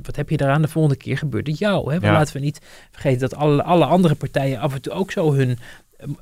wat 0.02 0.16
heb 0.16 0.30
je 0.30 0.36
daaraan? 0.36 0.62
De 0.62 0.68
volgende 0.68 0.96
keer 0.96 1.18
gebeurt 1.18 1.46
het 1.46 1.58
jou. 1.58 1.92
Hè? 1.92 2.06
Ja. 2.06 2.12
laten 2.12 2.34
we 2.34 2.40
niet 2.40 2.60
vergeten 2.90 3.20
dat 3.20 3.34
alle, 3.34 3.62
alle 3.62 3.84
andere 3.84 4.14
partijen 4.14 4.60
af 4.60 4.74
en 4.74 4.82
toe 4.82 4.92
ook 4.92 5.10
zo 5.10 5.32
hun 5.32 5.58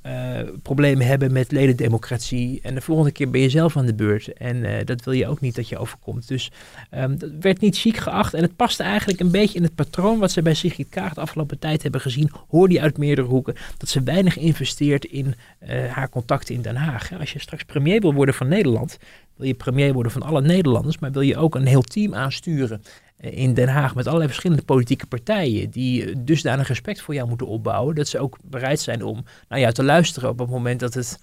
eh, 0.03 0.39
problemen 0.63 1.07
hebben 1.07 1.33
met 1.33 1.53
ledendemocratie. 1.53 2.61
En 2.63 2.75
de 2.75 2.81
volgende 2.81 3.11
keer 3.11 3.31
ben 3.31 3.41
je 3.41 3.49
zelf 3.49 3.77
aan 3.77 3.87
de 3.87 3.95
beurt. 3.95 4.33
En 4.33 4.65
eh, 4.65 4.85
dat 4.85 5.05
wil 5.05 5.13
je 5.13 5.27
ook 5.27 5.41
niet 5.41 5.55
dat 5.55 5.69
je 5.69 5.79
overkomt. 5.79 6.29
Dus 6.29 6.51
ehm, 6.91 7.17
dat 7.17 7.31
werd 7.41 7.61
niet 7.61 7.79
chic 7.79 7.97
geacht. 7.97 8.35
En 8.35 8.43
het 8.43 8.57
paste 8.57 8.83
eigenlijk 8.83 9.21
een 9.21 9.31
beetje 9.31 9.59
in 9.59 9.63
het 9.63 9.75
patroon 9.75 10.19
wat 10.19 10.31
ze 10.31 10.43
bij 10.43 10.55
Sigrid 10.55 10.89
Kaag 10.89 11.15
de 11.15 11.21
afgelopen 11.21 11.59
tijd 11.59 11.83
hebben 11.83 12.01
gezien. 12.01 12.31
Hoorde 12.49 12.75
je 12.75 12.81
uit 12.81 12.99
meerdere 12.99 13.29
hoeken. 13.29 13.55
Dat 13.77 13.89
ze 13.89 14.03
weinig 14.03 14.37
investeert 14.37 15.05
in 15.05 15.35
eh, 15.59 15.87
haar 15.87 16.09
contacten 16.09 16.55
in 16.55 16.63
Den 16.63 16.77
Haag. 16.77 17.19
Als 17.19 17.33
je 17.33 17.39
straks 17.39 17.65
premier 17.65 18.01
wil 18.01 18.15
worden 18.15 18.35
van 18.35 18.49
Nederland, 18.49 18.99
wil 19.37 19.47
je 19.47 19.55
premier 19.55 19.93
worden 19.93 20.13
van 20.13 20.23
alle 20.23 20.43
Nederlanders, 20.43 20.99
maar 20.99 21.13
wil 21.13 21.23
je 21.23 21.37
ook 21.37 21.55
een 21.55 21.67
heel 21.67 21.83
team 21.83 22.15
aansturen 22.15 22.83
in 23.21 23.55
Den 23.55 23.69
Haag 23.69 23.95
met 23.95 24.07
allerlei 24.07 24.29
verschillende 24.29 24.65
politieke 24.65 25.07
partijen 25.07 25.71
die 25.71 26.05
eh, 26.05 26.15
dusdanig 26.19 26.69
respect 26.69 27.01
voor 27.01 27.15
jou 27.15 27.29
moeten 27.29 27.47
opbouwen, 27.47 27.95
dat 27.95 28.09
ze 28.09 28.19
ook 28.19 28.39
bereid 28.45 28.81
zijn 28.81 29.05
om 29.05 29.25
naar 29.49 29.61
jou 29.61 29.73
te 29.73 29.85
luisteren 29.85 30.29
op 30.29 30.39
het 30.39 30.51
moment 30.51 30.81
dat 30.81 30.95
het 30.95 31.19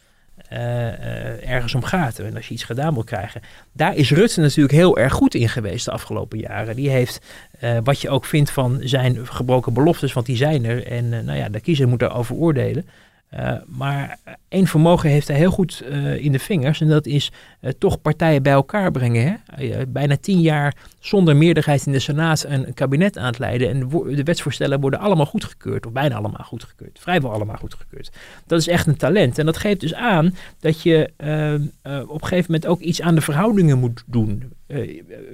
eh, 0.47 0.88
eh, 0.88 1.49
ergens 1.49 1.75
om 1.75 1.84
gaat 1.84 2.19
en 2.19 2.36
als 2.36 2.47
je 2.47 2.53
iets 2.53 2.63
gedaan 2.63 2.93
wil 2.93 3.03
krijgen. 3.03 3.41
Daar 3.71 3.95
is 3.95 4.12
Rutte 4.12 4.41
natuurlijk 4.41 4.73
heel 4.73 4.97
erg 4.97 5.13
goed 5.13 5.36
in 5.36 5.49
geweest 5.49 5.86
de 5.86 5.91
afgelopen 5.91 6.39
jaren. 6.39 6.75
Die 6.75 6.89
heeft, 6.89 7.19
eh, 7.60 7.77
wat 7.84 8.01
je 8.01 8.10
ook 8.10 8.25
vindt 8.25 8.51
van 8.51 8.79
zijn 8.84 9.27
gebroken 9.27 9.73
beloftes, 9.73 10.13
want 10.13 10.25
die 10.25 10.36
zijn 10.36 10.65
er 10.65 10.88
en 10.88 11.13
eh, 11.13 11.19
nou 11.19 11.38
ja, 11.38 11.49
de 11.49 11.60
kiezer 11.60 11.88
moet 11.88 11.99
daarover 11.99 12.36
oordelen. 12.36 12.88
Eh, 13.33 13.53
maar 13.67 14.17
één 14.47 14.67
vermogen 14.67 15.09
heeft 15.09 15.27
hij 15.27 15.37
heel 15.37 15.51
goed 15.51 15.83
eh, 15.89 16.15
in 16.15 16.31
de 16.31 16.39
vingers. 16.39 16.81
En 16.81 16.87
dat 16.87 17.05
is 17.05 17.31
eh, 17.59 17.71
toch 17.77 18.01
partijen 18.01 18.43
bij 18.43 18.53
elkaar 18.53 18.91
brengen. 18.91 19.41
Hè? 19.55 19.85
Bijna 19.87 20.17
tien 20.17 20.41
jaar 20.41 20.75
zonder 20.99 21.35
meerderheid 21.35 21.85
in 21.85 21.91
de 21.91 21.99
Senaat 21.99 22.45
een 22.47 22.73
kabinet 22.73 23.17
aan 23.17 23.25
het 23.25 23.39
leiden. 23.39 23.69
En 23.69 23.89
de, 24.15 24.23
wetsvoorstellen 24.23 24.79
worden 24.79 24.99
allemaal 24.99 25.25
goedgekeurd. 25.25 25.85
Of 25.85 25.91
bijna 25.91 26.15
allemaal 26.15 26.45
goedgekeurd. 26.45 26.99
Vrijwel 26.99 27.31
allemaal 27.31 27.55
goedgekeurd. 27.55 28.11
Dat 28.47 28.59
is 28.59 28.67
echt 28.67 28.87
een 28.87 28.97
talent. 28.97 29.37
En 29.37 29.45
dat 29.45 29.57
geeft 29.57 29.79
dus 29.79 29.93
aan 29.93 30.35
dat 30.59 30.81
je 30.81 31.09
eh, 31.17 31.53
eh, 31.53 31.61
op 32.07 32.21
een 32.21 32.27
gegeven 32.27 32.51
moment 32.51 32.67
ook 32.67 32.79
iets 32.79 33.01
aan 33.01 33.15
de 33.15 33.21
verhoudingen 33.21 33.79
moet 33.79 34.03
doen. 34.05 34.53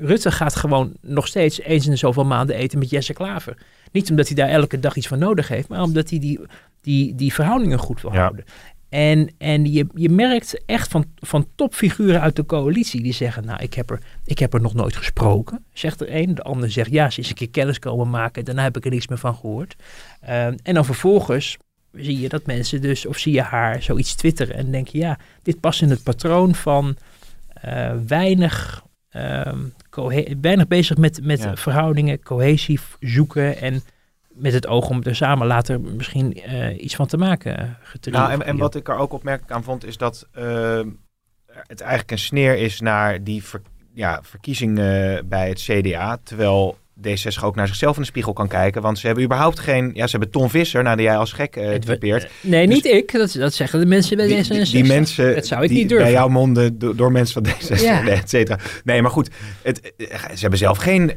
Rutte 0.01 0.31
gaat 0.31 0.55
gewoon 0.55 0.93
nog 1.01 1.27
steeds 1.27 1.61
eens 1.61 1.85
in 1.85 1.91
de 1.91 1.97
zoveel 1.97 2.25
maanden 2.25 2.55
eten 2.55 2.79
met 2.79 2.89
Jesse 2.89 3.13
Klaver. 3.13 3.57
Niet 3.91 4.09
omdat 4.09 4.27
hij 4.27 4.35
daar 4.35 4.49
elke 4.49 4.79
dag 4.79 4.95
iets 4.95 5.07
van 5.07 5.19
nodig 5.19 5.47
heeft, 5.47 5.67
maar 5.67 5.81
omdat 5.81 6.09
hij 6.09 6.19
die, 6.19 6.39
die, 6.81 7.15
die 7.15 7.33
verhoudingen 7.33 7.79
goed 7.79 8.01
wil 8.01 8.13
Ja. 8.13 8.19
houden. 8.19 8.45
En, 8.89 9.29
en 9.37 9.71
je, 9.71 9.87
je 9.93 10.09
merkt 10.09 10.61
echt 10.65 10.87
van, 10.91 11.05
van 11.15 11.47
topfiguren 11.55 12.21
uit 12.21 12.35
de 12.35 12.45
coalitie 12.45 13.01
die 13.03 13.13
zeggen, 13.13 13.45
nou 13.45 13.63
ik 13.63 13.73
heb, 13.73 13.89
er, 13.89 13.99
ik 14.25 14.39
heb 14.39 14.53
er 14.53 14.61
nog 14.61 14.73
nooit 14.73 14.95
gesproken, 14.95 15.63
zegt 15.73 16.01
er 16.01 16.15
een. 16.15 16.35
De 16.35 16.41
ander 16.43 16.71
zegt, 16.71 16.91
ja 16.91 17.09
ze 17.09 17.19
is 17.19 17.29
een 17.29 17.35
keer 17.35 17.49
kennis 17.49 17.79
komen 17.79 18.09
maken, 18.09 18.45
daarna 18.45 18.63
heb 18.63 18.77
ik 18.77 18.85
er 18.85 18.91
niks 18.91 19.07
meer 19.07 19.17
van 19.17 19.35
gehoord. 19.35 19.75
Ehm, 20.21 20.55
en 20.63 20.73
dan 20.73 20.85
vervolgens 20.85 21.57
zie 21.93 22.19
je 22.19 22.29
dat 22.29 22.45
mensen 22.45 22.81
dus, 22.81 23.05
of 23.05 23.17
zie 23.17 23.33
je 23.33 23.41
haar 23.41 23.81
zoiets 23.81 24.15
twitteren 24.15 24.55
en 24.55 24.71
denk 24.71 24.87
je, 24.87 24.97
ja, 24.97 25.17
dit 25.43 25.59
past 25.59 25.81
in 25.81 25.89
het 25.89 26.03
patroon 26.03 26.55
van 26.55 26.95
eh, 27.53 27.91
weinig, 28.07 28.83
ehm, 29.09 29.59
weinig 30.41 30.67
bezig 30.67 30.97
met, 30.97 31.19
met 31.23 31.39
Ja. 31.41 31.55
verhoudingen, 31.55 32.23
cohesie 32.23 32.79
zoeken 32.99 33.57
en 33.57 33.81
met 34.27 34.53
het 34.53 34.67
oog 34.67 34.89
om 34.89 35.03
er 35.03 35.15
samen 35.15 35.47
later 35.47 35.81
misschien 35.81 36.33
eh, 36.33 36.83
iets 36.83 36.95
van 36.95 37.07
te 37.07 37.17
maken. 37.17 37.57
eh, 37.57 37.69
getrild. 37.81 38.17
Nou, 38.17 38.31
en, 38.31 38.43
en 38.43 38.57
wat 38.57 38.75
ik 38.75 38.87
er 38.89 38.95
ook 38.97 39.13
opmerkelijk 39.13 39.51
aan 39.53 39.63
vond, 39.63 39.85
is 39.85 39.97
dat 39.97 40.27
eh, 40.31 40.81
het 41.45 41.81
eigenlijk 41.81 42.11
een 42.11 42.17
sneer 42.19 42.57
is 42.57 42.79
naar 42.79 43.23
die 43.23 43.43
ver- 43.43 43.61
ja, 43.93 44.19
verkiezing 44.23 44.79
eh, 44.79 45.17
bij 45.25 45.49
het 45.49 45.59
CDA. 45.61 46.17
Terwijl 46.23 46.77
D66 47.07 47.43
ook 47.43 47.55
naar 47.55 47.67
zichzelf 47.67 47.95
in 47.95 48.01
de 48.01 48.07
spiegel 48.07 48.33
kan 48.33 48.47
kijken. 48.47 48.81
Want 48.81 48.99
ze 48.99 49.05
hebben 49.05 49.23
überhaupt 49.23 49.59
geen... 49.59 49.91
Ja, 49.93 50.05
ze 50.07 50.11
hebben 50.11 50.31
Ton 50.31 50.49
Visser, 50.49 50.83
nou, 50.83 50.95
die 50.95 51.05
jij 51.05 51.17
als 51.17 51.31
gek 51.33 51.51
typeert. 51.79 52.27
Nee, 52.41 52.67
Dus- 52.67 52.75
niet 52.75 52.85
ik. 52.85 53.11
Dat, 53.11 53.31
dat 53.39 53.53
zeggen 53.53 53.79
de 53.79 53.85
mensen 53.85 54.17
bij 54.17 54.27
Die, 54.27 54.43
D66. 54.43 54.47
die, 54.47 54.65
die 54.71 54.83
mensen 54.83 55.35
Dat 55.35 55.45
zou 55.47 55.63
ik 55.63 55.69
die 55.69 55.77
niet 55.77 55.89
durven. 55.89 56.05
bij 56.07 56.15
jouw 56.15 56.27
monden 56.27 56.79
do- 56.79 56.95
door 56.95 57.11
mensen 57.11 57.43
van 57.45 57.53
D66, 57.53 57.81
Ja. 57.83 58.01
nee, 58.01 58.13
et 58.23 58.29
cetera. 58.29 58.59
Nee, 58.83 59.01
maar 59.01 59.11
goed, 59.11 59.29
het, 59.61 59.93
eh, 59.97 60.07
ze 60.19 60.39
hebben 60.39 60.59
zelf 60.59 60.77
geen 60.77 61.11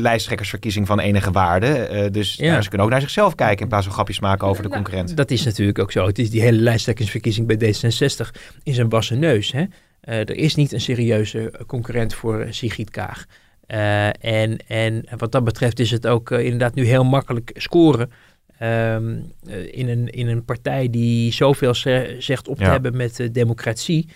lijsttrekkersverkiezing 0.00 0.86
van 0.86 1.00
enige 1.00 1.30
waarde. 1.30 2.08
dus 2.12 2.34
Ja. 2.34 2.50
nou, 2.50 2.62
ze 2.62 2.68
kunnen 2.68 2.86
ook 2.86 2.92
naar 2.92 3.00
zichzelf 3.00 3.34
kijken 3.34 3.62
in 3.62 3.68
plaats 3.68 3.84
van 3.84 3.94
grapjes 3.94 4.20
maken 4.20 4.46
over 4.46 4.62
de 4.62 4.68
Nou, 4.68 4.82
concurrent. 4.82 5.16
Dat 5.16 5.30
is 5.30 5.44
natuurlijk 5.44 5.78
ook 5.78 5.92
zo. 5.92 6.06
Het 6.06 6.18
is 6.18 6.30
die 6.30 6.40
hele 6.40 6.58
lijsttrekkersverkiezing 6.58 7.46
bij 7.46 7.56
D66 7.74 8.30
is 8.62 8.76
een 8.78 8.88
wassen 8.88 9.18
neus. 9.18 9.52
Hè? 9.52 9.64
Er 10.00 10.36
is 10.36 10.54
niet 10.54 10.72
een 10.72 10.80
serieuze 10.80 11.52
concurrent 11.66 12.14
voor 12.14 12.46
Sigrid 12.50 12.90
Kaag. 12.90 13.24
Eh, 13.66 14.06
en, 14.24 14.58
en 14.66 15.04
wat 15.16 15.32
dat 15.32 15.44
betreft 15.44 15.78
is 15.78 15.90
het 15.90 16.06
ook 16.06 16.30
eh, 16.30 16.44
inderdaad 16.44 16.74
nu 16.74 16.84
heel 16.84 17.04
makkelijk 17.04 17.50
scoren. 17.54 18.10
Ehm, 18.58 19.16
eh, 19.46 19.78
in, 19.78 19.88
een, 19.88 20.08
in 20.08 20.28
een 20.28 20.44
partij 20.44 20.90
die 20.90 21.32
zoveel 21.32 21.74
ze- 21.74 22.16
zegt 22.18 22.48
op 22.48 22.56
te 22.56 22.64
Ja. 22.64 22.70
hebben 22.70 22.96
met 22.96 23.28
democratie. 23.32 24.08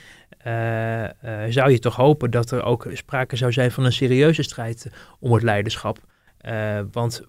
zou 1.49 1.71
je 1.71 1.79
toch 1.79 1.97
hopen 1.97 2.31
dat 2.31 2.51
er 2.51 2.63
ook 2.63 2.87
sprake 2.93 3.37
zou 3.37 3.53
zijn 3.53 3.71
van 3.71 3.85
een 3.85 3.93
serieuze 3.93 4.43
strijd 4.43 4.87
om 5.19 5.33
het 5.33 5.43
leiderschap. 5.43 5.99
Want 6.93 7.23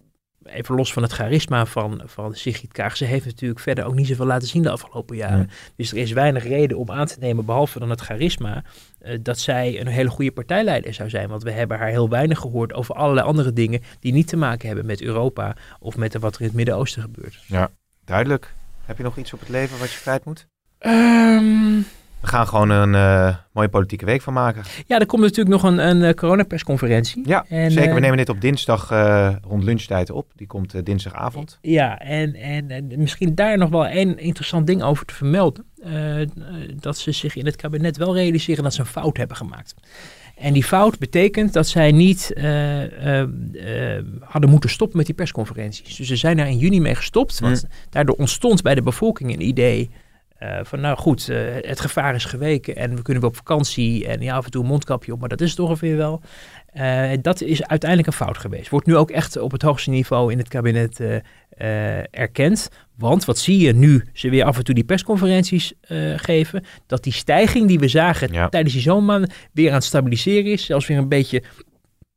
even 0.53 0.75
los 0.75 0.93
van 0.93 1.03
het 1.03 1.11
charisma 1.11 1.65
van, 1.65 2.01
van 2.05 2.35
Sigrid 2.35 2.71
Kaag, 2.71 2.97
ze 2.97 3.05
heeft 3.05 3.25
natuurlijk 3.25 3.59
verder 3.59 3.85
ook 3.85 3.95
niet 3.95 4.07
zoveel 4.07 4.25
laten 4.25 4.47
zien 4.47 4.63
de 4.63 4.69
afgelopen 4.69 5.15
jaren. 5.15 5.37
Nee. 5.37 5.47
Dus 5.75 5.91
er 5.91 5.97
is 5.97 6.11
weinig 6.11 6.43
reden 6.43 6.77
om 6.77 6.91
aan 6.91 7.05
te 7.05 7.19
nemen, 7.19 7.45
behalve 7.45 7.79
dan 7.79 7.89
het 7.89 8.01
charisma, 8.01 8.63
eh, 8.99 9.17
dat 9.21 9.39
zij 9.39 9.79
een 9.79 9.87
hele 9.87 10.09
goede 10.09 10.31
partijleider 10.31 10.93
zou 10.93 11.09
zijn. 11.09 11.29
Want 11.29 11.43
we 11.43 11.51
hebben 11.51 11.77
haar 11.77 11.89
heel 11.89 12.09
weinig 12.09 12.39
gehoord 12.39 12.73
over 12.73 12.95
allerlei 12.95 13.27
andere 13.27 13.53
dingen 13.53 13.81
die 13.99 14.13
niet 14.13 14.27
te 14.27 14.37
maken 14.37 14.67
hebben 14.67 14.85
met 14.85 15.01
Europa 15.01 15.55
of 15.79 15.97
met 15.97 16.17
wat 16.17 16.35
er 16.35 16.41
in 16.41 16.47
het 16.47 16.55
Midden-Oosten 16.55 17.01
gebeurt. 17.01 17.43
Duidelijk. 18.05 18.53
Heb 18.85 18.97
je 18.97 19.03
nog 19.03 19.17
iets 19.17 19.33
op 19.33 19.39
het 19.39 19.49
leven 19.49 19.79
wat 19.79 19.91
je 19.91 19.99
kwijt 19.99 20.25
moet? 20.25 20.47
Ehm, 20.77 21.79
We 22.21 22.27
gaan 22.27 22.47
gewoon 22.47 22.69
een 22.69 22.95
eh, 22.95 23.35
mooie 23.51 23.69
politieke 23.69 24.05
week 24.05 24.21
van 24.21 24.33
maken. 24.33 24.63
ja, 24.87 24.99
er 24.99 25.05
komt 25.05 25.21
natuurlijk 25.21 25.49
nog 25.49 25.63
een, 25.63 25.87
een 25.87 26.03
eh, 26.03 26.13
coronapersconferentie. 26.13 27.27
Ja, 27.27 27.45
En, 27.49 27.71
zeker. 27.71 27.89
We 27.89 27.95
eh, 27.95 28.01
nemen 28.01 28.17
dit 28.17 28.29
op 28.29 28.41
dinsdag 28.41 28.89
rond 29.47 29.63
lunchtijd 29.63 30.09
op. 30.09 30.31
Die 30.35 30.47
komt 30.47 30.85
dinsdagavond. 30.85 31.57
Ja, 31.61 31.99
en, 31.99 32.35
en, 32.35 32.71
en 32.71 32.91
misschien 32.97 33.35
daar 33.35 33.57
nog 33.57 33.69
wel 33.69 33.87
één 33.87 34.17
interessant 34.17 34.67
ding 34.67 34.83
over 34.83 35.05
te 35.05 35.13
vermelden. 35.13 35.65
Dat 36.79 36.97
ze 36.97 37.11
zich 37.11 37.35
in 37.35 37.45
het 37.45 37.55
kabinet 37.55 37.97
wel 37.97 38.15
realiseren 38.15 38.63
dat 38.63 38.73
ze 38.73 38.79
een 38.79 38.85
fout 38.85 39.17
hebben 39.17 39.37
gemaakt. 39.37 39.75
En 40.37 40.53
die 40.53 40.63
fout 40.63 40.99
betekent 40.99 41.53
dat 41.53 41.67
zij 41.67 41.91
niet 41.91 42.33
hadden 44.19 44.49
moeten 44.49 44.69
stoppen 44.69 44.97
met 44.97 45.05
die 45.05 45.15
persconferenties. 45.15 45.97
Dus 45.97 46.07
ze 46.07 46.15
zijn 46.15 46.37
daar 46.37 46.49
in 46.49 46.57
juni 46.57 46.81
mee 46.81 46.95
gestopt. 46.95 47.39
Want 47.39 47.65
daardoor 47.89 48.15
ontstond 48.15 48.61
bij 48.61 48.75
de 48.75 48.81
bevolking 48.81 49.33
een 49.33 49.47
idee 49.47 49.89
eh, 50.41 50.59
van 50.63 50.79
nou 50.79 50.97
goed, 50.97 51.29
eh, 51.29 51.37
het 51.61 51.79
gevaar 51.79 52.15
is 52.15 52.25
geweken 52.25 52.75
en 52.75 52.95
we 52.95 53.01
kunnen 53.01 53.21
weer 53.21 53.31
op 53.31 53.37
vakantie 53.37 54.07
en 54.07 54.21
ja, 54.21 54.35
af 54.35 54.45
en 54.45 54.51
toe 54.51 54.61
een 54.61 54.67
mondkapje 54.67 55.13
op, 55.13 55.19
maar 55.19 55.29
dat 55.29 55.41
is 55.41 55.49
het 55.49 55.59
ongeveer 55.59 55.97
wel. 55.97 56.21
Eh, 56.65 57.11
dat 57.21 57.41
is 57.41 57.63
uiteindelijk 57.67 58.09
een 58.09 58.25
fout 58.25 58.37
geweest. 58.37 58.69
Wordt 58.69 58.87
nu 58.87 58.95
ook 58.95 59.11
echt 59.11 59.37
op 59.37 59.51
het 59.51 59.61
hoogste 59.61 59.89
niveau 59.89 60.31
in 60.31 60.37
het 60.37 60.47
kabinet 60.47 61.01
erkend. 62.11 62.69
Want 62.97 63.25
wat 63.25 63.37
zie 63.37 63.59
je 63.59 63.73
nu 63.73 64.03
ze 64.13 64.29
weer 64.29 64.43
af 64.43 64.57
en 64.57 64.63
toe 64.63 64.75
die 64.75 64.83
persconferenties 64.83 65.73
geven? 66.15 66.63
Dat 66.87 67.03
die 67.03 67.13
stijging 67.13 67.67
die 67.67 67.79
we 67.79 67.87
zagen 67.87 68.33
Ja. 68.33 68.49
tijdens 68.49 68.73
die 68.73 68.81
zomermaanden 68.83 69.31
weer 69.53 69.69
aan 69.69 69.75
het 69.75 69.83
stabiliseren 69.83 70.51
is. 70.51 70.65
Zelfs 70.65 70.87
weer 70.87 70.97
een 70.97 71.09
beetje, 71.09 71.43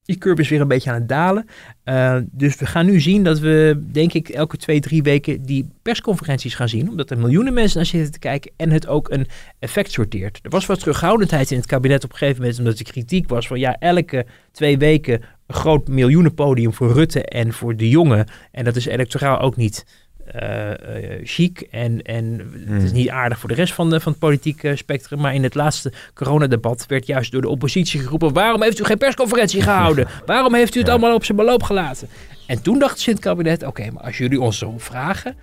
die 0.04 0.18
curve 0.18 0.40
is 0.40 0.48
weer 0.48 0.60
een 0.60 0.68
beetje 0.68 0.90
aan 0.90 0.98
het 1.00 1.08
dalen. 1.08 1.46
Eh, 1.84 2.18
dus 2.30 2.56
we 2.56 2.66
gaan 2.66 2.86
nu 2.86 3.00
zien 3.00 3.24
dat 3.24 3.38
we, 3.38 3.82
denk 3.92 4.12
ik, 4.12 4.28
elke 4.28 4.56
twee, 4.56 4.80
drie 4.80 5.02
weken 5.02 5.42
die 5.42 5.68
persconferenties 5.82 6.54
gaan 6.54 6.68
zien. 6.68 6.88
Omdat 6.88 7.10
er 7.10 7.18
miljoenen 7.18 7.54
mensen 7.54 7.76
naar 7.76 7.86
zitten 7.86 8.12
te 8.12 8.18
kijken 8.18 8.52
en 8.56 8.70
het 8.70 8.86
ook 8.86 9.10
een 9.10 9.26
effect 9.58 9.92
sorteert. 9.92 10.38
Er 10.42 10.50
was 10.50 10.66
wat 10.66 10.78
terughoudendheid 10.78 11.50
in 11.50 11.56
het 11.56 11.66
kabinet 11.66 12.04
op 12.04 12.10
een 12.10 12.16
gegeven 12.16 12.40
moment, 12.40 12.58
omdat 12.58 12.78
de 12.78 12.84
kritiek 12.84 13.28
was 13.28 13.46
van 13.46 13.58
ja, 13.58 13.76
elke 13.78 14.26
twee 14.52 14.78
weken 14.78 15.22
een 15.46 15.54
groot 15.54 15.88
miljoenenpodium 15.88 16.72
voor 16.72 16.92
Rutte 16.92 17.24
en 17.24 17.52
voor 17.52 17.76
de 17.76 17.88
jongen. 17.88 18.26
En 18.50 18.64
dat 18.64 18.76
is 18.76 18.86
electoraal 18.86 19.40
ook 19.40 19.56
niet 19.56 19.84
eh, 20.26 21.20
chic 21.24 21.60
en, 21.70 22.02
en 22.02 22.38
het 22.68 22.82
is 22.82 22.88
Hmm. 22.90 22.98
niet 22.98 23.08
aardig 23.08 23.38
voor 23.38 23.48
de 23.48 23.54
rest 23.54 23.72
van, 23.72 23.90
de, 23.90 24.00
van 24.00 24.12
het 24.12 24.20
politieke 24.20 24.76
spectrum. 24.76 25.20
Maar 25.20 25.34
in 25.34 25.42
het 25.42 25.54
laatste 25.54 25.92
coronadebat 26.14 26.87
werd 26.87 27.06
juist 27.06 27.32
door 27.32 27.40
de 27.40 27.48
oppositie 27.48 28.00
geroepen... 28.00 28.32
waarom 28.32 28.62
heeft 28.62 28.80
u 28.80 28.84
geen 28.84 28.98
persconferentie 28.98 29.62
gehouden? 29.62 30.06
Waarom 30.26 30.54
heeft 30.54 30.74
u 30.74 30.78
het 30.78 30.87
Ja. 30.87 30.92
allemaal 30.94 31.14
op 31.14 31.24
zijn 31.24 31.37
beloop 31.38 31.62
gelaten? 31.62 32.08
En 32.46 32.62
toen 32.62 32.78
dacht 32.78 33.04
het 33.04 33.18
kabinet... 33.18 33.62
oké, 33.62 33.90
maar 33.90 34.02
als 34.02 34.18
jullie 34.18 34.40
ons 34.40 34.58
zo 34.58 34.74
vragen... 34.78 35.37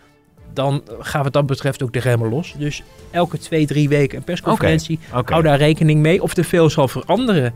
dan 0.54 0.84
gaan 1.00 1.17
we 1.17 1.24
wat 1.24 1.34
dat 1.34 1.46
betreft 1.46 1.84
ook 1.84 1.94
de 1.94 2.00
remmen 2.00 2.30
los. 2.30 2.56
Dus 2.58 2.84
elke 3.12 3.38
twee, 3.38 3.65
drie 3.65 3.89
weken 3.89 4.17
een 4.17 4.24
persconferentie. 4.24 5.00
Hou 5.26 5.44
daar 5.44 5.58
rekening 5.58 6.02
mee. 6.02 6.22
Of 6.24 6.38
er 6.38 6.44
veel 6.44 6.70
zal 6.70 6.88
veranderen... 6.88 7.54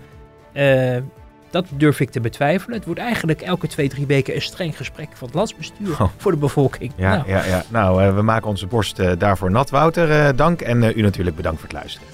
eh, 0.53 0.97
dat 1.49 1.65
durf 1.69 1.99
ik 1.99 2.09
te 2.09 2.19
betwijfelen. 2.19 2.75
Het 2.75 2.85
wordt 2.85 2.99
eigenlijk 2.99 3.41
elke 3.41 3.67
twee, 3.67 3.89
drie 3.89 4.05
weken 4.05 4.35
een 4.35 4.41
streng 4.41 4.77
gesprek 4.77 5.07
van 5.13 5.27
het 5.27 5.35
landsbestuur 5.35 5.91
Oh. 6.01 6.09
voor 6.17 6.31
de 6.31 6.37
bevolking. 6.37 6.91
Ja, 6.95 7.15
Nou, 7.15 7.29
ja, 7.29 7.45
ja. 7.45 7.63
Nou, 7.69 8.03
eh, 8.03 8.15
we 8.15 8.21
maken 8.21 8.47
onze 8.49 8.67
borst 8.67 8.99
eh, 8.99 9.11
daarvoor 9.17 9.51
nat. 9.51 9.69
Wouter, 9.69 10.11
eh, 10.11 10.29
dank. 10.35 10.61
En 10.61 10.83
u 10.95 11.01
natuurlijk 11.01 11.35
bedankt 11.35 11.59
voor 11.59 11.69
het 11.69 11.77
luisteren. 11.77 12.07